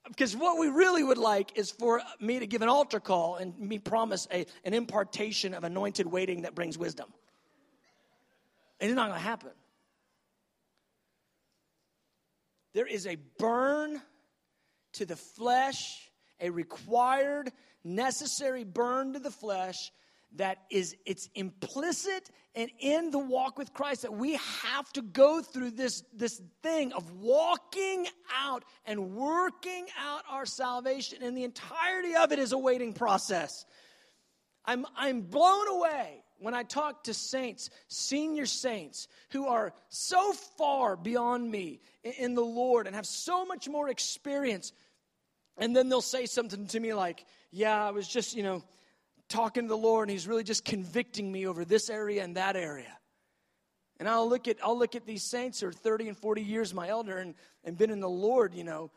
Because 0.08 0.34
what 0.34 0.58
we 0.58 0.68
really 0.68 1.04
would 1.04 1.18
like 1.18 1.56
is 1.56 1.70
for 1.70 2.00
me 2.18 2.38
to 2.38 2.46
give 2.46 2.62
an 2.62 2.68
altar 2.68 2.98
call 2.98 3.36
and 3.36 3.58
me 3.58 3.78
promise 3.78 4.26
a, 4.32 4.46
an 4.64 4.74
impartation 4.74 5.54
of 5.54 5.64
anointed 5.64 6.06
waiting 6.06 6.42
that 6.42 6.54
brings 6.54 6.78
wisdom. 6.78 7.12
It's 8.80 8.94
not 8.94 9.08
going 9.08 9.20
to 9.20 9.26
happen. 9.26 9.50
There 12.74 12.86
is 12.86 13.06
a 13.06 13.16
burn 13.38 14.00
to 14.94 15.04
the 15.04 15.16
flesh, 15.16 16.10
a 16.40 16.50
required, 16.50 17.50
necessary 17.84 18.64
burn 18.64 19.14
to 19.14 19.18
the 19.18 19.30
flesh 19.30 19.90
that 20.36 20.58
is 20.70 20.96
it's 21.06 21.28
implicit 21.34 22.30
and 22.54 22.70
in 22.80 23.10
the 23.10 23.18
walk 23.18 23.58
with 23.58 23.72
Christ 23.72 24.02
that 24.02 24.12
we 24.12 24.34
have 24.34 24.92
to 24.92 25.02
go 25.02 25.40
through 25.40 25.72
this 25.72 26.02
this 26.12 26.40
thing 26.62 26.92
of 26.92 27.10
walking 27.12 28.06
out 28.36 28.64
and 28.84 29.14
working 29.14 29.86
out 29.98 30.22
our 30.28 30.46
salvation 30.46 31.22
and 31.22 31.36
the 31.36 31.44
entirety 31.44 32.14
of 32.14 32.32
it 32.32 32.38
is 32.38 32.52
a 32.52 32.58
waiting 32.58 32.92
process. 32.92 33.64
I'm 34.64 34.86
I'm 34.96 35.22
blown 35.22 35.68
away 35.68 36.22
when 36.40 36.54
I 36.54 36.62
talk 36.62 37.04
to 37.04 37.14
saints, 37.14 37.70
senior 37.88 38.46
saints 38.46 39.08
who 39.30 39.46
are 39.46 39.72
so 39.88 40.32
far 40.32 40.96
beyond 40.96 41.50
me 41.50 41.80
in 42.02 42.34
the 42.34 42.44
Lord 42.44 42.86
and 42.86 42.94
have 42.94 43.06
so 43.06 43.44
much 43.44 43.68
more 43.68 43.88
experience 43.88 44.72
and 45.56 45.74
then 45.74 45.88
they'll 45.88 46.00
say 46.00 46.26
something 46.26 46.66
to 46.68 46.80
me 46.80 46.94
like, 46.94 47.26
"Yeah, 47.50 47.84
I 47.84 47.90
was 47.90 48.06
just, 48.06 48.36
you 48.36 48.44
know, 48.44 48.62
talking 49.28 49.64
to 49.64 49.68
the 49.68 49.76
Lord 49.76 50.08
and 50.08 50.12
He's 50.12 50.26
really 50.26 50.44
just 50.44 50.64
convicting 50.64 51.30
me 51.30 51.46
over 51.46 51.64
this 51.64 51.90
area 51.90 52.22
and 52.24 52.36
that 52.36 52.56
area. 52.56 52.96
And 53.98 54.08
I'll 54.08 54.28
look 54.28 54.48
at 54.48 54.58
I'll 54.62 54.78
look 54.78 54.94
at 54.94 55.06
these 55.06 55.22
saints 55.22 55.60
who 55.60 55.68
are 55.68 55.72
30 55.72 56.08
and 56.08 56.16
40 56.16 56.42
years 56.42 56.72
my 56.72 56.88
elder 56.88 57.18
and, 57.18 57.34
and 57.64 57.76
been 57.76 57.90
in 57.90 58.00
the 58.00 58.08
Lord, 58.08 58.54
you 58.54 58.64
know, 58.64 58.90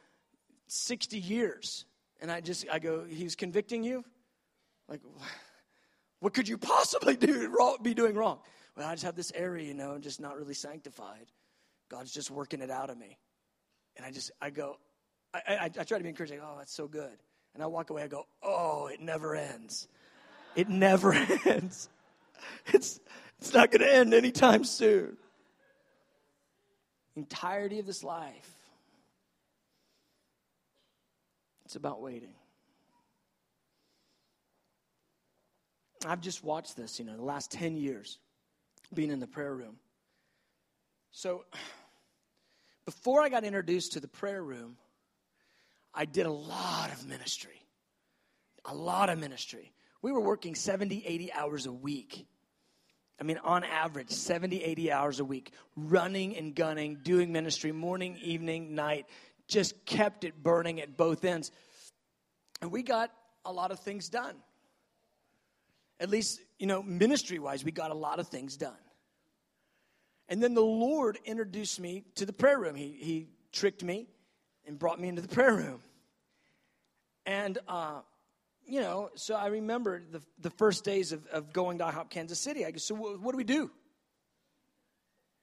60 0.68 1.18
years. 1.18 1.86
And 2.22 2.32
I 2.32 2.42
just 2.42 2.66
I 2.72 2.80
go, 2.80 3.04
He's 3.04 3.36
convicting 3.36 3.84
you? 3.84 4.04
Like 4.88 5.02
what 6.20 6.34
could 6.34 6.48
you 6.48 6.58
possibly 6.58 7.16
do 7.16 7.50
wrong, 7.50 7.78
be 7.82 7.94
doing 7.94 8.16
wrong? 8.16 8.40
Well, 8.78 8.88
I 8.88 8.94
just 8.94 9.04
have 9.04 9.16
this 9.16 9.32
area, 9.36 9.68
you 9.68 9.74
know, 9.74 9.98
just 9.98 10.22
not 10.22 10.38
really 10.38 10.54
sanctified. 10.54 11.32
God's 11.90 12.14
just 12.14 12.32
working 12.32 12.62
it 12.62 12.70
out 12.70 12.90
of 12.90 12.98
me. 12.98 13.18
And 13.98 14.06
I 14.06 14.12
just 14.12 14.32
I 14.40 14.52
go, 14.52 14.78
I, 15.34 15.42
I, 15.50 15.66
I 15.66 15.84
try 15.84 15.98
to 15.98 16.04
be 16.04 16.10
encouraging, 16.10 16.40
oh, 16.42 16.56
that's 16.58 16.74
so 16.74 16.88
good. 16.88 17.18
And 17.54 17.62
I 17.62 17.66
walk 17.66 17.90
away, 17.90 18.04
I 18.04 18.08
go, 18.08 18.28
oh, 18.42 18.88
it 18.88 19.02
never 19.02 19.36
ends. 19.36 19.88
It 20.56 20.70
never 20.70 21.14
ends. 21.46 21.90
It's, 22.68 23.00
it's 23.40 23.54
not 23.54 23.72
going 23.72 23.82
to 23.82 23.94
end 23.94 24.14
anytime 24.14 24.64
soon. 24.64 25.18
Entirety 27.16 27.80
of 27.80 27.86
this 27.86 28.04
life, 28.04 28.50
it's 31.66 31.76
about 31.76 32.02
waiting. 32.02 32.34
I've 36.06 36.22
just 36.22 36.44
watched 36.44 36.78
this, 36.78 37.00
you 37.00 37.06
know, 37.06 37.16
the 37.16 37.24
last 37.24 37.52
10 37.52 37.78
years 37.78 38.18
being 38.94 39.12
in 39.12 39.20
the 39.20 39.28
prayer 39.28 39.54
room. 39.54 39.76
So, 41.12 41.46
before 42.86 43.22
I 43.22 43.30
got 43.30 43.44
introduced 43.44 43.94
to 43.94 44.00
the 44.00 44.08
prayer 44.08 44.42
room, 44.42 44.78
I 45.94 46.06
did 46.06 46.26
a 46.26 46.32
lot 46.32 46.92
of 46.92 47.06
ministry. 47.08 47.62
A 48.66 48.74
lot 48.74 49.10
of 49.10 49.20
ministry 49.20 49.72
we 50.02 50.12
were 50.12 50.22
working 50.22 50.56
70, 50.56 51.04
80 51.06 51.34
hours 51.34 51.66
a 51.66 51.72
week. 51.72 52.26
I 53.20 53.24
mean, 53.24 53.38
on 53.44 53.64
average, 53.64 54.10
70, 54.10 54.64
80 54.64 54.92
hours 54.92 55.20
a 55.20 55.26
week, 55.26 55.52
running 55.76 56.36
and 56.36 56.56
gunning, 56.56 57.00
doing 57.04 57.32
ministry 57.32 57.72
morning, 57.72 58.18
evening, 58.22 58.74
night, 58.74 59.06
just 59.48 59.86
kept 59.86 60.24
it 60.24 60.42
burning 60.42 60.82
at 60.82 60.98
both 60.98 61.24
ends. 61.24 61.52
And 62.62 62.72
we 62.72 62.82
got 62.82 63.12
a 63.46 63.52
lot 63.52 63.72
of 63.72 63.80
things 63.80 64.10
done. 64.10 64.36
At 66.00 66.10
least, 66.10 66.42
you 66.58 66.66
know, 66.66 66.82
ministry 66.82 67.38
wise, 67.38 67.64
we 67.64 67.72
got 67.72 67.92
a 67.92 67.96
lot 67.96 68.20
of 68.20 68.28
things 68.28 68.58
done. 68.58 68.74
And 70.28 70.42
then 70.42 70.56
the 70.56 70.62
Lord 70.62 71.20
introduced 71.26 71.80
me 71.80 72.06
to 72.16 72.26
the 72.26 72.34
prayer 72.34 72.58
room. 72.58 72.74
He, 72.74 72.98
he 73.00 73.28
tricked 73.52 73.84
me 73.84 74.08
and 74.66 74.80
brought 74.80 75.00
me 75.00 75.10
into 75.10 75.22
the 75.22 75.28
prayer 75.28 75.54
room. 75.54 75.82
And, 77.28 77.60
uh, 77.68 78.00
you 78.72 78.80
know, 78.80 79.10
so 79.16 79.36
I 79.36 79.48
remember 79.48 80.02
the, 80.12 80.22
the 80.40 80.50
first 80.52 80.86
days 80.86 81.12
of, 81.12 81.28
of 81.28 81.52
going 81.52 81.80
to 81.80 81.84
IHOP 81.84 82.10
Kansas 82.10 82.40
City. 82.40 82.66
I 82.66 82.72
go, 82.72 82.78
so 82.78 82.96
what, 82.96 83.20
what 83.20 83.32
do 83.32 83.38
we 83.38 83.44
do? 83.44 83.70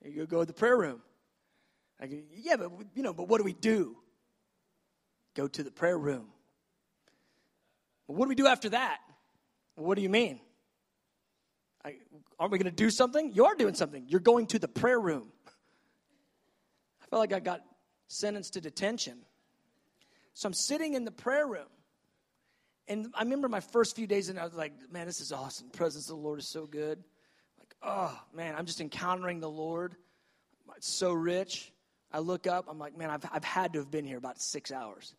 You 0.03 0.25
go 0.25 0.41
to 0.41 0.47
the 0.47 0.55
prayer 0.55 0.77
room. 0.77 1.03
I 2.01 2.07
go, 2.07 2.17
yeah, 2.35 2.57
but, 2.57 2.71
you 2.95 3.03
know, 3.03 3.13
but 3.13 3.29
what 3.29 3.37
do 3.37 3.45
we 3.45 3.53
do? 3.53 3.99
Go 5.35 5.47
to 5.47 5.63
the 5.63 5.71
prayer 5.71 5.99
room. 5.99 6.29
Well, 8.07 8.17
what 8.17 8.25
do 8.25 8.29
we 8.31 8.35
do 8.35 8.47
after 8.47 8.71
that? 8.71 8.99
what 9.77 9.95
do 9.95 10.03
you 10.03 10.09
mean? 10.09 10.41
I, 11.85 11.97
aren't 12.41 12.51
we 12.51 12.59
going 12.59 12.65
to 12.65 12.77
do 12.77 12.91
something? 12.91 13.33
You 13.33 13.45
are 13.45 13.55
doing 13.55 13.75
something. 13.75 14.07
You're 14.09 14.21
going 14.21 14.47
to 14.49 14.59
the 14.59 14.67
prayer 14.67 14.99
room. 14.99 15.29
I 17.03 17.07
felt 17.07 17.21
like 17.21 17.33
I 17.33 17.41
got 17.41 17.61
sentenced 18.09 18.55
to 18.55 18.61
detention. 18.61 19.19
So 20.33 20.49
I'm 20.49 20.55
sitting 20.55 20.95
in 20.95 21.05
the 21.05 21.13
prayer 21.13 21.47
room. 21.47 21.69
And 22.89 23.13
I 23.15 23.23
remember 23.23 23.49
my 23.49 23.61
first 23.61 23.95
few 23.95 24.07
days, 24.07 24.31
and 24.31 24.39
I 24.39 24.45
was 24.45 24.55
like, 24.55 24.73
man, 24.91 25.07
this 25.07 25.21
is 25.21 25.31
awesome. 25.31 25.69
The 25.71 25.77
presence 25.77 26.09
of 26.09 26.17
the 26.17 26.23
Lord 26.23 26.39
is 26.39 26.49
so 26.49 26.67
good. 26.67 26.99
Like, 27.59 27.75
oh, 27.83 28.19
man, 28.35 28.55
I'm 28.57 28.65
just 28.65 28.81
encountering 28.81 29.41
the 29.41 29.51
Lord. 29.51 29.95
It's 30.77 30.89
so 30.89 31.13
rich. 31.13 31.73
I 32.13 32.21
look 32.21 32.47
up, 32.47 32.67
I'm 32.69 32.79
like, 32.79 32.97
man, 32.97 33.11
I've, 33.11 33.25
I've 33.31 33.45
had 33.45 33.75
to 33.75 33.81
have 33.81 33.91
been 33.91 34.07
here 34.07 34.17
about 34.17 34.41
six 34.41 34.73
hours. 34.73 35.15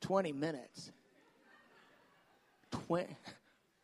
20 0.00 0.32
minutes. 0.32 0.90
20. 2.70 3.16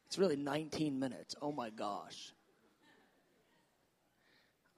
It's 0.06 0.18
really 0.18 0.34
19 0.34 0.98
minutes. 0.98 1.36
Oh 1.40 1.52
my 1.52 1.70
gosh. 1.70 2.32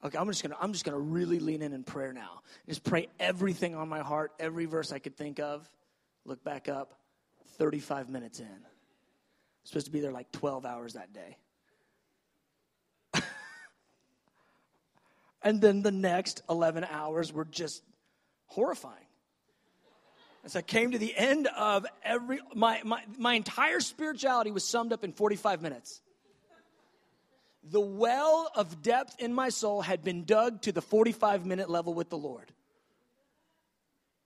Okay, 0.04 0.18
I'm 0.18 0.26
just 0.28 0.42
gonna 0.42 0.58
I'm 0.60 0.72
just 0.72 0.84
gonna 0.84 0.98
really 0.98 1.38
lean 1.38 1.62
in 1.62 1.72
in 1.72 1.84
prayer 1.84 2.12
now. 2.12 2.42
Just 2.68 2.84
pray 2.84 3.08
everything 3.18 3.74
on 3.74 3.88
my 3.88 4.00
heart, 4.00 4.32
every 4.38 4.66
verse 4.66 4.92
I 4.92 4.98
could 4.98 5.16
think 5.16 5.40
of. 5.40 5.66
Look 6.26 6.44
back 6.44 6.68
up. 6.68 7.01
35 7.62 8.10
minutes 8.10 8.40
in. 8.40 8.46
I'm 8.46 9.62
supposed 9.62 9.86
to 9.86 9.92
be 9.92 10.00
there 10.00 10.10
like 10.10 10.32
12 10.32 10.66
hours 10.66 10.94
that 10.94 11.12
day. 11.12 11.36
and 15.44 15.60
then 15.60 15.82
the 15.82 15.92
next 15.92 16.42
11 16.50 16.84
hours 16.90 17.32
were 17.32 17.44
just 17.44 17.84
horrifying. 18.46 19.06
As 20.44 20.56
I 20.56 20.62
came 20.62 20.90
to 20.90 20.98
the 20.98 21.16
end 21.16 21.46
of 21.56 21.86
every, 22.02 22.40
my, 22.52 22.80
my, 22.82 23.04
my 23.16 23.34
entire 23.34 23.78
spirituality 23.78 24.50
was 24.50 24.64
summed 24.64 24.92
up 24.92 25.04
in 25.04 25.12
45 25.12 25.62
minutes. 25.62 26.00
The 27.70 27.78
well 27.78 28.50
of 28.56 28.82
depth 28.82 29.20
in 29.20 29.32
my 29.32 29.50
soul 29.50 29.82
had 29.82 30.02
been 30.02 30.24
dug 30.24 30.62
to 30.62 30.72
the 30.72 30.82
45 30.82 31.46
minute 31.46 31.70
level 31.70 31.94
with 31.94 32.10
the 32.10 32.18
Lord. 32.18 32.50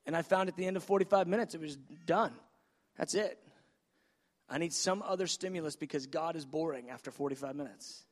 And 0.07 0.17
I 0.17 0.23
found 0.23 0.49
at 0.49 0.57
the 0.57 0.65
end 0.65 0.79
of 0.79 0.85
45 0.85 1.29
minutes, 1.29 1.55
it 1.55 1.61
was 1.61 1.77
done. 2.07 2.33
That's 2.97 3.15
it. 3.15 3.39
I 4.49 4.59
need 4.59 4.73
some 4.73 5.03
other 5.03 5.27
stimulus 5.27 5.77
because 5.77 6.07
God 6.07 6.37
is 6.37 6.45
boring 6.45 6.91
after 6.91 7.11
45 7.11 7.57
minutes. 7.57 8.05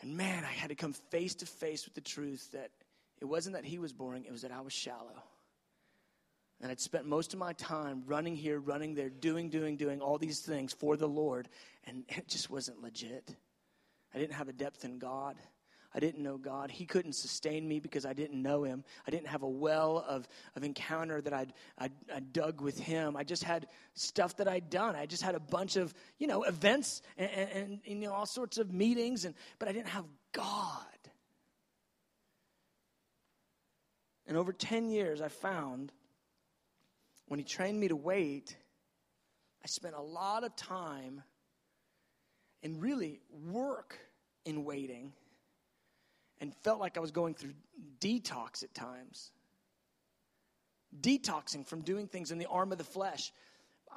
And 0.00 0.16
man, 0.16 0.44
I 0.44 0.48
had 0.48 0.70
to 0.70 0.74
come 0.74 0.92
face 0.92 1.36
to 1.36 1.46
face 1.46 1.84
with 1.84 1.94
the 1.94 2.00
truth 2.00 2.50
that 2.52 2.70
it 3.20 3.24
wasn't 3.24 3.54
that 3.54 3.64
he 3.64 3.78
was 3.78 3.92
boring, 3.92 4.24
it 4.24 4.32
was 4.32 4.42
that 4.42 4.52
I 4.52 4.60
was 4.60 4.72
shallow. 4.72 5.22
And 6.60 6.70
I'd 6.70 6.80
spent 6.80 7.06
most 7.06 7.32
of 7.32 7.38
my 7.38 7.52
time 7.54 8.02
running 8.06 8.36
here, 8.36 8.58
running 8.58 8.94
there, 8.94 9.10
doing, 9.10 9.50
doing, 9.50 9.76
doing 9.76 10.00
all 10.00 10.18
these 10.18 10.40
things 10.40 10.72
for 10.72 10.96
the 10.96 11.08
Lord, 11.08 11.48
and 11.84 12.04
it 12.08 12.28
just 12.28 12.50
wasn't 12.50 12.82
legit. 12.82 13.34
I 14.14 14.18
didn't 14.18 14.34
have 14.34 14.48
a 14.48 14.52
depth 14.52 14.84
in 14.84 14.98
God. 14.98 15.36
I 15.94 16.00
didn't 16.00 16.22
know 16.22 16.36
God. 16.36 16.72
He 16.72 16.86
couldn't 16.86 17.12
sustain 17.12 17.68
me 17.68 17.78
because 17.78 18.04
I 18.04 18.12
didn't 18.12 18.42
know 18.42 18.64
Him. 18.64 18.82
I 19.06 19.10
didn't 19.10 19.28
have 19.28 19.42
a 19.42 19.48
well 19.48 20.04
of, 20.08 20.26
of 20.56 20.64
encounter 20.64 21.20
that 21.20 21.32
I'd, 21.32 21.52
I'd, 21.78 21.92
I'd 22.12 22.32
dug 22.32 22.60
with 22.60 22.78
Him. 22.78 23.16
I 23.16 23.22
just 23.22 23.44
had 23.44 23.68
stuff 23.94 24.36
that 24.38 24.48
I'd 24.48 24.70
done. 24.70 24.96
I 24.96 25.06
just 25.06 25.22
had 25.22 25.36
a 25.36 25.40
bunch 25.40 25.76
of, 25.76 25.94
you 26.18 26.26
know, 26.26 26.42
events 26.42 27.00
and, 27.16 27.30
and, 27.30 27.80
and 27.86 28.02
you 28.02 28.08
know, 28.08 28.12
all 28.12 28.26
sorts 28.26 28.58
of 28.58 28.72
meetings, 28.72 29.24
and, 29.24 29.36
but 29.60 29.68
I 29.68 29.72
didn't 29.72 29.88
have 29.88 30.04
God. 30.32 30.82
And 34.26 34.36
over 34.36 34.52
10 34.52 34.88
years, 34.88 35.20
I 35.20 35.28
found 35.28 35.92
when 37.28 37.38
He 37.38 37.44
trained 37.44 37.78
me 37.78 37.86
to 37.88 37.96
wait, 37.96 38.56
I 39.62 39.68
spent 39.68 39.94
a 39.94 40.02
lot 40.02 40.42
of 40.42 40.56
time 40.56 41.22
and 42.64 42.82
really 42.82 43.20
work 43.30 43.96
in 44.44 44.64
waiting 44.64 45.12
and 46.40 46.54
felt 46.62 46.80
like 46.80 46.96
I 46.96 47.00
was 47.00 47.10
going 47.10 47.34
through 47.34 47.54
detox 48.00 48.62
at 48.62 48.74
times. 48.74 49.30
Detoxing 51.00 51.66
from 51.66 51.82
doing 51.82 52.06
things 52.06 52.30
in 52.30 52.38
the 52.38 52.46
arm 52.46 52.72
of 52.72 52.78
the 52.78 52.84
flesh. 52.84 53.32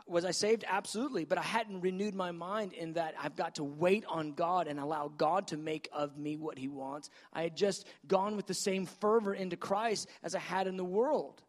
Was 0.08 0.26
I 0.26 0.32
saved? 0.32 0.63
Absolutely. 0.67 1.26
But 1.26 1.38
I 1.38 1.43
hadn't 1.43 1.82
renewed 1.82 2.15
my 2.15 2.32
mind 2.32 2.73
in 2.73 2.93
that 2.93 3.15
I've 3.21 3.36
got 3.36 3.56
to 3.56 3.63
wait 3.63 4.06
on 4.08 4.34
God 4.34 4.67
and 4.67 4.80
allow 4.80 5.08
God 5.10 5.47
to 5.47 5.58
make 5.58 5.89
of 5.91 6.17
me 6.17 6.38
what 6.38 6.58
He 6.58 6.67
wants. 6.67 7.10
I 7.34 7.43
had 7.43 7.58
just 7.58 7.86
gone 8.08 8.36
with 8.36 8.47
the 8.47 8.54
same 8.54 8.86
fervor 8.86 9.34
into 9.34 9.58
Christ 9.58 10.08
as 10.23 10.36
I 10.36 10.39
had 10.39 10.67
in 10.67 10.78
the 10.78 10.86
world. 10.86 11.41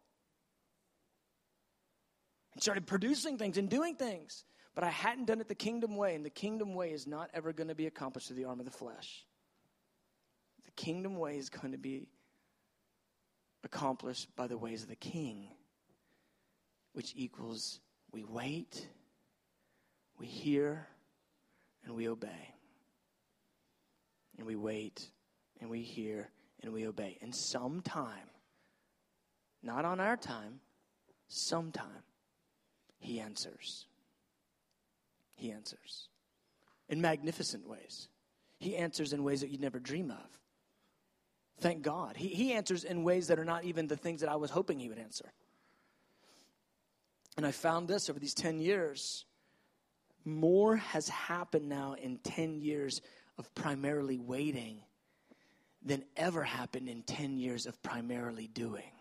And 2.53 2.61
started 2.61 2.87
producing 2.87 3.37
things 3.37 3.57
and 3.57 3.69
doing 3.69 3.95
things. 3.95 4.43
But 4.75 4.83
I 4.83 4.89
hadn't 4.89 5.25
done 5.25 5.41
it 5.41 5.47
the 5.47 5.55
kingdom 5.55 5.95
way, 5.95 6.15
and 6.15 6.25
the 6.25 6.29
kingdom 6.29 6.73
way 6.73 6.91
is 6.91 7.05
not 7.05 7.29
ever 7.33 7.53
going 7.53 7.67
to 7.67 7.75
be 7.75 7.87
accomplished 7.87 8.27
through 8.27 8.37
the 8.37 8.45
arm 8.45 8.59
of 8.59 8.65
the 8.65 8.71
flesh 8.71 9.25
kingdom 10.79 11.17
way 11.17 11.37
is 11.37 11.49
going 11.49 11.73
to 11.73 11.77
be 11.77 12.07
accomplished 13.65 14.33
by 14.37 14.47
the 14.47 14.57
ways 14.57 14.81
of 14.81 14.87
the 14.87 14.95
king, 14.95 15.49
which 16.93 17.11
equals 17.17 17.81
we 18.13 18.23
wait, 18.23 18.87
we 20.17 20.25
hear, 20.25 20.87
and 21.83 21.93
we 21.95 22.07
obey. 22.07 22.55
And 24.37 24.47
we 24.47 24.55
wait, 24.55 25.05
and 25.59 25.69
we 25.69 25.81
hear, 25.81 26.29
and 26.63 26.71
we 26.71 26.87
obey. 26.87 27.17
And 27.21 27.35
sometime, 27.35 28.29
not 29.61 29.83
on 29.83 29.99
our 29.99 30.15
time, 30.15 30.61
sometime, 31.27 32.03
he 32.99 33.19
answers. 33.19 33.85
He 35.35 35.51
answers 35.51 36.07
in 36.87 37.01
magnificent 37.01 37.67
ways. 37.67 38.07
He 38.59 38.77
answers 38.77 39.11
in 39.11 39.25
ways 39.25 39.41
that 39.41 39.49
you'd 39.49 39.59
never 39.59 39.79
dream 39.79 40.09
of. 40.09 40.39
Thank 41.59 41.81
God. 41.81 42.15
He, 42.15 42.29
he 42.29 42.53
answers 42.53 42.83
in 42.83 43.03
ways 43.03 43.27
that 43.27 43.39
are 43.39 43.45
not 43.45 43.63
even 43.65 43.87
the 43.87 43.97
things 43.97 44.21
that 44.21 44.29
I 44.29 44.35
was 44.35 44.51
hoping 44.51 44.79
He 44.79 44.89
would 44.89 44.99
answer. 44.99 45.31
And 47.37 47.45
I 47.45 47.51
found 47.51 47.87
this 47.87 48.09
over 48.09 48.19
these 48.19 48.33
10 48.33 48.59
years. 48.59 49.25
More 50.25 50.75
has 50.75 51.07
happened 51.09 51.69
now 51.69 51.93
in 51.93 52.17
10 52.17 52.59
years 52.59 53.01
of 53.37 53.53
primarily 53.55 54.19
waiting 54.19 54.81
than 55.81 56.03
ever 56.17 56.43
happened 56.43 56.89
in 56.89 57.03
10 57.03 57.37
years 57.37 57.65
of 57.65 57.81
primarily 57.81 58.47
doing. 58.47 58.91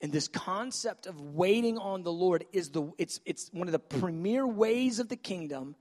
And 0.00 0.12
this 0.12 0.28
concept 0.28 1.06
of 1.06 1.20
waiting 1.20 1.78
on 1.78 2.02
the 2.02 2.12
Lord 2.12 2.44
is 2.52 2.70
the 2.70 2.92
it's 2.98 3.18
it's 3.24 3.50
one 3.52 3.66
of 3.66 3.72
the 3.72 3.80
premier 3.80 4.46
ways 4.46 5.00
of 5.00 5.08
the 5.08 5.16
kingdom 5.16 5.74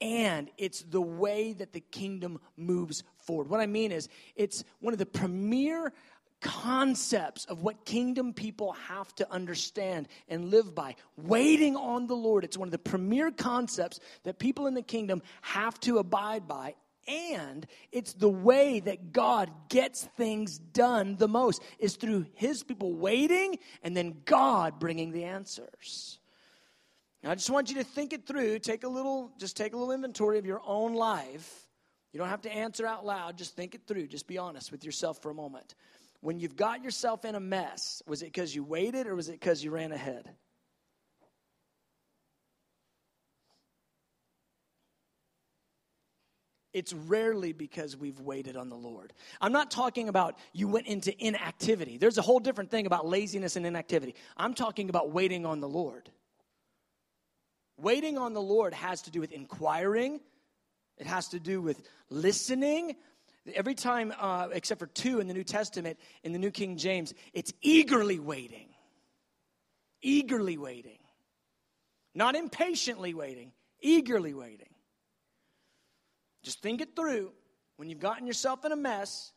and 0.00 0.50
it's 0.58 0.82
the 0.82 1.00
way 1.00 1.52
that 1.54 1.72
the 1.72 1.80
kingdom 1.80 2.40
moves 2.56 3.04
forward. 3.16 3.48
What 3.48 3.60
I 3.60 3.66
mean 3.66 3.92
is, 3.92 4.08
it's 4.36 4.64
one 4.80 4.92
of 4.92 4.98
the 4.98 5.06
premier 5.06 5.92
concepts 6.40 7.46
of 7.46 7.62
what 7.62 7.84
kingdom 7.84 8.34
people 8.34 8.72
have 8.72 9.14
to 9.14 9.32
understand 9.32 10.08
and 10.28 10.50
live 10.50 10.74
by. 10.74 10.94
Waiting 11.16 11.74
on 11.74 12.06
the 12.06 12.14
Lord. 12.14 12.44
It's 12.44 12.58
one 12.58 12.68
of 12.68 12.72
the 12.72 12.78
premier 12.78 13.30
concepts 13.30 13.98
that 14.24 14.38
people 14.38 14.66
in 14.66 14.74
the 14.74 14.82
kingdom 14.82 15.22
have 15.40 15.80
to 15.80 15.98
abide 15.98 16.46
by. 16.46 16.74
And 17.06 17.66
it's 17.92 18.12
the 18.14 18.28
way 18.28 18.80
that 18.80 19.12
God 19.12 19.50
gets 19.68 20.04
things 20.16 20.58
done 20.58 21.16
the 21.16 21.28
most 21.28 21.62
is 21.78 21.96
through 21.96 22.26
his 22.34 22.62
people 22.62 22.94
waiting 22.94 23.58
and 23.82 23.96
then 23.96 24.22
God 24.24 24.78
bringing 24.78 25.12
the 25.12 25.24
answers. 25.24 26.18
Now, 27.24 27.30
I 27.30 27.34
just 27.36 27.48
want 27.48 27.70
you 27.70 27.76
to 27.76 27.84
think 27.84 28.12
it 28.12 28.26
through. 28.26 28.58
Take 28.58 28.84
a 28.84 28.88
little, 28.88 29.32
just 29.38 29.56
take 29.56 29.72
a 29.72 29.78
little 29.78 29.94
inventory 29.94 30.38
of 30.38 30.44
your 30.44 30.60
own 30.66 30.92
life. 30.92 31.66
You 32.12 32.18
don't 32.18 32.28
have 32.28 32.42
to 32.42 32.54
answer 32.54 32.86
out 32.86 33.06
loud. 33.06 33.38
Just 33.38 33.56
think 33.56 33.74
it 33.74 33.80
through. 33.86 34.08
Just 34.08 34.26
be 34.26 34.36
honest 34.36 34.70
with 34.70 34.84
yourself 34.84 35.22
for 35.22 35.30
a 35.30 35.34
moment. 35.34 35.74
When 36.20 36.38
you've 36.38 36.54
got 36.54 36.84
yourself 36.84 37.24
in 37.24 37.34
a 37.34 37.40
mess, 37.40 38.02
was 38.06 38.20
it 38.20 38.26
because 38.26 38.54
you 38.54 38.62
waited 38.62 39.06
or 39.06 39.14
was 39.14 39.30
it 39.30 39.40
because 39.40 39.64
you 39.64 39.70
ran 39.70 39.90
ahead? 39.90 40.30
it's 46.74 46.92
rarely 46.92 47.52
because 47.52 47.96
we've 47.96 48.18
waited 48.18 48.56
on 48.56 48.68
the 48.68 48.74
Lord. 48.74 49.12
I'm 49.40 49.52
not 49.52 49.70
talking 49.70 50.08
about 50.08 50.36
you 50.52 50.66
went 50.66 50.88
into 50.88 51.14
inactivity. 51.24 51.98
There's 51.98 52.18
a 52.18 52.22
whole 52.22 52.40
different 52.40 52.72
thing 52.72 52.84
about 52.86 53.06
laziness 53.06 53.54
and 53.54 53.64
inactivity. 53.64 54.16
I'm 54.36 54.54
talking 54.54 54.90
about 54.90 55.12
waiting 55.12 55.46
on 55.46 55.60
the 55.60 55.68
Lord. 55.68 56.10
Waiting 57.76 58.18
on 58.18 58.32
the 58.32 58.40
Lord 58.40 58.72
has 58.74 59.02
to 59.02 59.10
do 59.10 59.20
with 59.20 59.32
inquiring, 59.32 60.20
it 60.96 61.06
has 61.06 61.28
to 61.28 61.40
do 61.40 61.60
with 61.60 61.82
listening. 62.08 62.96
Every 63.54 63.74
time, 63.74 64.12
uh, 64.18 64.48
except 64.52 64.78
for 64.78 64.86
two 64.86 65.20
in 65.20 65.26
the 65.26 65.34
New 65.34 65.44
Testament, 65.44 65.98
in 66.22 66.32
the 66.32 66.38
New 66.38 66.50
King 66.50 66.76
James, 66.76 67.12
it's 67.32 67.52
eagerly 67.60 68.18
waiting. 68.18 68.68
Eagerly 70.00 70.56
waiting. 70.56 70.98
Not 72.14 72.36
impatiently 72.36 73.12
waiting, 73.12 73.52
eagerly 73.80 74.34
waiting. 74.34 74.68
Just 76.44 76.62
think 76.62 76.80
it 76.80 76.94
through. 76.94 77.32
When 77.76 77.88
you've 77.88 77.98
gotten 77.98 78.26
yourself 78.26 78.64
in 78.64 78.70
a 78.70 78.76
mess, 78.76 79.32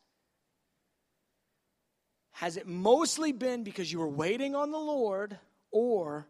has 2.32 2.56
it 2.56 2.68
mostly 2.68 3.32
been 3.32 3.64
because 3.64 3.90
you 3.90 3.98
were 3.98 4.08
waiting 4.08 4.54
on 4.54 4.70
the 4.70 4.78
Lord 4.78 5.36
or 5.72 6.28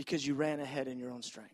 because 0.00 0.26
you 0.26 0.32
ran 0.32 0.60
ahead 0.60 0.88
in 0.88 0.98
your 0.98 1.10
own 1.10 1.20
strength? 1.20 1.52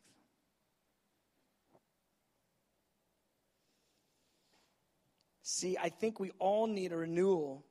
See, 5.42 5.76
I 5.76 5.88
think 5.88 6.20
we 6.20 6.30
all 6.38 6.68
need 6.68 6.92
a 6.92 6.96
renewal 6.96 7.64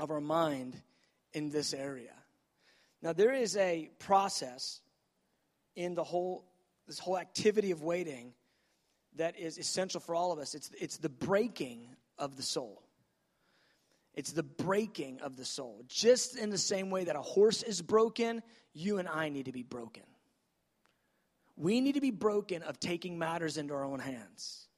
of 0.00 0.10
our 0.10 0.20
mind 0.20 0.74
in 1.34 1.50
this 1.50 1.72
area. 1.72 2.14
Now, 3.00 3.12
there 3.12 3.32
is 3.32 3.56
a 3.56 3.92
process 4.00 4.80
in 5.76 5.94
the 5.94 6.02
whole 6.02 6.46
this 6.88 6.98
whole 6.98 7.16
activity 7.16 7.70
of 7.70 7.84
waiting 7.84 8.34
that 9.14 9.38
is 9.38 9.56
essential 9.56 10.00
for 10.00 10.16
all 10.16 10.32
of 10.32 10.40
us. 10.40 10.56
It's, 10.56 10.72
it's 10.80 10.96
the 10.96 11.08
breaking 11.08 11.86
of 12.18 12.36
the 12.36 12.42
soul. 12.42 12.82
It's 14.14 14.32
the 14.32 14.42
breaking 14.42 15.20
of 15.20 15.36
the 15.36 15.44
soul. 15.44 15.84
Just 15.88 16.36
in 16.36 16.50
the 16.50 16.58
same 16.58 16.90
way 16.90 17.04
that 17.04 17.16
a 17.16 17.22
horse 17.22 17.62
is 17.62 17.80
broken, 17.80 18.42
you 18.74 18.98
and 18.98 19.08
I 19.08 19.30
need 19.30 19.46
to 19.46 19.52
be 19.52 19.62
broken. 19.62 20.02
We 21.56 21.80
need 21.80 21.94
to 21.94 22.00
be 22.00 22.10
broken 22.10 22.62
of 22.62 22.80
taking 22.80 23.18
matters 23.18 23.56
into 23.56 23.74
our 23.74 23.84
own 23.84 24.00
hands. 24.00 24.68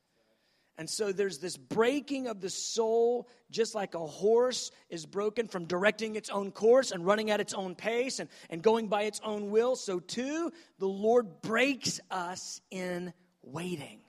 And 0.76 0.90
so 0.90 1.12
there's 1.12 1.38
this 1.38 1.56
breaking 1.56 2.26
of 2.26 2.40
the 2.40 2.50
soul, 2.50 3.28
just 3.50 3.76
like 3.76 3.94
a 3.94 4.06
horse 4.06 4.72
is 4.88 5.06
broken 5.06 5.46
from 5.46 5.66
directing 5.66 6.16
its 6.16 6.30
own 6.30 6.50
course 6.50 6.90
and 6.90 7.06
running 7.06 7.30
at 7.30 7.40
its 7.40 7.54
own 7.54 7.76
pace 7.76 8.18
and, 8.18 8.28
and 8.50 8.60
going 8.60 8.88
by 8.88 9.02
its 9.02 9.20
own 9.22 9.50
will. 9.50 9.76
So, 9.76 10.00
too, 10.00 10.52
the 10.78 10.88
Lord 10.88 11.42
breaks 11.42 12.00
us 12.10 12.60
in 12.72 13.12
waiting. 13.42 14.00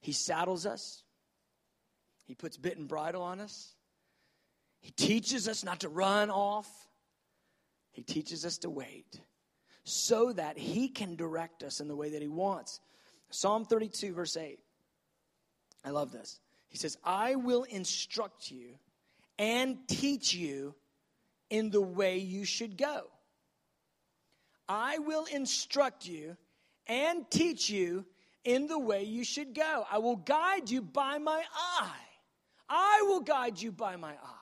He 0.00 0.12
saddles 0.12 0.66
us, 0.66 1.04
He 2.24 2.34
puts 2.34 2.56
bit 2.56 2.76
and 2.76 2.88
bridle 2.88 3.22
on 3.22 3.40
us, 3.40 3.76
He 4.80 4.90
teaches 4.90 5.48
us 5.48 5.64
not 5.64 5.80
to 5.80 5.88
run 5.88 6.30
off, 6.30 6.68
He 7.90 8.02
teaches 8.02 8.44
us 8.44 8.58
to 8.58 8.70
wait 8.70 9.20
so 9.84 10.32
that 10.32 10.58
He 10.58 10.88
can 10.88 11.16
direct 11.16 11.62
us 11.62 11.80
in 11.80 11.88
the 11.88 11.96
way 11.96 12.10
that 12.10 12.22
He 12.22 12.28
wants. 12.28 12.80
Psalm 13.30 13.64
32, 13.64 14.12
verse 14.12 14.36
8. 14.36 14.58
I 15.84 15.90
love 15.90 16.12
this. 16.12 16.40
He 16.68 16.76
says, 16.76 16.96
I 17.04 17.36
will 17.36 17.64
instruct 17.64 18.50
you 18.50 18.78
and 19.38 19.78
teach 19.88 20.34
you 20.34 20.74
in 21.50 21.70
the 21.70 21.80
way 21.80 22.18
you 22.18 22.44
should 22.44 22.76
go. 22.76 23.04
I 24.68 24.98
will 24.98 25.24
instruct 25.24 26.06
you 26.06 26.36
and 26.86 27.30
teach 27.30 27.70
you 27.70 28.04
in 28.44 28.66
the 28.66 28.78
way 28.78 29.04
you 29.04 29.24
should 29.24 29.54
go. 29.54 29.84
I 29.90 29.98
will 29.98 30.16
guide 30.16 30.68
you 30.68 30.82
by 30.82 31.18
my 31.18 31.42
eye. 31.80 32.06
I 32.68 33.04
will 33.06 33.20
guide 33.20 33.60
you 33.60 33.72
by 33.72 33.96
my 33.96 34.12
eye. 34.12 34.37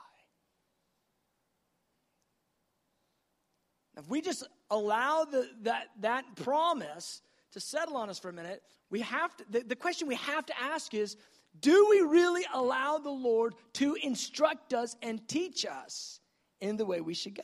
If 3.97 4.09
we 4.09 4.20
just 4.20 4.47
allow 4.70 5.24
the, 5.24 5.49
that, 5.62 5.88
that 6.01 6.24
promise 6.36 7.22
to 7.53 7.61
settle 7.61 7.97
on 7.97 8.11
us 8.11 8.18
for 8.18 8.28
a 8.28 8.32
minute, 8.32 8.62
we 8.90 9.01
have 9.01 9.34
to, 9.36 9.44
the, 9.51 9.61
the 9.61 9.76
question 9.76 10.07
we 10.09 10.16
have 10.16 10.44
to 10.47 10.61
ask 10.61 10.92
is 10.94 11.16
do 11.59 11.86
we 11.88 12.01
really 12.01 12.44
allow 12.53 12.99
the 12.99 13.11
Lord 13.11 13.55
to 13.74 13.97
instruct 14.03 14.74
us 14.74 14.94
and 15.01 15.26
teach 15.26 15.64
us 15.64 16.20
in 16.61 16.76
the 16.76 16.84
way 16.84 17.01
we 17.01 17.14
should 17.14 17.34
go? 17.34 17.42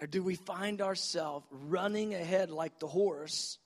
Or 0.00 0.06
do 0.06 0.22
we 0.22 0.34
find 0.34 0.80
ourselves 0.80 1.46
running 1.50 2.14
ahead 2.14 2.50
like 2.50 2.78
the 2.78 2.86
horse 2.86 3.58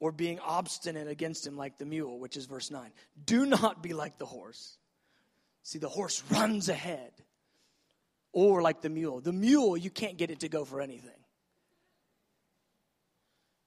or 0.00 0.10
being 0.10 0.40
obstinate 0.40 1.08
against 1.08 1.46
him 1.46 1.56
like 1.56 1.78
the 1.78 1.84
mule, 1.84 2.18
which 2.18 2.36
is 2.36 2.46
verse 2.46 2.70
9? 2.70 2.90
Do 3.24 3.46
not 3.46 3.82
be 3.82 3.92
like 3.92 4.18
the 4.18 4.26
horse. 4.26 4.76
See, 5.62 5.78
the 5.78 5.88
horse 5.88 6.22
runs 6.30 6.68
ahead 6.68 7.12
or 8.32 8.62
like 8.62 8.80
the 8.80 8.88
mule. 8.88 9.20
The 9.20 9.32
mule, 9.32 9.76
you 9.76 9.90
can't 9.90 10.16
get 10.16 10.30
it 10.30 10.40
to 10.40 10.48
go 10.48 10.64
for 10.64 10.80
anything. 10.80 11.10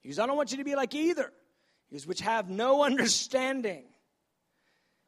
He 0.02 0.10
goes, 0.10 0.20
I 0.20 0.28
don't 0.28 0.38
want 0.38 0.52
you 0.52 0.58
to 0.58 0.64
be 0.64 0.76
like 0.76 0.94
either. 0.94 1.32
He 1.90 1.96
goes, 1.96 2.06
which 2.06 2.22
have 2.22 2.50
no 2.50 2.84
understanding, 2.90 3.84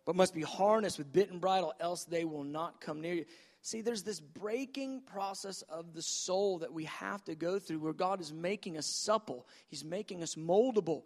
but 0.06 0.16
must 0.16 0.34
be 0.34 0.42
harnessed 0.42 0.98
with 0.98 1.12
bit 1.12 1.32
and 1.32 1.42
bridle, 1.42 1.74
else 1.80 2.06
they 2.06 2.26
will 2.26 2.44
not 2.44 2.82
come 2.82 3.02
near 3.02 3.14
you. 3.14 3.26
See, 3.62 3.82
there's 3.82 4.04
this 4.04 4.20
breaking 4.20 5.02
process 5.02 5.62
of 5.64 5.94
the 5.94 6.02
soul 6.02 6.60
that 6.60 6.72
we 6.72 6.86
have 6.86 7.24
to 7.26 7.36
go 7.36 7.60
through 7.60 7.80
where 7.80 7.94
God 7.94 8.22
is 8.22 8.32
making 8.32 8.78
us 8.78 8.86
supple, 8.86 9.46
He's 9.68 9.84
making 9.84 10.24
us 10.24 10.36
moldable, 10.36 11.04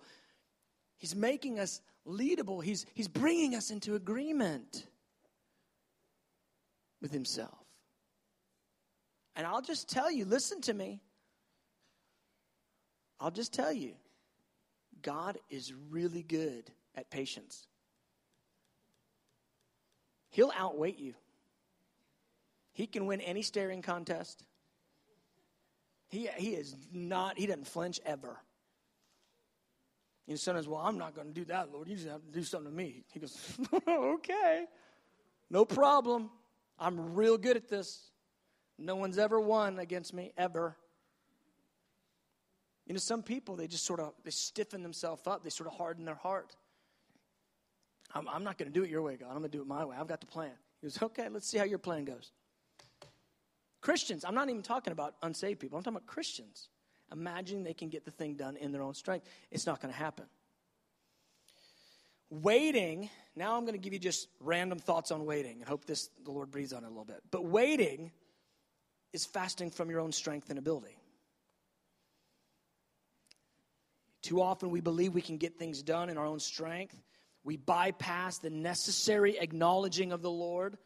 He's 0.97 1.15
making 1.15 1.59
us 1.59 1.81
leadable, 2.05 2.63
He's, 2.63 2.85
he's 2.93 3.07
bringing 3.07 3.55
us 3.55 3.71
into 3.71 3.95
agreement 3.95 4.85
with 7.01 7.11
Himself. 7.11 7.60
And 9.35 9.47
I'll 9.47 9.61
just 9.61 9.89
tell 9.89 10.11
you 10.11 10.25
listen 10.25 10.61
to 10.61 10.73
me. 10.73 11.01
I'll 13.19 13.31
just 13.31 13.53
tell 13.53 13.71
you, 13.71 13.93
God 15.01 15.37
is 15.49 15.73
really 15.89 16.23
good 16.23 16.71
at 16.95 17.09
patience. 17.09 17.67
He'll 20.29 20.51
outweight 20.57 20.97
you. 20.97 21.13
He 22.73 22.87
can 22.87 23.05
win 23.05 23.21
any 23.21 23.41
staring 23.41 23.81
contest. 23.81 24.43
He, 26.09 26.27
he 26.37 26.49
is 26.49 26.75
not, 26.91 27.37
he 27.37 27.45
doesn't 27.45 27.67
flinch 27.67 27.99
ever. 28.05 28.37
Know, 30.27 30.35
sometimes, 30.35 30.67
well, 30.67 30.79
I'm 30.79 30.97
not 30.97 31.13
going 31.13 31.27
to 31.27 31.33
do 31.33 31.45
that, 31.45 31.71
Lord. 31.71 31.87
You 31.87 31.95
just 31.95 32.07
have 32.07 32.25
to 32.25 32.31
do 32.31 32.43
something 32.43 32.71
to 32.71 32.75
me. 32.75 33.03
He 33.11 33.19
goes, 33.19 33.37
okay, 33.87 34.65
no 35.49 35.65
problem. 35.65 36.29
I'm 36.79 37.13
real 37.13 37.37
good 37.37 37.57
at 37.57 37.67
this. 37.67 38.10
No 38.81 38.95
one's 38.95 39.17
ever 39.17 39.39
won 39.39 39.79
against 39.79 40.13
me, 40.13 40.31
ever. 40.37 40.75
You 42.87 42.93
know, 42.93 42.99
some 42.99 43.21
people, 43.21 43.55
they 43.55 43.67
just 43.67 43.85
sort 43.85 43.99
of, 43.99 44.13
they 44.23 44.31
stiffen 44.31 44.83
themselves 44.83 45.27
up. 45.27 45.43
They 45.43 45.49
sort 45.49 45.67
of 45.67 45.75
harden 45.75 46.03
their 46.03 46.15
heart. 46.15 46.55
I'm, 48.13 48.27
I'm 48.27 48.43
not 48.43 48.57
going 48.57 48.71
to 48.71 48.73
do 48.73 48.83
it 48.83 48.89
your 48.89 49.01
way, 49.01 49.15
God. 49.15 49.27
I'm 49.27 49.37
going 49.37 49.51
to 49.51 49.57
do 49.57 49.61
it 49.61 49.67
my 49.67 49.85
way. 49.85 49.95
I've 49.97 50.07
got 50.07 50.19
the 50.19 50.27
plan. 50.27 50.51
He 50.81 50.87
goes, 50.87 51.01
okay, 51.01 51.29
let's 51.29 51.47
see 51.47 51.57
how 51.57 51.63
your 51.63 51.77
plan 51.77 52.05
goes. 52.05 52.31
Christians, 53.81 54.25
I'm 54.25 54.35
not 54.35 54.49
even 54.49 54.61
talking 54.61 54.93
about 54.93 55.15
unsaved 55.21 55.59
people. 55.59 55.77
I'm 55.77 55.83
talking 55.83 55.97
about 55.97 56.07
Christians. 56.07 56.69
Imagining 57.11 57.63
they 57.63 57.73
can 57.73 57.89
get 57.89 58.03
the 58.03 58.11
thing 58.11 58.35
done 58.35 58.57
in 58.57 58.71
their 58.71 58.81
own 58.81 58.93
strength. 58.93 59.27
It's 59.51 59.65
not 59.65 59.81
going 59.81 59.93
to 59.93 59.99
happen. 59.99 60.25
Waiting, 62.29 63.09
now 63.35 63.57
I'm 63.57 63.61
going 63.61 63.73
to 63.73 63.79
give 63.79 63.93
you 63.93 63.99
just 63.99 64.27
random 64.39 64.79
thoughts 64.79 65.11
on 65.11 65.25
waiting 65.25 65.57
and 65.59 65.67
hope 65.67 65.85
this 65.85 66.09
the 66.23 66.31
Lord 66.31 66.49
breathes 66.49 66.73
on 66.73 66.83
it 66.83 66.87
a 66.87 66.89
little 66.89 67.05
bit. 67.05 67.21
But 67.29 67.45
waiting 67.45 68.11
is 69.13 69.25
fasting 69.25 69.71
from 69.71 69.89
your 69.89 69.99
own 69.99 70.11
strength 70.11 70.49
and 70.49 70.57
ability. 70.57 70.97
Too 74.21 74.41
often 74.41 74.69
we 74.69 74.81
believe 74.81 75.13
we 75.13 75.21
can 75.21 75.37
get 75.37 75.57
things 75.57 75.81
done 75.81 76.09
in 76.09 76.17
our 76.17 76.25
own 76.25 76.39
strength. 76.39 76.95
We 77.43 77.57
bypass 77.57 78.37
the 78.37 78.51
necessary 78.51 79.39
acknowledging 79.39 80.11
of 80.11 80.21
the 80.21 80.29
Lord. 80.29 80.77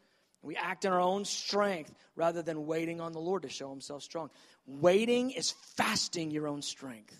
We 0.42 0.56
act 0.56 0.84
in 0.84 0.92
our 0.92 1.00
own 1.00 1.24
strength 1.24 1.92
rather 2.14 2.42
than 2.42 2.66
waiting 2.66 3.00
on 3.00 3.12
the 3.12 3.20
Lord 3.20 3.42
to 3.42 3.48
show 3.48 3.68
himself 3.68 4.02
strong. 4.02 4.30
Waiting 4.66 5.30
is 5.32 5.52
fasting 5.76 6.30
your 6.30 6.48
own 6.48 6.62
strength. 6.62 7.14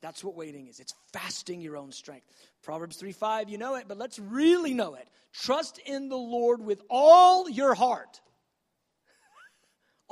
That's 0.00 0.24
what 0.24 0.34
waiting 0.34 0.66
is. 0.66 0.80
It's 0.80 0.94
fasting 1.12 1.60
your 1.60 1.76
own 1.76 1.92
strength. 1.92 2.26
Proverbs 2.62 2.96
3 2.96 3.12
5, 3.12 3.48
you 3.48 3.58
know 3.58 3.76
it, 3.76 3.84
but 3.86 3.98
let's 3.98 4.18
really 4.18 4.74
know 4.74 4.94
it. 4.94 5.08
Trust 5.32 5.78
in 5.78 6.08
the 6.08 6.16
Lord 6.16 6.60
with 6.60 6.82
all 6.90 7.48
your 7.48 7.74
heart. 7.74 8.20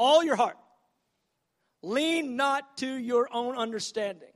All 0.00 0.24
your 0.24 0.34
heart. 0.34 0.56
Lean 1.82 2.34
not 2.34 2.78
to 2.78 2.86
your 2.86 3.28
own 3.30 3.54
understanding. 3.56 4.32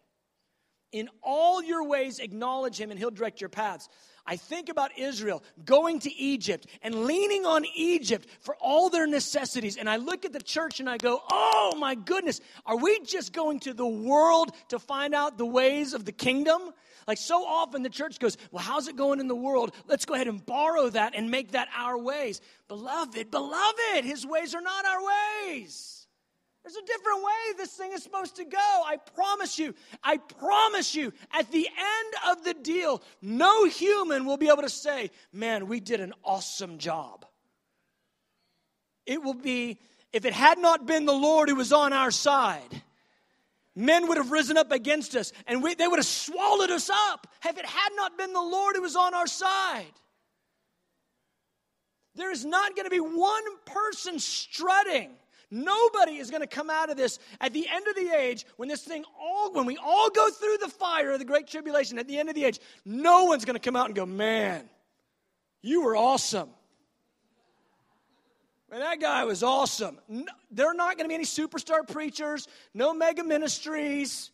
In 0.92 1.08
all 1.22 1.62
your 1.62 1.88
ways, 1.88 2.18
acknowledge 2.18 2.78
him, 2.78 2.90
and 2.90 2.98
he'll 3.00 3.10
direct 3.10 3.40
your 3.40 3.48
paths. 3.48 3.88
I 4.26 4.36
think 4.36 4.70
about 4.70 4.98
Israel 4.98 5.42
going 5.64 5.98
to 6.00 6.14
Egypt 6.14 6.66
and 6.82 7.04
leaning 7.04 7.44
on 7.44 7.64
Egypt 7.74 8.26
for 8.40 8.56
all 8.56 8.88
their 8.88 9.06
necessities. 9.06 9.76
And 9.76 9.88
I 9.88 9.96
look 9.96 10.24
at 10.24 10.32
the 10.32 10.40
church 10.40 10.80
and 10.80 10.88
I 10.88 10.96
go, 10.96 11.22
oh 11.30 11.74
my 11.78 11.94
goodness, 11.94 12.40
are 12.64 12.76
we 12.76 13.00
just 13.00 13.32
going 13.32 13.60
to 13.60 13.74
the 13.74 13.86
world 13.86 14.52
to 14.68 14.78
find 14.78 15.14
out 15.14 15.36
the 15.36 15.44
ways 15.44 15.92
of 15.92 16.06
the 16.06 16.12
kingdom? 16.12 16.72
Like 17.06 17.18
so 17.18 17.44
often 17.44 17.82
the 17.82 17.90
church 17.90 18.18
goes, 18.18 18.38
well, 18.50 18.64
how's 18.64 18.88
it 18.88 18.96
going 18.96 19.20
in 19.20 19.28
the 19.28 19.34
world? 19.34 19.74
Let's 19.86 20.06
go 20.06 20.14
ahead 20.14 20.28
and 20.28 20.44
borrow 20.44 20.88
that 20.88 21.14
and 21.14 21.30
make 21.30 21.52
that 21.52 21.68
our 21.76 21.98
ways. 21.98 22.40
Beloved, 22.68 23.30
beloved, 23.30 24.04
his 24.04 24.26
ways 24.26 24.54
are 24.54 24.62
not 24.62 24.86
our 24.86 25.00
ways. 25.50 25.93
There's 26.64 26.76
a 26.76 26.86
different 26.86 27.22
way 27.22 27.58
this 27.58 27.72
thing 27.72 27.92
is 27.92 28.02
supposed 28.02 28.36
to 28.36 28.44
go. 28.44 28.82
I 28.86 28.96
promise 29.14 29.58
you. 29.58 29.74
I 30.02 30.16
promise 30.16 30.94
you. 30.94 31.12
At 31.30 31.50
the 31.52 31.68
end 31.68 32.38
of 32.38 32.42
the 32.42 32.54
deal, 32.54 33.02
no 33.20 33.66
human 33.66 34.24
will 34.24 34.38
be 34.38 34.48
able 34.48 34.62
to 34.62 34.70
say, 34.70 35.10
man, 35.30 35.68
we 35.68 35.78
did 35.78 36.00
an 36.00 36.14
awesome 36.24 36.78
job. 36.78 37.26
It 39.04 39.22
will 39.22 39.34
be, 39.34 39.78
if 40.14 40.24
it 40.24 40.32
had 40.32 40.58
not 40.58 40.86
been 40.86 41.04
the 41.04 41.12
Lord 41.12 41.50
who 41.50 41.56
was 41.56 41.70
on 41.70 41.92
our 41.92 42.10
side, 42.10 42.82
men 43.76 44.08
would 44.08 44.16
have 44.16 44.30
risen 44.30 44.56
up 44.56 44.72
against 44.72 45.14
us 45.16 45.34
and 45.46 45.62
we, 45.62 45.74
they 45.74 45.86
would 45.86 45.98
have 45.98 46.06
swallowed 46.06 46.70
us 46.70 46.88
up 46.88 47.26
if 47.44 47.58
it 47.58 47.66
had 47.66 47.90
not 47.94 48.16
been 48.16 48.32
the 48.32 48.40
Lord 48.40 48.76
who 48.76 48.82
was 48.82 48.96
on 48.96 49.12
our 49.12 49.26
side. 49.26 49.84
There 52.14 52.30
is 52.30 52.46
not 52.46 52.74
going 52.74 52.86
to 52.86 52.90
be 52.90 53.00
one 53.00 53.44
person 53.66 54.18
strutting 54.18 55.10
Nobody 55.54 56.16
is 56.16 56.32
going 56.32 56.40
to 56.40 56.48
come 56.48 56.68
out 56.68 56.90
of 56.90 56.96
this 56.96 57.20
at 57.40 57.52
the 57.52 57.68
end 57.72 57.86
of 57.86 57.94
the 57.94 58.10
age 58.10 58.44
when 58.56 58.68
this 58.68 58.82
thing 58.82 59.04
all, 59.20 59.52
when 59.52 59.66
we 59.66 59.76
all 59.76 60.10
go 60.10 60.28
through 60.28 60.56
the 60.60 60.68
fire 60.68 61.12
of 61.12 61.20
the 61.20 61.24
great 61.24 61.46
tribulation 61.46 61.96
at 61.96 62.08
the 62.08 62.18
end 62.18 62.28
of 62.28 62.34
the 62.34 62.44
age, 62.44 62.58
no 62.84 63.26
one's 63.26 63.44
going 63.44 63.54
to 63.54 63.60
come 63.60 63.76
out 63.76 63.86
and 63.86 63.94
go, 63.94 64.04
man, 64.04 64.68
you 65.62 65.82
were 65.82 65.94
awesome. 65.94 66.48
Man, 68.68 68.80
that 68.80 69.00
guy 69.00 69.22
was 69.22 69.44
awesome. 69.44 70.00
No, 70.08 70.24
there 70.50 70.66
are 70.66 70.74
not 70.74 70.96
going 70.96 71.04
to 71.04 71.08
be 71.08 71.14
any 71.14 71.24
superstar 71.24 71.86
preachers, 71.86 72.48
no 72.74 72.92
mega 72.92 73.22
ministries. 73.22 74.32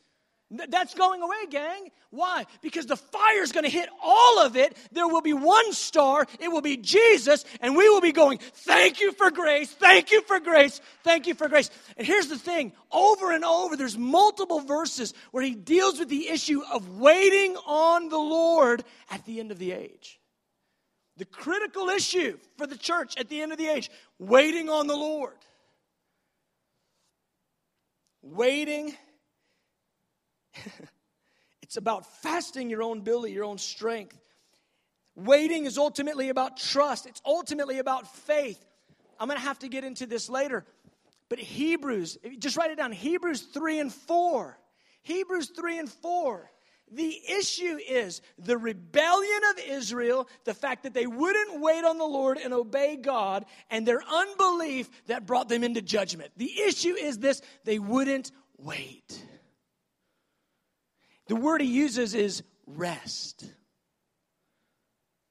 That's 0.50 0.94
going 0.94 1.22
away, 1.22 1.46
gang. 1.48 1.90
Why? 2.10 2.44
Because 2.60 2.86
the 2.86 2.96
fire 2.96 3.40
is 3.40 3.52
going 3.52 3.62
to 3.64 3.70
hit 3.70 3.88
all 4.02 4.40
of 4.40 4.56
it. 4.56 4.76
There 4.90 5.06
will 5.06 5.20
be 5.20 5.32
one 5.32 5.72
star. 5.72 6.26
It 6.40 6.48
will 6.48 6.60
be 6.60 6.76
Jesus. 6.76 7.44
And 7.60 7.76
we 7.76 7.88
will 7.88 8.00
be 8.00 8.10
going, 8.10 8.38
Thank 8.38 9.00
you 9.00 9.12
for 9.12 9.30
grace. 9.30 9.70
Thank 9.70 10.10
you 10.10 10.22
for 10.22 10.40
grace. 10.40 10.80
Thank 11.04 11.28
you 11.28 11.34
for 11.34 11.48
grace. 11.48 11.70
And 11.96 12.04
here's 12.04 12.26
the 12.26 12.38
thing 12.38 12.72
over 12.90 13.30
and 13.30 13.44
over, 13.44 13.76
there's 13.76 13.96
multiple 13.96 14.60
verses 14.60 15.14
where 15.30 15.44
he 15.44 15.54
deals 15.54 16.00
with 16.00 16.08
the 16.08 16.28
issue 16.28 16.62
of 16.72 16.98
waiting 16.98 17.56
on 17.64 18.08
the 18.08 18.18
Lord 18.18 18.82
at 19.08 19.24
the 19.26 19.38
end 19.38 19.52
of 19.52 19.58
the 19.58 19.70
age. 19.70 20.18
The 21.16 21.26
critical 21.26 21.90
issue 21.90 22.38
for 22.58 22.66
the 22.66 22.78
church 22.78 23.14
at 23.18 23.28
the 23.28 23.40
end 23.40 23.52
of 23.52 23.58
the 23.58 23.68
age 23.68 23.88
waiting 24.18 24.68
on 24.68 24.88
the 24.88 24.96
Lord. 24.96 25.36
Waiting 28.22 28.96
it's 31.62 31.76
about 31.76 32.06
fasting 32.22 32.70
your 32.70 32.82
own 32.82 32.98
ability, 32.98 33.32
your 33.32 33.44
own 33.44 33.58
strength. 33.58 34.18
Waiting 35.16 35.66
is 35.66 35.76
ultimately 35.78 36.28
about 36.28 36.56
trust, 36.56 37.06
it's 37.06 37.20
ultimately 37.24 37.78
about 37.78 38.14
faith. 38.14 38.64
I'm 39.18 39.28
going 39.28 39.38
to 39.38 39.44
have 39.44 39.58
to 39.60 39.68
get 39.68 39.84
into 39.84 40.06
this 40.06 40.30
later. 40.30 40.64
But 41.28 41.38
Hebrews, 41.38 42.18
just 42.38 42.56
write 42.56 42.70
it 42.70 42.76
down 42.76 42.90
Hebrews 42.90 43.42
3 43.42 43.78
and 43.78 43.92
4. 43.92 44.58
Hebrews 45.02 45.52
3 45.54 45.78
and 45.78 45.90
4. 45.90 46.50
The 46.92 47.20
issue 47.38 47.78
is 47.88 48.20
the 48.36 48.58
rebellion 48.58 49.40
of 49.50 49.64
Israel, 49.64 50.28
the 50.44 50.54
fact 50.54 50.82
that 50.82 50.94
they 50.94 51.06
wouldn't 51.06 51.60
wait 51.60 51.84
on 51.84 51.98
the 51.98 52.04
Lord 52.04 52.36
and 52.36 52.52
obey 52.52 52.96
God, 52.96 53.44
and 53.70 53.86
their 53.86 54.02
unbelief 54.02 54.90
that 55.06 55.24
brought 55.24 55.48
them 55.48 55.62
into 55.62 55.82
judgment. 55.82 56.32
The 56.36 56.50
issue 56.62 56.94
is 56.94 57.18
this 57.18 57.42
they 57.64 57.78
wouldn't 57.78 58.32
wait. 58.58 59.22
The 61.30 61.36
word 61.36 61.60
he 61.60 61.68
uses 61.68 62.16
is 62.16 62.42
rest. 62.66 63.44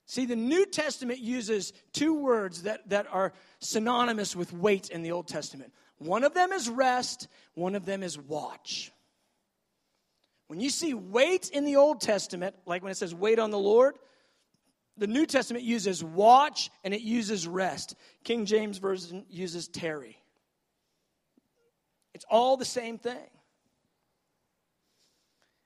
See, 0.06 0.26
the 0.26 0.38
New 0.38 0.66
Testament 0.66 1.20
uses 1.20 1.74
two 1.92 2.14
words 2.14 2.64
that, 2.64 2.88
that 2.88 3.08
are 3.12 3.34
synonymous 3.60 4.34
with 4.34 4.54
wait 4.54 4.92
in 4.92 5.02
the 5.02 5.12
Old 5.12 5.28
Testament. 5.28 5.74
One 5.98 6.24
of 6.24 6.34
them 6.34 6.54
is 6.54 6.70
rest, 6.70 7.28
one 7.54 7.76
of 7.76 7.86
them 7.86 8.02
is 8.02 8.18
watch. 8.18 8.94
When 10.48 10.62
you 10.62 10.70
see 10.70 10.94
wait 10.94 11.50
in 11.50 11.66
the 11.66 11.76
Old 11.76 12.00
Testament, 12.00 12.56
like 12.66 12.82
when 12.82 12.94
it 12.94 12.98
says 12.98 13.14
wait 13.14 13.38
on 13.38 13.52
the 13.52 13.60
Lord, 13.60 13.96
the 14.96 15.06
New 15.06 15.26
Testament 15.26 15.66
uses 15.66 16.02
watch 16.02 16.72
and 16.86 16.94
it 16.94 17.02
uses 17.02 17.46
rest. 17.46 17.96
King 18.24 18.46
James 18.46 18.78
Version 18.78 19.26
uses 19.30 19.68
tarry. 19.68 20.18
It's 22.14 22.26
all 22.30 22.56
the 22.56 22.64
same 22.64 23.00
thing. 23.00 23.28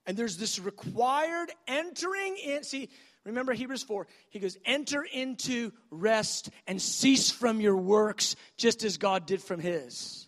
And 0.06 0.18
there's 0.18 0.38
this 0.38 0.60
required 0.60 1.52
entering 1.68 2.38
in. 2.38 2.64
See, 2.64 2.90
remember 3.26 3.54
Hebrews 3.54 3.84
4. 3.84 4.08
He 4.30 4.40
goes, 4.40 4.58
Enter 4.66 5.04
into 5.04 5.72
rest 5.92 6.50
and 6.68 6.82
cease 6.82 7.32
from 7.32 7.62
your 7.62 7.78
works, 7.78 8.36
just 8.58 8.84
as 8.84 8.98
God 8.98 9.26
did 9.26 9.42
from 9.42 9.60
his. 9.60 10.28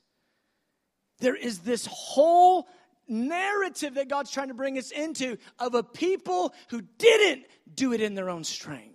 There 1.20 1.36
is 1.36 1.60
this 1.60 1.88
whole 1.90 2.68
narrative 3.08 3.96
that 3.96 4.10
God's 4.10 4.32
trying 4.32 4.48
to 4.48 4.54
bring 4.54 4.78
us 4.78 4.92
into 4.92 5.38
of 5.60 5.76
a 5.76 5.84
people 5.84 6.54
who 6.70 6.82
didn't 6.82 7.46
do 7.74 7.94
it 7.94 8.02
in 8.02 8.16
their 8.16 8.30
own 8.30 8.44
strength 8.44 8.95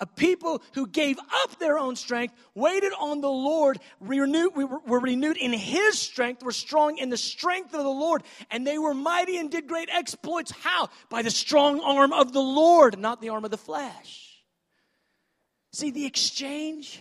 a 0.00 0.06
people 0.06 0.62
who 0.74 0.86
gave 0.86 1.18
up 1.18 1.58
their 1.58 1.78
own 1.78 1.96
strength, 1.96 2.34
waited 2.54 2.92
on 2.98 3.20
the 3.20 3.30
Lord, 3.30 3.78
renewed, 4.00 4.52
we 4.56 4.64
were, 4.64 5.00
renewed 5.00 5.36
in 5.36 5.52
His 5.52 5.98
strength, 5.98 6.42
were 6.42 6.52
strong 6.52 6.98
in 6.98 7.10
the 7.10 7.16
strength 7.16 7.74
of 7.74 7.82
the 7.82 7.88
Lord, 7.88 8.22
and 8.50 8.66
they 8.66 8.78
were 8.78 8.94
mighty 8.94 9.36
and 9.38 9.50
did 9.50 9.68
great 9.68 9.88
exploits. 9.90 10.50
How? 10.50 10.90
By 11.10 11.22
the 11.22 11.30
strong 11.30 11.80
arm 11.80 12.12
of 12.12 12.32
the 12.32 12.42
Lord, 12.42 12.98
not 12.98 13.20
the 13.20 13.28
arm 13.30 13.44
of 13.44 13.50
the 13.50 13.56
flesh. 13.56 14.42
See 15.72 15.90
the 15.90 16.06
exchange? 16.06 17.00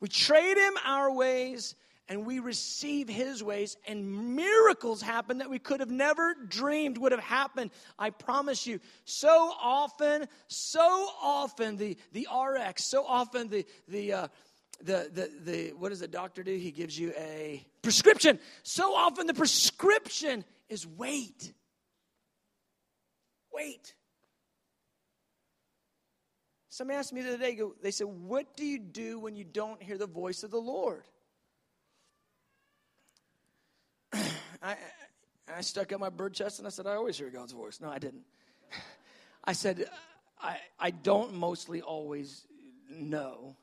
We 0.00 0.08
trade 0.08 0.56
Him 0.56 0.74
our 0.84 1.12
ways 1.12 1.74
and 2.08 2.24
we 2.24 2.38
receive 2.38 3.08
his 3.08 3.42
ways 3.42 3.76
and 3.86 4.34
miracles 4.34 5.02
happen 5.02 5.38
that 5.38 5.50
we 5.50 5.58
could 5.58 5.80
have 5.80 5.90
never 5.90 6.34
dreamed 6.34 6.98
would 6.98 7.12
have 7.12 7.20
happened. 7.20 7.70
I 7.98 8.10
promise 8.10 8.66
you 8.66 8.80
so 9.04 9.52
often 9.60 10.26
so 10.48 11.08
often 11.22 11.76
the 11.76 11.96
the 12.12 12.26
rx 12.34 12.84
so 12.84 13.04
often 13.06 13.48
the 13.48 13.66
the 13.88 14.12
uh, 14.12 14.28
the, 14.80 15.10
the, 15.12 15.30
the 15.44 15.68
what 15.72 15.88
does 15.88 16.00
the 16.00 16.08
doctor 16.08 16.42
do? 16.42 16.54
He 16.54 16.70
gives 16.70 16.96
you 16.96 17.12
a 17.18 17.66
prescription. 17.82 18.38
So 18.62 18.94
often 18.94 19.26
the 19.26 19.34
prescription 19.34 20.44
is 20.68 20.86
wait. 20.86 21.52
Wait. 23.52 23.94
Somebody 26.68 26.96
asked 26.96 27.12
me 27.12 27.22
the 27.22 27.30
other 27.30 27.38
day 27.38 27.60
they 27.82 27.90
said 27.90 28.06
what 28.06 28.56
do 28.56 28.64
you 28.64 28.78
do 28.78 29.18
when 29.18 29.34
you 29.34 29.42
don't 29.42 29.82
hear 29.82 29.98
the 29.98 30.06
voice 30.06 30.44
of 30.44 30.52
the 30.52 30.60
lord 30.60 31.02
I, 34.62 34.76
I 35.54 35.60
stuck 35.60 35.92
out 35.92 36.00
my 36.00 36.10
bird 36.10 36.34
chest 36.34 36.58
and 36.58 36.66
I 36.66 36.70
said, 36.70 36.86
I 36.86 36.94
always 36.94 37.16
hear 37.16 37.30
God's 37.30 37.52
voice. 37.52 37.80
No, 37.80 37.90
I 37.90 37.98
didn't. 37.98 38.24
I 39.44 39.52
said, 39.52 39.88
I, 40.40 40.58
I 40.78 40.90
don't 40.90 41.34
mostly 41.34 41.80
always 41.80 42.44
know. 42.90 43.56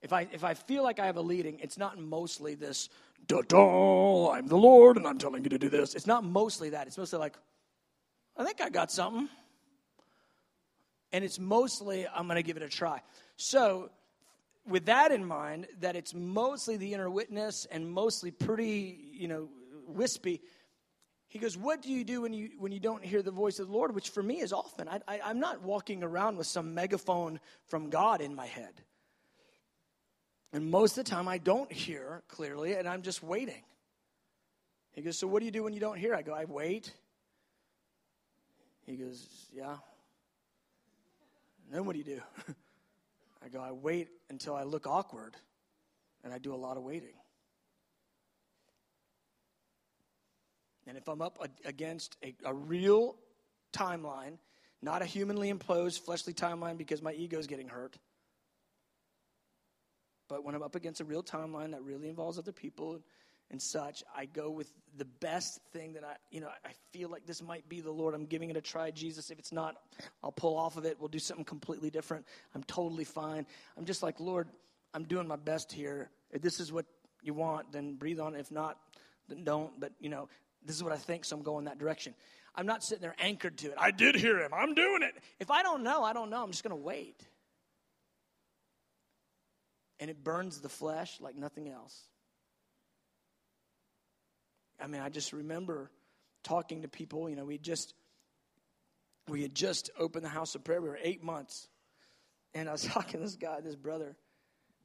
If 0.00 0.12
I, 0.12 0.28
if 0.32 0.44
I 0.44 0.54
feel 0.54 0.82
like 0.82 1.00
I 1.00 1.06
have 1.06 1.16
a 1.16 1.22
leading, 1.22 1.58
it's 1.60 1.76
not 1.76 1.98
mostly 1.98 2.54
this, 2.54 2.88
da 3.26 3.42
da, 3.42 4.30
I'm 4.30 4.46
the 4.46 4.56
Lord 4.56 4.96
and 4.96 5.06
I'm 5.06 5.18
telling 5.18 5.42
you 5.42 5.50
to 5.50 5.58
do 5.58 5.68
this. 5.68 5.94
It's 5.94 6.06
not 6.06 6.24
mostly 6.24 6.70
that. 6.70 6.86
It's 6.86 6.98
mostly 6.98 7.18
like, 7.18 7.36
I 8.36 8.44
think 8.44 8.60
I 8.60 8.68
got 8.68 8.92
something. 8.92 9.28
And 11.12 11.24
it's 11.24 11.38
mostly, 11.38 12.06
I'm 12.06 12.26
going 12.26 12.36
to 12.36 12.42
give 12.42 12.56
it 12.56 12.62
a 12.62 12.68
try. 12.68 13.00
So, 13.36 13.90
with 14.68 14.86
that 14.86 15.10
in 15.10 15.24
mind, 15.24 15.66
that 15.80 15.96
it's 15.96 16.12
mostly 16.12 16.76
the 16.76 16.92
inner 16.92 17.08
witness 17.08 17.66
and 17.70 17.90
mostly 17.90 18.30
pretty, 18.30 18.98
you 19.14 19.26
know, 19.26 19.48
wispy. 19.88 20.42
He 21.28 21.38
goes, 21.38 21.56
What 21.56 21.82
do 21.82 21.90
you 21.90 22.04
do 22.04 22.22
when 22.22 22.32
you, 22.32 22.50
when 22.58 22.72
you 22.72 22.80
don't 22.80 23.04
hear 23.04 23.22
the 23.22 23.30
voice 23.30 23.58
of 23.58 23.68
the 23.68 23.72
Lord? 23.72 23.94
Which 23.94 24.10
for 24.10 24.22
me 24.22 24.40
is 24.40 24.52
often. 24.52 24.88
I, 24.88 25.00
I, 25.06 25.20
I'm 25.24 25.40
not 25.40 25.62
walking 25.62 26.02
around 26.02 26.38
with 26.38 26.46
some 26.46 26.74
megaphone 26.74 27.40
from 27.66 27.90
God 27.90 28.20
in 28.20 28.34
my 28.34 28.46
head. 28.46 28.72
And 30.52 30.70
most 30.70 30.96
of 30.96 31.04
the 31.04 31.10
time, 31.10 31.28
I 31.28 31.38
don't 31.38 31.70
hear 31.70 32.22
clearly, 32.28 32.74
and 32.74 32.88
I'm 32.88 33.02
just 33.02 33.22
waiting. 33.22 33.62
He 34.92 35.02
goes, 35.02 35.18
So 35.18 35.26
what 35.26 35.40
do 35.40 35.44
you 35.44 35.52
do 35.52 35.62
when 35.64 35.74
you 35.74 35.80
don't 35.80 35.98
hear? 35.98 36.14
I 36.14 36.22
go, 36.22 36.32
I 36.32 36.46
wait. 36.46 36.92
He 38.86 38.96
goes, 38.96 39.26
Yeah. 39.52 39.76
And 41.66 41.76
then 41.76 41.84
what 41.84 41.92
do 41.92 41.98
you 41.98 42.04
do? 42.04 42.20
I 43.44 43.48
go, 43.48 43.60
I 43.60 43.72
wait 43.72 44.08
until 44.30 44.56
I 44.56 44.62
look 44.62 44.86
awkward, 44.86 45.36
and 46.24 46.32
I 46.32 46.38
do 46.38 46.54
a 46.54 46.56
lot 46.56 46.78
of 46.78 46.82
waiting. 46.82 47.17
And 50.88 50.96
if 50.96 51.06
I'm 51.08 51.20
up 51.20 51.38
against 51.64 52.16
a, 52.24 52.34
a 52.44 52.54
real 52.54 53.16
timeline, 53.72 54.38
not 54.80 55.02
a 55.02 55.04
humanly 55.04 55.50
imposed 55.50 56.02
fleshly 56.02 56.32
timeline 56.32 56.78
because 56.78 57.02
my 57.02 57.12
ego 57.12 57.38
is 57.38 57.46
getting 57.46 57.68
hurt, 57.68 57.98
but 60.28 60.44
when 60.44 60.54
I'm 60.54 60.62
up 60.62 60.74
against 60.74 61.00
a 61.00 61.04
real 61.04 61.22
timeline 61.22 61.72
that 61.72 61.82
really 61.82 62.08
involves 62.08 62.38
other 62.38 62.52
people 62.52 63.00
and 63.50 63.60
such, 63.60 64.02
I 64.16 64.26
go 64.26 64.50
with 64.50 64.70
the 64.96 65.04
best 65.04 65.60
thing 65.72 65.94
that 65.94 66.04
I, 66.04 66.16
you 66.30 66.40
know, 66.40 66.48
I 66.64 66.70
feel 66.92 67.08
like 67.08 67.26
this 67.26 67.42
might 67.42 67.68
be 67.68 67.80
the 67.80 67.90
Lord. 67.90 68.14
I'm 68.14 68.26
giving 68.26 68.50
it 68.50 68.56
a 68.56 68.60
try, 68.60 68.90
Jesus. 68.90 69.30
If 69.30 69.38
it's 69.38 69.52
not, 69.52 69.76
I'll 70.22 70.32
pull 70.32 70.56
off 70.56 70.76
of 70.76 70.84
it. 70.84 70.96
We'll 70.98 71.08
do 71.08 71.18
something 71.18 71.44
completely 71.44 71.90
different. 71.90 72.26
I'm 72.54 72.62
totally 72.64 73.04
fine. 73.04 73.46
I'm 73.76 73.84
just 73.84 74.02
like, 74.02 74.20
Lord, 74.20 74.48
I'm 74.94 75.04
doing 75.04 75.28
my 75.28 75.36
best 75.36 75.72
here. 75.72 76.10
If 76.30 76.42
this 76.42 76.60
is 76.60 76.72
what 76.72 76.86
you 77.22 77.34
want, 77.34 77.72
then 77.72 77.94
breathe 77.94 78.20
on 78.20 78.34
it. 78.34 78.40
If 78.40 78.50
not, 78.50 78.78
then 79.28 79.44
don't. 79.44 79.78
But, 79.80 79.92
you 79.98 80.08
know, 80.08 80.28
this 80.68 80.76
is 80.76 80.84
what 80.84 80.92
I 80.92 80.96
think, 80.96 81.24
so 81.24 81.34
I'm 81.34 81.42
going 81.42 81.64
that 81.64 81.78
direction. 81.78 82.14
I'm 82.54 82.66
not 82.66 82.84
sitting 82.84 83.00
there 83.00 83.16
anchored 83.18 83.56
to 83.58 83.68
it. 83.68 83.74
I 83.78 83.90
did 83.90 84.14
hear 84.14 84.38
him. 84.38 84.52
I'm 84.52 84.74
doing 84.74 85.02
it. 85.02 85.14
If 85.40 85.50
I 85.50 85.62
don't 85.62 85.82
know, 85.82 86.04
I 86.04 86.12
don't 86.12 86.28
know. 86.28 86.42
I'm 86.42 86.50
just 86.50 86.62
going 86.62 86.76
to 86.76 86.82
wait. 86.84 87.26
And 89.98 90.10
it 90.10 90.22
burns 90.22 90.60
the 90.60 90.68
flesh 90.68 91.20
like 91.22 91.36
nothing 91.36 91.70
else. 91.70 91.98
I 94.78 94.88
mean, 94.88 95.00
I 95.00 95.08
just 95.08 95.32
remember 95.32 95.90
talking 96.44 96.82
to 96.82 96.88
people. 96.88 97.30
You 97.30 97.36
know, 97.36 97.46
we 97.46 97.56
just 97.56 97.94
we 99.26 99.40
had 99.40 99.54
just 99.54 99.88
opened 99.98 100.24
the 100.24 100.28
house 100.30 100.54
of 100.54 100.64
prayer. 100.64 100.82
We 100.82 100.90
were 100.90 100.98
eight 101.02 101.24
months, 101.24 101.66
and 102.52 102.68
I 102.68 102.72
was 102.72 102.82
talking 102.84 103.20
to 103.20 103.26
this 103.26 103.36
guy, 103.36 103.60
this 103.62 103.74
brother, 103.74 104.16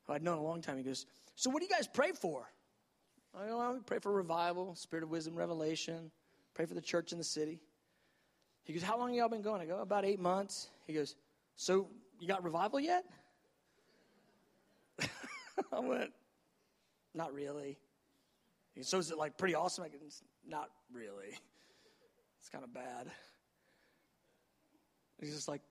who 0.05 0.13
I'd 0.13 0.23
known 0.23 0.37
a 0.37 0.43
long 0.43 0.61
time. 0.61 0.77
He 0.77 0.83
goes, 0.83 1.05
"So, 1.35 1.49
what 1.49 1.59
do 1.59 1.65
you 1.65 1.75
guys 1.75 1.87
pray 1.93 2.13
for?" 2.13 2.49
I 3.35 3.47
go, 3.47 3.57
well, 3.57 3.73
"We 3.73 3.79
pray 3.79 3.99
for 3.99 4.11
revival, 4.11 4.75
spirit 4.75 5.03
of 5.03 5.09
wisdom, 5.09 5.35
revelation. 5.35 6.11
Pray 6.53 6.65
for 6.65 6.73
the 6.73 6.81
church 6.81 7.11
in 7.11 7.17
the 7.17 7.23
city." 7.23 7.61
He 8.63 8.73
goes, 8.73 8.83
"How 8.83 8.97
long 8.97 9.13
y'all 9.13 9.29
been 9.29 9.41
going?" 9.41 9.61
I 9.61 9.65
go, 9.65 9.79
"About 9.79 10.05
eight 10.05 10.19
months." 10.19 10.69
He 10.85 10.93
goes, 10.93 11.15
"So, 11.55 11.89
you 12.19 12.27
got 12.27 12.43
revival 12.43 12.79
yet?" 12.79 13.05
I 15.71 15.79
went, 15.79 16.13
"Not 17.13 17.33
really." 17.33 17.79
He 18.73 18.81
goes, 18.81 18.87
So 18.87 18.97
is 18.97 19.11
it 19.11 19.17
like 19.17 19.37
pretty 19.37 19.55
awesome? 19.55 19.83
I 19.83 19.89
can, 19.89 19.99
not 20.47 20.69
really. 20.91 21.37
It's 22.39 22.49
kind 22.49 22.63
of 22.63 22.73
bad. 22.73 23.07
He's 25.19 25.33
just 25.33 25.47
like, 25.47 25.61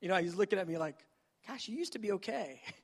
you 0.00 0.08
know, 0.08 0.16
he's 0.16 0.34
looking 0.34 0.58
at 0.58 0.66
me 0.66 0.78
like, 0.78 0.96
gosh, 1.46 1.68
you 1.68 1.76
used 1.76 1.92
to 1.92 1.98
be 1.98 2.12
okay. 2.12 2.60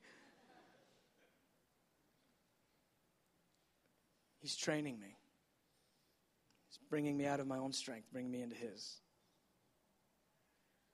he's 4.39 4.55
training 4.55 4.99
me. 4.99 5.17
He's 6.67 6.79
bringing 6.89 7.17
me 7.17 7.25
out 7.25 7.39
of 7.39 7.47
my 7.47 7.57
own 7.57 7.73
strength, 7.73 8.07
bringing 8.11 8.31
me 8.31 8.41
into 8.41 8.55
his. 8.55 8.97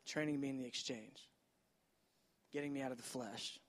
Training 0.06 0.39
me 0.39 0.50
in 0.50 0.58
the 0.58 0.66
exchange, 0.66 1.28
getting 2.54 2.72
me 2.72 2.82
out 2.82 2.91
of 2.91 2.98
the 2.98 3.04
flesh. 3.04 3.60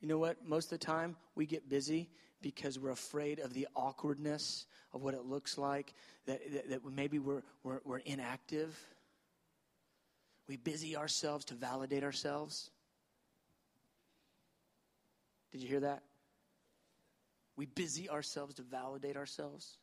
You 0.00 0.08
know 0.08 0.18
what? 0.18 0.46
Most 0.46 0.66
of 0.66 0.78
the 0.78 0.84
time, 0.84 1.16
we 1.34 1.46
get 1.46 1.68
busy 1.70 2.10
because 2.42 2.78
we're 2.78 2.90
afraid 2.90 3.38
of 3.38 3.54
the 3.54 3.66
awkwardness 3.74 4.66
of 4.92 5.02
what 5.02 5.14
it 5.14 5.24
looks 5.24 5.56
like, 5.56 5.94
that, 6.26 6.40
that, 6.52 6.68
that 6.68 6.80
maybe 6.94 7.18
we're, 7.18 7.42
we're, 7.62 7.80
we're 7.84 7.98
inactive. 7.98 8.78
We 10.46 10.58
busy 10.58 10.94
ourselves 10.94 11.46
to 11.46 11.54
validate 11.54 12.04
ourselves. 12.04 12.68
Did 15.52 15.62
you 15.62 15.68
hear 15.68 15.80
that? 15.80 16.02
We 17.56 17.66
busy 17.66 18.08
ourselves 18.08 18.54
to 18.54 18.62
validate 18.62 19.16
ourselves. 19.16 19.78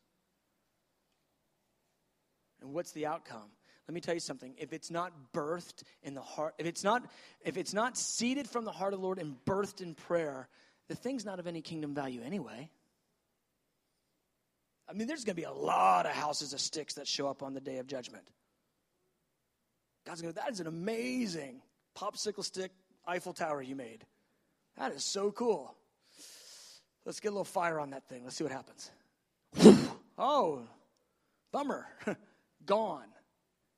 And 2.60 2.72
what's 2.72 2.92
the 2.92 3.06
outcome? 3.06 3.50
Let 3.88 3.94
me 3.94 4.00
tell 4.00 4.14
you 4.14 4.20
something. 4.20 4.54
If 4.58 4.72
it's 4.72 4.90
not 4.90 5.12
birthed 5.32 5.82
in 6.02 6.14
the 6.14 6.20
heart, 6.20 6.54
if 6.58 6.66
it's 6.66 6.84
not, 6.84 7.02
if 7.44 7.56
it's 7.56 7.74
not 7.74 7.96
seeded 7.96 8.48
from 8.48 8.64
the 8.64 8.70
heart 8.70 8.92
of 8.94 9.00
the 9.00 9.04
Lord 9.04 9.18
and 9.18 9.36
birthed 9.44 9.80
in 9.80 9.94
prayer, 9.94 10.48
the 10.88 10.94
thing's 10.94 11.24
not 11.24 11.40
of 11.40 11.46
any 11.46 11.62
kingdom 11.62 11.94
value 11.94 12.22
anyway. 12.22 12.70
I 14.88 14.92
mean, 14.92 15.08
there's 15.08 15.24
going 15.24 15.36
to 15.36 15.40
be 15.40 15.46
a 15.46 15.52
lot 15.52 16.06
of 16.06 16.12
houses 16.12 16.52
of 16.52 16.60
sticks 16.60 16.94
that 16.94 17.08
show 17.08 17.26
up 17.26 17.42
on 17.42 17.54
the 17.54 17.60
day 17.60 17.78
of 17.78 17.86
judgment. 17.86 18.24
God's 20.06 20.20
going 20.20 20.34
to, 20.34 20.40
that 20.40 20.50
is 20.50 20.60
an 20.60 20.66
amazing 20.66 21.62
popsicle 21.96 22.44
stick 22.44 22.72
Eiffel 23.06 23.32
Tower 23.32 23.62
you 23.62 23.74
made. 23.74 24.04
That 24.76 24.92
is 24.92 25.04
so 25.04 25.30
cool. 25.32 25.74
Let's 27.04 27.20
get 27.20 27.28
a 27.28 27.32
little 27.32 27.44
fire 27.44 27.80
on 27.80 27.90
that 27.90 28.08
thing. 28.08 28.22
Let's 28.24 28.36
see 28.36 28.44
what 28.44 28.52
happens. 28.52 28.90
oh, 30.18 30.62
bummer. 31.52 31.86
Gone. 32.64 33.08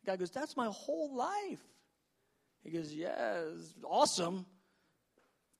The 0.04 0.10
guy 0.10 0.16
goes, 0.16 0.30
That's 0.30 0.56
my 0.56 0.66
whole 0.66 1.14
life. 1.14 1.60
He 2.62 2.70
goes, 2.70 2.92
Yeah, 2.92 3.42
awesome 3.82 4.46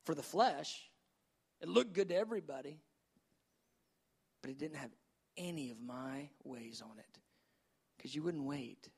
for 0.04 0.14
the 0.14 0.22
flesh. 0.22 0.90
It 1.60 1.68
looked 1.68 1.94
good 1.94 2.08
to 2.08 2.16
everybody, 2.16 2.78
but 4.42 4.50
it 4.50 4.58
didn't 4.58 4.76
have 4.76 4.90
any 5.36 5.70
of 5.70 5.80
my 5.80 6.28
ways 6.44 6.82
on 6.84 6.98
it 6.98 7.18
because 7.96 8.14
you 8.14 8.22
wouldn't 8.22 8.44
wait. 8.44 8.90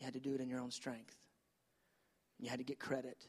You 0.00 0.04
had 0.04 0.14
to 0.14 0.20
do 0.20 0.34
it 0.34 0.40
in 0.40 0.48
your 0.48 0.60
own 0.60 0.72
strength. 0.72 1.16
You 2.40 2.50
had 2.50 2.58
to 2.58 2.64
get 2.64 2.80
credit. 2.80 3.28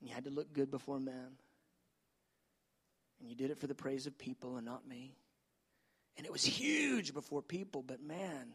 And 0.00 0.08
you 0.08 0.14
had 0.14 0.24
to 0.24 0.30
look 0.30 0.52
good 0.54 0.70
before 0.70 0.98
men. 0.98 1.36
And 3.24 3.30
you 3.30 3.36
did 3.38 3.50
it 3.50 3.58
for 3.58 3.66
the 3.66 3.74
praise 3.74 4.06
of 4.06 4.18
people 4.18 4.58
and 4.58 4.66
not 4.66 4.86
me. 4.86 5.16
And 6.18 6.26
it 6.26 6.32
was 6.32 6.44
huge 6.44 7.14
before 7.14 7.40
people, 7.40 7.82
but 7.82 8.02
man, 8.02 8.54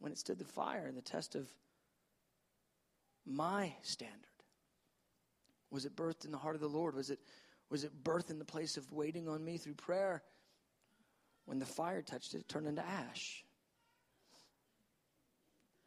when 0.00 0.12
it 0.12 0.18
stood 0.18 0.38
the 0.38 0.44
fire 0.44 0.84
and 0.86 0.94
the 0.94 1.00
test 1.00 1.34
of 1.34 1.48
my 3.24 3.72
standard, 3.80 4.18
was 5.70 5.86
it 5.86 5.96
birthed 5.96 6.26
in 6.26 6.30
the 6.30 6.36
heart 6.36 6.56
of 6.56 6.60
the 6.60 6.68
Lord? 6.68 6.94
Was 6.94 7.08
it, 7.08 7.20
was 7.70 7.84
it 7.84 8.04
birthed 8.04 8.28
in 8.28 8.38
the 8.38 8.44
place 8.44 8.76
of 8.76 8.92
waiting 8.92 9.26
on 9.26 9.42
me 9.42 9.56
through 9.56 9.76
prayer? 9.76 10.24
When 11.46 11.58
the 11.58 11.64
fire 11.64 12.02
touched 12.02 12.34
it, 12.34 12.40
it 12.40 12.48
turned 12.50 12.66
into 12.66 12.86
ash. 12.86 13.46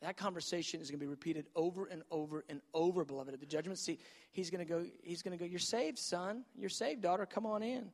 That 0.03 0.17
conversation 0.17 0.81
is 0.81 0.91
going 0.91 0.99
to 0.99 1.05
be 1.05 1.09
repeated 1.09 1.45
over 1.55 1.85
and 1.85 2.03
over 2.11 2.43
and 2.49 2.59
over, 2.73 3.05
beloved. 3.05 3.33
At 3.33 3.39
the 3.39 3.45
judgment 3.45 3.79
seat, 3.79 4.01
he's 4.33 4.49
going 4.49 4.59
to 4.59 4.69
go, 4.69 4.85
he's 5.01 5.21
going 5.21 5.37
to 5.37 5.41
go, 5.41 5.49
You're 5.49 5.59
saved, 5.59 5.97
son. 5.97 6.43
You're 6.57 6.67
saved, 6.67 7.01
daughter. 7.01 7.25
Come 7.25 7.45
on 7.45 7.63
in. 7.63 7.89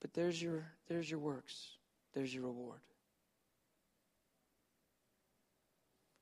But 0.00 0.12
there's 0.12 0.42
your 0.42 0.66
there's 0.88 1.08
your 1.08 1.20
works. 1.20 1.76
There's 2.12 2.34
your 2.34 2.42
reward. 2.42 2.80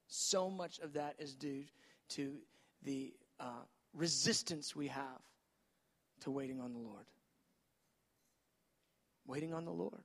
So 0.07 0.51
much 0.51 0.79
of 0.81 0.93
that 0.93 1.15
is 1.19 1.35
due 1.35 1.65
to 2.11 2.35
the 2.83 3.15
uh, 3.41 3.65
resistance 3.95 4.77
we 4.77 4.89
have 4.89 5.23
to 6.21 6.31
waiting 6.31 6.61
on 6.61 6.75
the 6.75 6.79
Lord. 6.79 7.07
Waiting 9.27 9.55
on 9.55 9.65
the 9.65 9.73
Lord. 9.73 10.05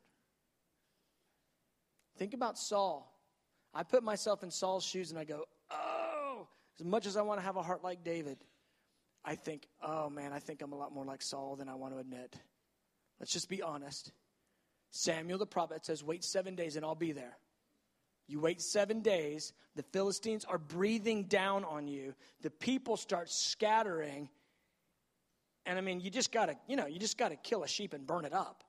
Think 2.18 2.34
about 2.34 2.58
Saul. 2.58 3.17
I 3.78 3.84
put 3.84 4.04
myself 4.04 4.42
in 4.42 4.50
Saul's 4.50 4.84
shoes 4.84 5.12
and 5.12 5.20
I 5.20 5.24
go, 5.24 5.46
oh, 5.70 6.48
as 6.80 6.84
much 6.84 7.06
as 7.06 7.16
I 7.16 7.22
want 7.22 7.40
to 7.40 7.46
have 7.46 7.58
a 7.58 7.62
heart 7.62 7.84
like 7.84 8.04
David, 8.04 8.40
I 9.24 9.36
think, 9.36 9.68
oh 9.84 10.10
man, 10.10 10.34
I 10.34 10.40
think 10.40 10.64
I'm 10.64 10.72
a 10.72 10.76
lot 10.76 10.92
more 10.92 11.06
like 11.06 11.22
Saul 11.22 11.56
than 11.56 11.70
I 11.70 11.76
want 11.76 11.94
to 11.94 12.00
admit. 12.00 12.36
Let's 13.20 13.32
just 13.32 13.50
be 13.50 13.62
honest. 13.62 14.12
Samuel 14.90 15.38
the 15.38 15.46
prophet 15.46 15.86
says, 15.86 16.04
wait 16.04 16.24
seven 16.24 16.56
days 16.56 16.76
and 16.76 16.84
I'll 16.84 16.96
be 16.96 17.12
there. 17.12 17.38
You 18.28 18.40
wait 18.40 18.62
seven 18.62 19.02
days, 19.02 19.54
the 19.76 19.84
Philistines 19.84 20.44
are 20.44 20.58
breathing 20.58 21.26
down 21.26 21.64
on 21.64 21.88
you, 21.88 22.16
the 22.42 22.50
people 22.50 22.98
start 22.98 23.30
scattering. 23.30 24.28
And 25.68 25.78
I 25.78 25.82
mean, 25.82 26.00
you 26.00 26.10
just 26.10 26.32
gotta, 26.32 26.56
you 26.68 26.78
know, 26.78 26.88
you 26.88 26.98
just 26.98 27.20
gotta 27.20 27.36
kill 27.36 27.64
a 27.64 27.68
sheep 27.68 27.94
and 27.94 28.08
burn 28.08 28.26
it 28.26 28.34
up. 28.34 28.64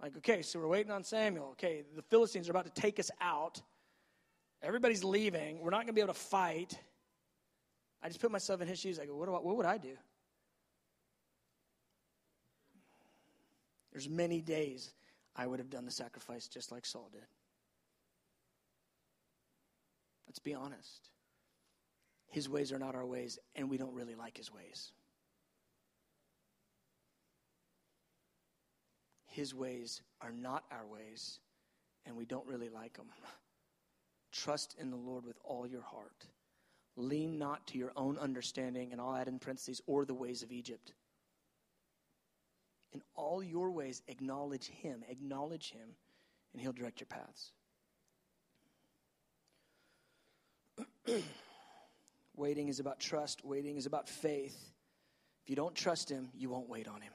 Like, 0.00 0.16
okay, 0.18 0.42
so 0.42 0.60
we're 0.60 0.68
waiting 0.68 0.92
on 0.92 1.02
Samuel. 1.02 1.48
Okay, 1.52 1.82
the 1.96 2.02
Philistines 2.02 2.48
are 2.48 2.52
about 2.52 2.72
to 2.72 2.80
take 2.80 3.00
us 3.00 3.10
out. 3.20 3.60
Everybody's 4.62 5.04
leaving. 5.04 5.60
We're 5.60 5.70
not 5.70 5.82
gonna 5.82 5.92
be 5.92 6.00
able 6.00 6.14
to 6.14 6.18
fight. 6.18 6.78
I 8.02 8.08
just 8.08 8.20
put 8.20 8.30
myself 8.30 8.60
in 8.60 8.68
his 8.68 8.78
shoes. 8.78 8.98
I 8.98 9.06
go, 9.06 9.16
what, 9.16 9.28
I, 9.28 9.32
what 9.32 9.56
would 9.56 9.66
I 9.66 9.78
do? 9.78 9.96
There's 13.92 14.08
many 14.08 14.40
days 14.40 14.92
I 15.34 15.46
would 15.46 15.58
have 15.58 15.70
done 15.70 15.84
the 15.84 15.90
sacrifice 15.90 16.46
just 16.48 16.70
like 16.70 16.86
Saul 16.86 17.08
did. 17.12 17.26
Let's 20.26 20.38
be 20.38 20.54
honest. 20.54 21.10
His 22.28 22.48
ways 22.48 22.72
are 22.72 22.78
not 22.78 22.94
our 22.94 23.06
ways, 23.06 23.38
and 23.56 23.70
we 23.70 23.78
don't 23.78 23.94
really 23.94 24.14
like 24.14 24.36
his 24.36 24.52
ways. 24.52 24.92
His 29.26 29.54
ways 29.54 30.02
are 30.20 30.32
not 30.32 30.64
our 30.70 30.86
ways, 30.86 31.38
and 32.04 32.16
we 32.16 32.26
don't 32.26 32.46
really 32.46 32.68
like 32.68 32.96
them. 32.96 33.06
Trust 34.32 34.76
in 34.78 34.90
the 34.90 34.96
Lord 34.96 35.24
with 35.24 35.38
all 35.44 35.66
your 35.66 35.82
heart. 35.82 36.26
Lean 36.96 37.38
not 37.38 37.66
to 37.68 37.78
your 37.78 37.92
own 37.96 38.18
understanding, 38.18 38.92
and 38.92 39.00
I'll 39.00 39.14
add 39.14 39.28
in 39.28 39.38
parentheses, 39.38 39.80
or 39.86 40.04
the 40.04 40.14
ways 40.14 40.42
of 40.42 40.50
Egypt. 40.50 40.92
In 42.92 43.02
all 43.14 43.42
your 43.42 43.70
ways, 43.70 44.02
acknowledge 44.08 44.66
Him. 44.66 45.04
Acknowledge 45.08 45.70
Him, 45.70 45.94
and 46.52 46.60
He'll 46.60 46.72
direct 46.72 47.00
your 47.00 47.06
paths. 47.06 47.52
waiting 52.36 52.68
is 52.68 52.80
about 52.80 52.98
trust, 53.00 53.44
waiting 53.44 53.76
is 53.76 53.86
about 53.86 54.08
faith. 54.08 54.72
If 55.44 55.50
you 55.50 55.56
don't 55.56 55.74
trust 55.74 56.10
Him, 56.10 56.30
you 56.34 56.50
won't 56.50 56.68
wait 56.68 56.88
on 56.88 57.00
Him. 57.00 57.12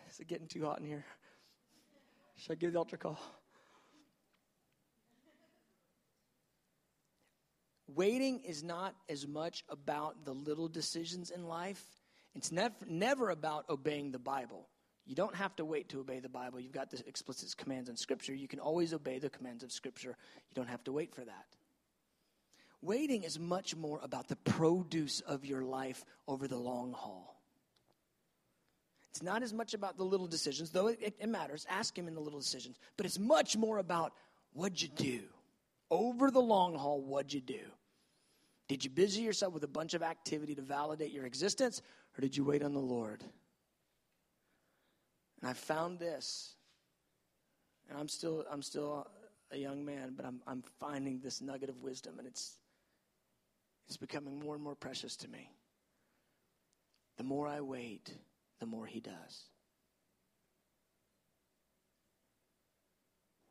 Is 0.10 0.20
it 0.20 0.28
getting 0.28 0.46
too 0.46 0.64
hot 0.64 0.78
in 0.78 0.86
here? 0.86 1.04
Should 2.36 2.52
I 2.52 2.54
give 2.54 2.72
the 2.72 2.78
altar 2.78 2.96
call? 2.96 3.18
Waiting 7.94 8.40
is 8.40 8.62
not 8.62 8.94
as 9.08 9.26
much 9.26 9.64
about 9.68 10.24
the 10.24 10.32
little 10.32 10.68
decisions 10.68 11.30
in 11.30 11.46
life. 11.46 11.82
It's 12.34 12.52
never, 12.52 12.74
never 12.86 13.30
about 13.30 13.68
obeying 13.68 14.12
the 14.12 14.18
Bible. 14.18 14.68
You 15.06 15.16
don't 15.16 15.34
have 15.34 15.56
to 15.56 15.64
wait 15.64 15.88
to 15.88 16.00
obey 16.00 16.20
the 16.20 16.28
Bible. 16.28 16.60
You've 16.60 16.72
got 16.72 16.90
the 16.90 17.02
explicit 17.08 17.56
commands 17.56 17.88
in 17.88 17.96
Scripture. 17.96 18.32
You 18.32 18.46
can 18.46 18.60
always 18.60 18.94
obey 18.94 19.18
the 19.18 19.30
commands 19.30 19.64
of 19.64 19.72
Scripture. 19.72 20.16
You 20.48 20.54
don't 20.54 20.68
have 20.68 20.84
to 20.84 20.92
wait 20.92 21.14
for 21.14 21.24
that. 21.24 21.46
Waiting 22.82 23.24
is 23.24 23.38
much 23.38 23.74
more 23.74 23.98
about 24.02 24.28
the 24.28 24.36
produce 24.36 25.20
of 25.20 25.44
your 25.44 25.62
life 25.62 26.04
over 26.28 26.46
the 26.46 26.56
long 26.56 26.92
haul. 26.92 27.40
It's 29.10 29.22
not 29.22 29.42
as 29.42 29.52
much 29.52 29.74
about 29.74 29.96
the 29.96 30.04
little 30.04 30.28
decisions, 30.28 30.70
though 30.70 30.86
it, 30.86 31.14
it, 31.18 31.28
matters. 31.28 31.66
Ask 31.68 31.98
Him 31.98 32.06
in 32.06 32.14
the 32.14 32.20
little 32.20 32.38
decisions. 32.38 32.78
But 32.96 33.06
it's 33.06 33.18
much 33.18 33.56
more 33.56 33.78
about 33.78 34.12
what'd 34.52 34.80
you 34.80 34.88
do? 34.88 35.22
Over 35.90 36.30
the 36.30 36.40
long 36.40 36.76
haul, 36.76 37.02
what'd 37.02 37.32
you 37.32 37.40
do? 37.40 37.58
Did 38.70 38.84
you 38.84 38.90
busy 38.90 39.22
yourself 39.22 39.52
with 39.52 39.64
a 39.64 39.68
bunch 39.68 39.94
of 39.94 40.02
activity 40.04 40.54
to 40.54 40.62
validate 40.62 41.10
your 41.10 41.26
existence, 41.26 41.82
or 42.16 42.20
did 42.20 42.36
you 42.36 42.44
wait 42.44 42.62
on 42.62 42.72
the 42.72 42.78
Lord? 42.78 43.24
And 45.40 45.50
I 45.50 45.54
found 45.54 45.98
this, 45.98 46.54
and 47.88 47.98
I'm 47.98 48.06
still, 48.06 48.44
I'm 48.48 48.62
still 48.62 49.08
a 49.50 49.56
young 49.56 49.84
man, 49.84 50.12
but 50.16 50.24
I'm, 50.24 50.40
I'm 50.46 50.62
finding 50.78 51.18
this 51.18 51.40
nugget 51.40 51.68
of 51.68 51.82
wisdom, 51.82 52.20
and 52.20 52.28
it's, 52.28 52.58
it's 53.88 53.96
becoming 53.96 54.38
more 54.38 54.54
and 54.54 54.62
more 54.62 54.76
precious 54.76 55.16
to 55.16 55.28
me. 55.28 55.50
The 57.16 57.24
more 57.24 57.48
I 57.48 57.62
wait, 57.62 58.14
the 58.60 58.66
more 58.66 58.86
He 58.86 59.00
does. 59.00 59.46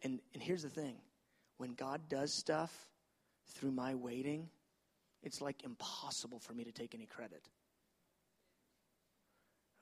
And, 0.02 0.22
and 0.34 0.42
here's 0.42 0.64
the 0.64 0.70
thing 0.70 0.96
when 1.58 1.74
God 1.74 2.08
does 2.08 2.34
stuff 2.34 2.88
through 3.54 3.72
my 3.72 3.96
waiting, 3.96 4.48
it's 5.24 5.42
like 5.42 5.64
impossible 5.64 6.40
for 6.40 6.54
me 6.54 6.64
to 6.64 6.72
take 6.72 6.96
any 6.96 7.06
credit. 7.06 7.42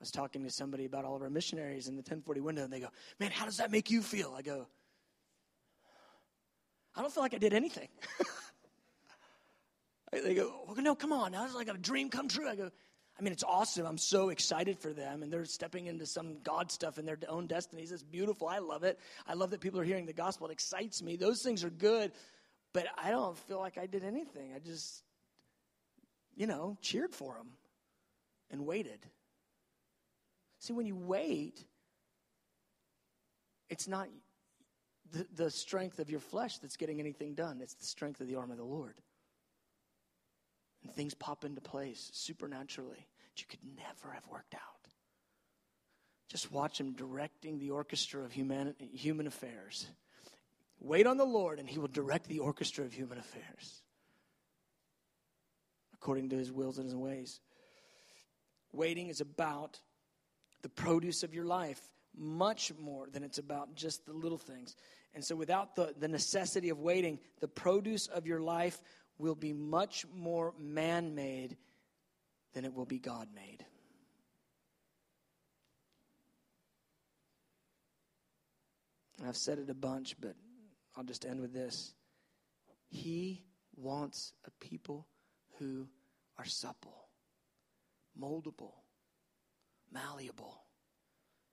was 0.00 0.10
talking 0.10 0.44
to 0.44 0.50
somebody 0.50 0.84
about 0.84 1.04
all 1.04 1.16
of 1.16 1.22
our 1.22 1.30
missionaries 1.30 1.88
in 1.88 1.94
the 1.96 2.02
1040 2.02 2.40
window, 2.40 2.62
and 2.62 2.72
they 2.72 2.80
go, 2.80 2.88
Man, 3.18 3.30
how 3.30 3.44
does 3.44 3.56
that 3.56 3.70
make 3.70 3.90
you 3.90 4.00
feel? 4.00 4.34
I 4.36 4.42
go, 4.42 4.66
I 6.94 7.00
don't 7.00 7.12
feel 7.12 7.22
like 7.22 7.34
I 7.34 7.38
did 7.38 7.52
anything. 7.52 7.88
they 10.12 10.34
go, 10.34 10.52
well, 10.66 10.76
No, 10.76 10.94
come 10.94 11.12
on. 11.12 11.32
Now 11.32 11.44
it's 11.44 11.54
like 11.54 11.68
a 11.68 11.76
dream 11.76 12.10
come 12.10 12.28
true. 12.28 12.48
I 12.48 12.54
go, 12.54 12.70
I 13.18 13.22
mean, 13.22 13.32
it's 13.32 13.42
awesome. 13.42 13.86
I'm 13.86 13.98
so 13.98 14.28
excited 14.28 14.78
for 14.78 14.92
them, 14.92 15.24
and 15.24 15.32
they're 15.32 15.44
stepping 15.44 15.86
into 15.86 16.06
some 16.06 16.36
God 16.44 16.70
stuff 16.70 16.98
in 16.98 17.04
their 17.04 17.18
own 17.28 17.48
destinies. 17.48 17.90
It's 17.90 18.04
beautiful. 18.04 18.46
I 18.46 18.58
love 18.58 18.84
it. 18.84 19.00
I 19.26 19.34
love 19.34 19.50
that 19.50 19.60
people 19.60 19.80
are 19.80 19.84
hearing 19.84 20.06
the 20.06 20.12
gospel. 20.12 20.46
It 20.46 20.52
excites 20.52 21.02
me. 21.02 21.16
Those 21.16 21.42
things 21.42 21.64
are 21.64 21.70
good, 21.70 22.12
but 22.72 22.86
I 22.96 23.10
don't 23.10 23.36
feel 23.36 23.58
like 23.58 23.76
I 23.76 23.86
did 23.86 24.04
anything. 24.04 24.52
I 24.54 24.60
just 24.60 25.02
you 26.38 26.46
know, 26.46 26.78
cheered 26.80 27.12
for 27.12 27.36
him 27.36 27.48
and 28.48 28.64
waited. 28.64 29.00
See, 30.60 30.72
when 30.72 30.86
you 30.86 30.94
wait, 30.94 31.64
it's 33.68 33.88
not 33.88 34.08
the, 35.10 35.26
the 35.34 35.50
strength 35.50 35.98
of 35.98 36.08
your 36.08 36.20
flesh 36.20 36.58
that's 36.58 36.76
getting 36.76 37.00
anything 37.00 37.34
done, 37.34 37.58
it's 37.60 37.74
the 37.74 37.84
strength 37.84 38.20
of 38.20 38.28
the 38.28 38.36
arm 38.36 38.52
of 38.52 38.56
the 38.56 38.64
Lord. 38.64 38.94
And 40.84 40.92
things 40.94 41.12
pop 41.12 41.44
into 41.44 41.60
place 41.60 42.08
supernaturally 42.14 43.08
that 43.34 43.40
you 43.40 43.46
could 43.48 43.64
never 43.76 44.14
have 44.14 44.26
worked 44.30 44.54
out. 44.54 44.60
Just 46.28 46.52
watch 46.52 46.78
him 46.78 46.92
directing 46.92 47.58
the 47.58 47.70
orchestra 47.70 48.22
of 48.22 48.30
human, 48.30 48.74
human 48.78 49.26
affairs. 49.26 49.88
Wait 50.78 51.04
on 51.04 51.16
the 51.16 51.24
Lord, 51.24 51.58
and 51.58 51.68
he 51.68 51.80
will 51.80 51.88
direct 51.88 52.28
the 52.28 52.38
orchestra 52.38 52.84
of 52.84 52.92
human 52.92 53.18
affairs 53.18 53.82
according 56.00 56.28
to 56.30 56.36
his 56.36 56.52
wills 56.52 56.78
and 56.78 56.86
his 56.86 56.96
ways. 56.96 57.40
Waiting 58.72 59.08
is 59.08 59.20
about 59.20 59.80
the 60.62 60.68
produce 60.68 61.22
of 61.22 61.34
your 61.34 61.44
life 61.44 61.80
much 62.16 62.72
more 62.78 63.08
than 63.10 63.22
it's 63.22 63.38
about 63.38 63.74
just 63.74 64.04
the 64.06 64.12
little 64.12 64.38
things. 64.38 64.74
And 65.14 65.24
so, 65.24 65.36
without 65.36 65.74
the, 65.74 65.94
the 65.98 66.08
necessity 66.08 66.68
of 66.68 66.80
waiting, 66.80 67.18
the 67.40 67.48
produce 67.48 68.06
of 68.08 68.26
your 68.26 68.40
life 68.40 68.80
will 69.18 69.34
be 69.34 69.52
much 69.52 70.04
more 70.14 70.54
man 70.58 71.14
made 71.14 71.56
than 72.54 72.64
it 72.64 72.74
will 72.74 72.86
be 72.86 72.98
God 72.98 73.28
made. 73.34 73.64
I've 79.26 79.36
said 79.36 79.58
it 79.58 79.68
a 79.68 79.74
bunch, 79.74 80.14
but 80.20 80.34
I'll 80.96 81.04
just 81.04 81.24
end 81.24 81.40
with 81.40 81.52
this. 81.52 81.94
He 82.88 83.42
wants 83.76 84.32
a 84.46 84.50
people 84.64 85.06
who 85.58 85.88
are 86.38 86.44
supple, 86.44 87.08
moldable, 88.20 88.74
malleable. 89.92 90.62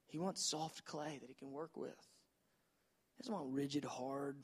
He 0.08 0.20
wants 0.20 0.49
soft 0.49 0.86
clay 0.86 1.18
that 1.20 1.30
he 1.30 1.36
can 1.36 1.51
work 1.51 1.76
with. 1.76 1.97
He 3.16 3.24
doesn't 3.24 3.34
want 3.34 3.53
rigid, 3.53 3.86
hard, 3.86 4.38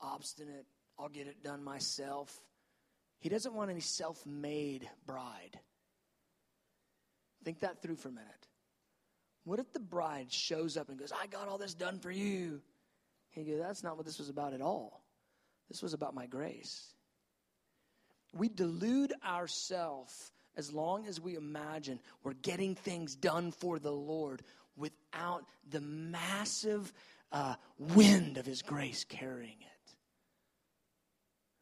obstinate, 0.00 0.66
I'll 0.98 1.08
get 1.08 1.28
it 1.28 1.42
done 1.42 1.62
myself. 1.62 2.36
He 3.20 3.28
doesn't 3.28 3.54
want 3.54 3.70
any 3.70 3.80
self 3.80 4.24
made 4.26 4.88
bride. 5.06 5.58
Think 7.44 7.60
that 7.60 7.82
through 7.82 7.96
for 7.96 8.08
a 8.08 8.12
minute. 8.12 8.48
What 9.44 9.60
if 9.60 9.72
the 9.72 9.80
bride 9.80 10.32
shows 10.32 10.76
up 10.76 10.88
and 10.88 10.98
goes, 10.98 11.12
I 11.12 11.26
got 11.26 11.48
all 11.48 11.56
this 11.56 11.74
done 11.74 12.00
for 12.00 12.10
you? 12.10 12.60
He 13.30 13.44
goes, 13.44 13.60
That's 13.60 13.82
not 13.82 13.96
what 13.96 14.06
this 14.06 14.18
was 14.18 14.28
about 14.28 14.52
at 14.52 14.60
all. 14.60 15.04
This 15.68 15.82
was 15.82 15.94
about 15.94 16.14
my 16.14 16.26
grace. 16.26 16.94
We 18.34 18.48
delude 18.48 19.12
ourselves 19.26 20.32
as 20.56 20.72
long 20.72 21.06
as 21.06 21.20
we 21.20 21.36
imagine 21.36 22.00
we're 22.22 22.34
getting 22.34 22.74
things 22.74 23.14
done 23.14 23.52
for 23.52 23.78
the 23.78 23.92
Lord 23.92 24.42
without 24.76 25.44
the 25.70 25.80
massive 25.80 26.92
uh, 27.32 27.54
wind 27.78 28.38
of 28.38 28.46
His 28.46 28.62
grace 28.62 29.04
carrying 29.04 29.60
it. 29.60 29.94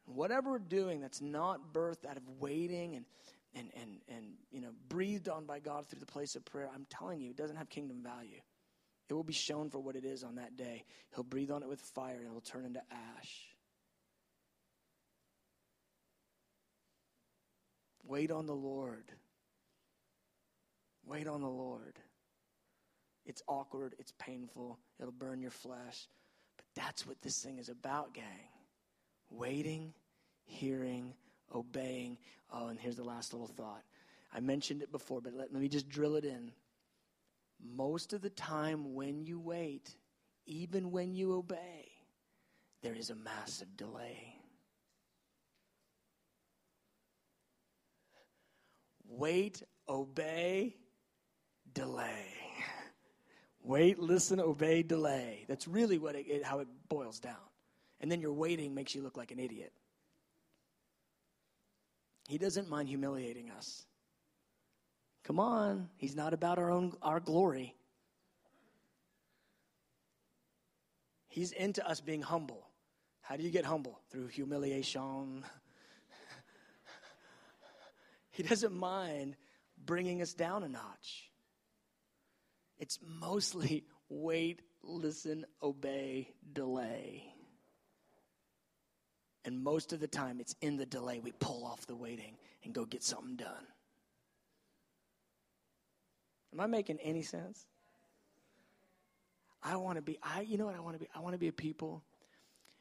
Whatever 0.05 0.51
we're 0.51 0.59
doing 0.59 1.01
that's 1.01 1.21
not 1.21 1.73
birthed 1.73 2.05
out 2.09 2.17
of 2.17 2.23
waiting 2.39 2.95
and, 2.95 3.05
and, 3.53 3.69
and, 3.75 3.97
and 4.09 4.25
you 4.51 4.61
know, 4.61 4.71
breathed 4.87 5.29
on 5.29 5.45
by 5.45 5.59
God 5.59 5.85
through 5.85 5.99
the 5.99 6.05
place 6.05 6.35
of 6.35 6.45
prayer, 6.45 6.69
I'm 6.73 6.87
telling 6.89 7.19
you, 7.19 7.31
it 7.31 7.37
doesn't 7.37 7.57
have 7.57 7.69
kingdom 7.69 8.01
value. 8.01 8.39
It 9.09 9.13
will 9.13 9.23
be 9.23 9.33
shown 9.33 9.69
for 9.69 9.79
what 9.79 9.95
it 9.95 10.05
is 10.05 10.23
on 10.23 10.35
that 10.35 10.57
day. 10.57 10.85
He'll 11.13 11.23
breathe 11.23 11.51
on 11.51 11.63
it 11.63 11.69
with 11.69 11.81
fire 11.81 12.17
and 12.17 12.27
it 12.27 12.33
will 12.33 12.41
turn 12.41 12.65
into 12.65 12.81
ash. 12.91 13.47
Wait 18.07 18.31
on 18.31 18.45
the 18.45 18.55
Lord. 18.55 19.11
Wait 21.05 21.27
on 21.27 21.41
the 21.41 21.49
Lord. 21.49 21.99
It's 23.25 23.43
awkward, 23.47 23.95
it's 23.99 24.13
painful, 24.17 24.79
it'll 24.99 25.11
burn 25.11 25.41
your 25.41 25.51
flesh. 25.51 26.07
But 26.55 26.65
that's 26.75 27.05
what 27.05 27.21
this 27.21 27.41
thing 27.41 27.59
is 27.59 27.67
about, 27.67 28.13
gang. 28.13 28.23
Waiting, 29.29 29.93
hearing, 30.45 31.13
obeying. 31.53 32.17
Oh, 32.51 32.67
and 32.67 32.79
here's 32.79 32.95
the 32.95 33.03
last 33.03 33.33
little 33.33 33.47
thought. 33.47 33.83
I 34.33 34.39
mentioned 34.39 34.81
it 34.81 34.91
before, 34.91 35.21
but 35.21 35.33
let, 35.33 35.51
let 35.51 35.61
me 35.61 35.67
just 35.67 35.89
drill 35.89 36.15
it 36.15 36.23
in. 36.23 36.51
Most 37.75 38.13
of 38.13 38.21
the 38.21 38.29
time, 38.29 38.93
when 38.93 39.25
you 39.25 39.39
wait, 39.39 39.95
even 40.45 40.91
when 40.91 41.13
you 41.13 41.33
obey, 41.33 41.91
there 42.81 42.93
is 42.93 43.09
a 43.09 43.15
massive 43.15 43.75
delay. 43.75 44.36
Wait, 49.07 49.63
obey, 49.87 50.75
delay. 51.73 52.25
Wait, 53.63 53.99
listen, 53.99 54.39
obey, 54.39 54.83
delay. 54.83 55.45
That's 55.47 55.67
really 55.67 55.97
what 55.97 56.15
it, 56.15 56.25
it, 56.27 56.43
how 56.43 56.59
it 56.59 56.67
boils 56.87 57.19
down. 57.19 57.35
And 57.99 58.11
then 58.11 58.21
your 58.21 58.33
waiting 58.33 58.73
makes 58.75 58.93
you 58.95 59.01
look 59.01 59.17
like 59.17 59.31
an 59.31 59.39
idiot. 59.39 59.73
He 62.27 62.37
doesn't 62.37 62.69
mind 62.69 62.89
humiliating 62.89 63.49
us. 63.51 63.85
Come 65.23 65.39
on, 65.39 65.89
he's 65.97 66.15
not 66.15 66.33
about 66.33 66.57
our 66.57 66.69
own 66.69 66.93
our 67.01 67.19
glory. 67.19 67.75
He's 71.27 71.51
into 71.51 71.85
us 71.87 71.99
being 71.99 72.21
humble. 72.21 72.67
How 73.21 73.35
do 73.35 73.43
you 73.43 73.51
get 73.51 73.65
humble? 73.65 73.99
Through 74.09 74.27
humiliation, 74.27 75.43
He 78.37 78.43
doesn't 78.43 78.75
mind 78.75 79.35
bringing 79.83 80.21
us 80.21 80.35
down 80.35 80.61
a 80.61 80.69
notch. 80.69 81.31
It's 82.77 82.99
mostly 83.19 83.83
wait, 84.09 84.61
listen, 84.83 85.43
obey, 85.63 86.29
delay. 86.53 87.33
And 89.43 89.63
most 89.63 89.91
of 89.91 89.99
the 89.99 90.07
time, 90.07 90.39
it's 90.39 90.53
in 90.61 90.77
the 90.77 90.85
delay 90.85 91.17
we 91.17 91.31
pull 91.31 91.65
off 91.65 91.87
the 91.87 91.95
waiting 91.95 92.37
and 92.63 92.75
go 92.75 92.85
get 92.85 93.01
something 93.01 93.37
done. 93.37 93.65
Am 96.53 96.59
I 96.59 96.67
making 96.67 96.99
any 97.01 97.23
sense? 97.23 97.65
I 99.63 99.77
want 99.77 99.95
to 99.95 100.03
be, 100.03 100.19
I, 100.21 100.41
you 100.41 100.59
know 100.59 100.67
what 100.67 100.75
I 100.75 100.79
want 100.79 100.93
to 100.95 100.99
be? 100.99 101.09
I 101.15 101.21
want 101.21 101.33
to 101.33 101.39
be 101.39 101.47
a 101.47 101.53
people 101.53 102.03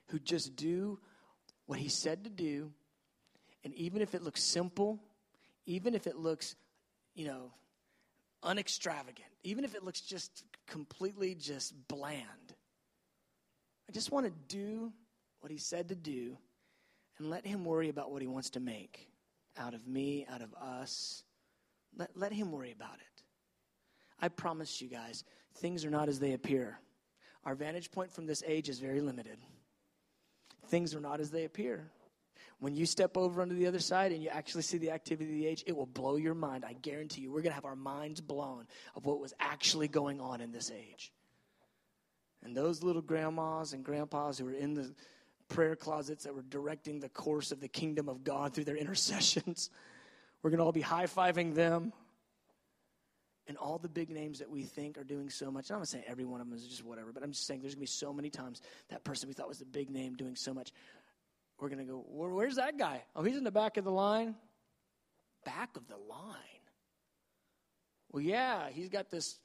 who 0.08 0.18
just 0.18 0.54
do 0.54 0.98
what 1.64 1.78
he 1.78 1.88
said 1.88 2.24
to 2.24 2.30
do. 2.30 2.72
And 3.64 3.72
even 3.72 4.02
if 4.02 4.14
it 4.14 4.22
looks 4.22 4.42
simple, 4.42 5.00
even 5.66 5.94
if 5.94 6.06
it 6.06 6.16
looks, 6.16 6.56
you 7.14 7.26
know, 7.26 7.52
unextravagant, 8.42 9.28
even 9.42 9.64
if 9.64 9.74
it 9.74 9.82
looks 9.82 10.00
just 10.00 10.44
completely 10.66 11.34
just 11.34 11.74
bland, 11.88 12.54
I 13.88 13.92
just 13.92 14.10
want 14.10 14.26
to 14.26 14.32
do 14.48 14.92
what 15.40 15.50
he 15.50 15.58
said 15.58 15.88
to 15.88 15.94
do 15.94 16.36
and 17.18 17.30
let 17.30 17.46
him 17.46 17.64
worry 17.64 17.88
about 17.88 18.10
what 18.10 18.22
he 18.22 18.28
wants 18.28 18.50
to 18.50 18.60
make 18.60 19.08
out 19.58 19.74
of 19.74 19.86
me, 19.86 20.26
out 20.30 20.42
of 20.42 20.52
us. 20.54 21.24
Let, 21.96 22.10
let 22.16 22.32
him 22.32 22.52
worry 22.52 22.72
about 22.72 22.96
it. 22.96 23.22
I 24.20 24.28
promise 24.28 24.80
you 24.80 24.88
guys, 24.88 25.24
things 25.56 25.84
are 25.84 25.90
not 25.90 26.08
as 26.08 26.18
they 26.18 26.32
appear. 26.32 26.78
Our 27.44 27.54
vantage 27.54 27.90
point 27.90 28.12
from 28.12 28.26
this 28.26 28.42
age 28.46 28.68
is 28.68 28.78
very 28.78 29.00
limited. 29.00 29.38
Things 30.68 30.94
are 30.94 31.00
not 31.00 31.20
as 31.20 31.30
they 31.30 31.44
appear. 31.44 31.90
When 32.58 32.74
you 32.74 32.86
step 32.86 33.16
over 33.16 33.42
onto 33.42 33.54
the 33.54 33.66
other 33.66 33.78
side 33.78 34.12
and 34.12 34.22
you 34.22 34.30
actually 34.30 34.62
see 34.62 34.78
the 34.78 34.90
activity 34.90 35.30
of 35.30 35.36
the 35.36 35.46
age, 35.46 35.64
it 35.66 35.76
will 35.76 35.86
blow 35.86 36.16
your 36.16 36.34
mind. 36.34 36.64
I 36.64 36.72
guarantee 36.72 37.22
you, 37.22 37.30
we're 37.30 37.42
going 37.42 37.50
to 37.50 37.56
have 37.56 37.66
our 37.66 37.76
minds 37.76 38.20
blown 38.20 38.66
of 38.94 39.04
what 39.04 39.20
was 39.20 39.34
actually 39.38 39.88
going 39.88 40.20
on 40.20 40.40
in 40.40 40.52
this 40.52 40.70
age. 40.70 41.12
And 42.42 42.56
those 42.56 42.82
little 42.82 43.02
grandmas 43.02 43.72
and 43.72 43.84
grandpas 43.84 44.38
who 44.38 44.46
were 44.46 44.52
in 44.52 44.74
the 44.74 44.94
prayer 45.48 45.76
closets 45.76 46.24
that 46.24 46.34
were 46.34 46.42
directing 46.42 46.98
the 46.98 47.08
course 47.08 47.52
of 47.52 47.60
the 47.60 47.68
kingdom 47.68 48.08
of 48.08 48.24
God 48.24 48.54
through 48.54 48.64
their 48.64 48.76
intercessions, 48.78 49.70
we're 50.42 50.50
going 50.50 50.58
to 50.58 50.64
all 50.64 50.72
be 50.72 50.80
high 50.80 51.06
fiving 51.06 51.54
them 51.54 51.92
and 53.48 53.56
all 53.56 53.78
the 53.78 53.88
big 53.88 54.10
names 54.10 54.38
that 54.38 54.50
we 54.50 54.62
think 54.62 54.98
are 54.98 55.04
doing 55.04 55.30
so 55.30 55.50
much. 55.50 55.70
I'm 55.70 55.78
not 55.78 55.88
saying 55.88 56.04
every 56.06 56.24
one 56.24 56.40
of 56.40 56.48
them 56.48 56.56
is 56.56 56.66
just 56.66 56.84
whatever, 56.84 57.12
but 57.12 57.22
I'm 57.22 57.32
just 57.32 57.46
saying 57.46 57.60
there's 57.60 57.74
going 57.74 57.86
to 57.86 57.92
be 57.92 57.96
so 57.96 58.12
many 58.12 58.30
times 58.30 58.60
that 58.88 59.04
person 59.04 59.28
we 59.28 59.34
thought 59.34 59.48
was 59.48 59.58
the 59.58 59.64
big 59.64 59.90
name 59.90 60.14
doing 60.14 60.34
so 60.34 60.52
much. 60.52 60.72
We're 61.58 61.68
going 61.68 61.78
to 61.78 61.84
go, 61.84 62.04
where's 62.08 62.56
that 62.56 62.78
guy? 62.78 63.02
Oh, 63.14 63.22
he's 63.22 63.36
in 63.36 63.44
the 63.44 63.50
back 63.50 63.76
of 63.76 63.84
the 63.84 63.90
line. 63.90 64.34
Back 65.44 65.76
of 65.76 65.86
the 65.88 65.96
line. 65.96 66.34
Well, 68.12 68.22
yeah, 68.22 68.68
he's 68.70 68.88
got 68.88 69.10
this 69.10 69.38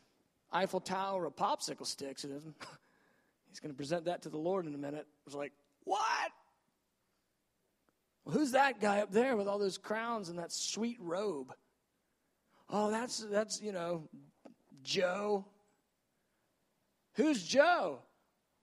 Eiffel 0.51 0.81
Tower 0.81 1.25
of 1.25 1.35
popsicle 1.35 1.85
sticks. 1.85 2.23
he's 3.49 3.59
going 3.59 3.71
to 3.71 3.77
present 3.77 4.05
that 4.05 4.23
to 4.23 4.29
the 4.29 4.37
Lord 4.37 4.65
in 4.65 4.75
a 4.75 4.77
minute. 4.77 5.05
I 5.07 5.21
was 5.25 5.35
like, 5.35 5.53
what? 5.83 6.31
Well, 8.25 8.35
who's 8.35 8.51
that 8.51 8.81
guy 8.81 8.99
up 8.99 9.11
there 9.11 9.35
with 9.35 9.47
all 9.47 9.57
those 9.57 9.77
crowns 9.77 10.29
and 10.29 10.37
that 10.37 10.51
sweet 10.51 10.97
robe? 10.99 11.53
Oh, 12.69 12.91
that's, 12.91 13.19
that's, 13.19 13.61
you 13.61 13.71
know, 13.71 14.07
Joe. 14.83 15.45
Who's 17.15 17.43
Joe? 17.43 17.99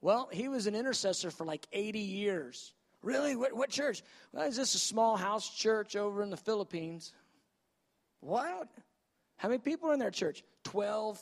Well, 0.01 0.28
he 0.32 0.49
was 0.49 0.66
an 0.66 0.74
intercessor 0.74 1.30
for 1.30 1.44
like 1.44 1.66
80 1.72 1.99
years. 1.99 2.72
Really? 3.09 3.36
What, 3.36 3.54
what 3.54 3.70
church? 3.70 4.02
Well, 4.32 4.46
is 4.46 4.56
this 4.56 4.74
a 4.74 4.78
small 4.78 5.16
house 5.16 5.48
church 5.48 5.96
over 5.96 6.22
in 6.22 6.28
the 6.28 6.36
Philippines? 6.36 7.14
What? 8.20 8.68
How 9.38 9.48
many 9.48 9.61
people 9.61 9.88
are 9.88 9.94
in 9.94 9.98
their 9.98 10.11
church? 10.11 10.44
12. 10.64 11.18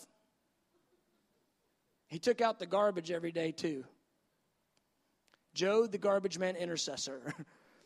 He 2.09 2.19
took 2.19 2.41
out 2.41 2.59
the 2.59 2.67
garbage 2.67 3.13
every 3.13 3.31
day, 3.31 3.53
too. 3.53 3.85
Joe, 5.55 5.87
the 5.87 5.97
garbage 5.97 6.41
man 6.41 6.57
intercessor, 6.57 7.33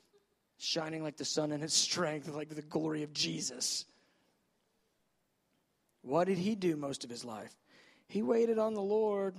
shining 0.59 1.03
like 1.03 1.19
the 1.19 1.25
sun 1.27 1.53
in 1.53 1.61
his 1.61 1.75
strength, 1.75 2.27
like 2.29 2.49
the 2.49 2.63
glory 2.63 3.03
of 3.03 3.13
Jesus. 3.13 3.85
What 6.01 6.27
did 6.27 6.39
he 6.39 6.55
do 6.55 6.75
most 6.75 7.05
of 7.05 7.11
his 7.11 7.23
life? 7.23 7.55
He 8.09 8.23
waited 8.23 8.59
on 8.59 8.73
the 8.73 8.81
Lord. 8.81 9.35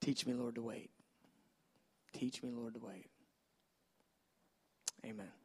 Teach 0.00 0.26
me, 0.26 0.32
Lord, 0.32 0.54
to 0.54 0.62
wait. 0.62 0.90
Teach 2.12 2.42
me, 2.42 2.50
Lord, 2.50 2.74
to 2.74 2.80
wait. 2.80 3.06
Amen. 5.04 5.39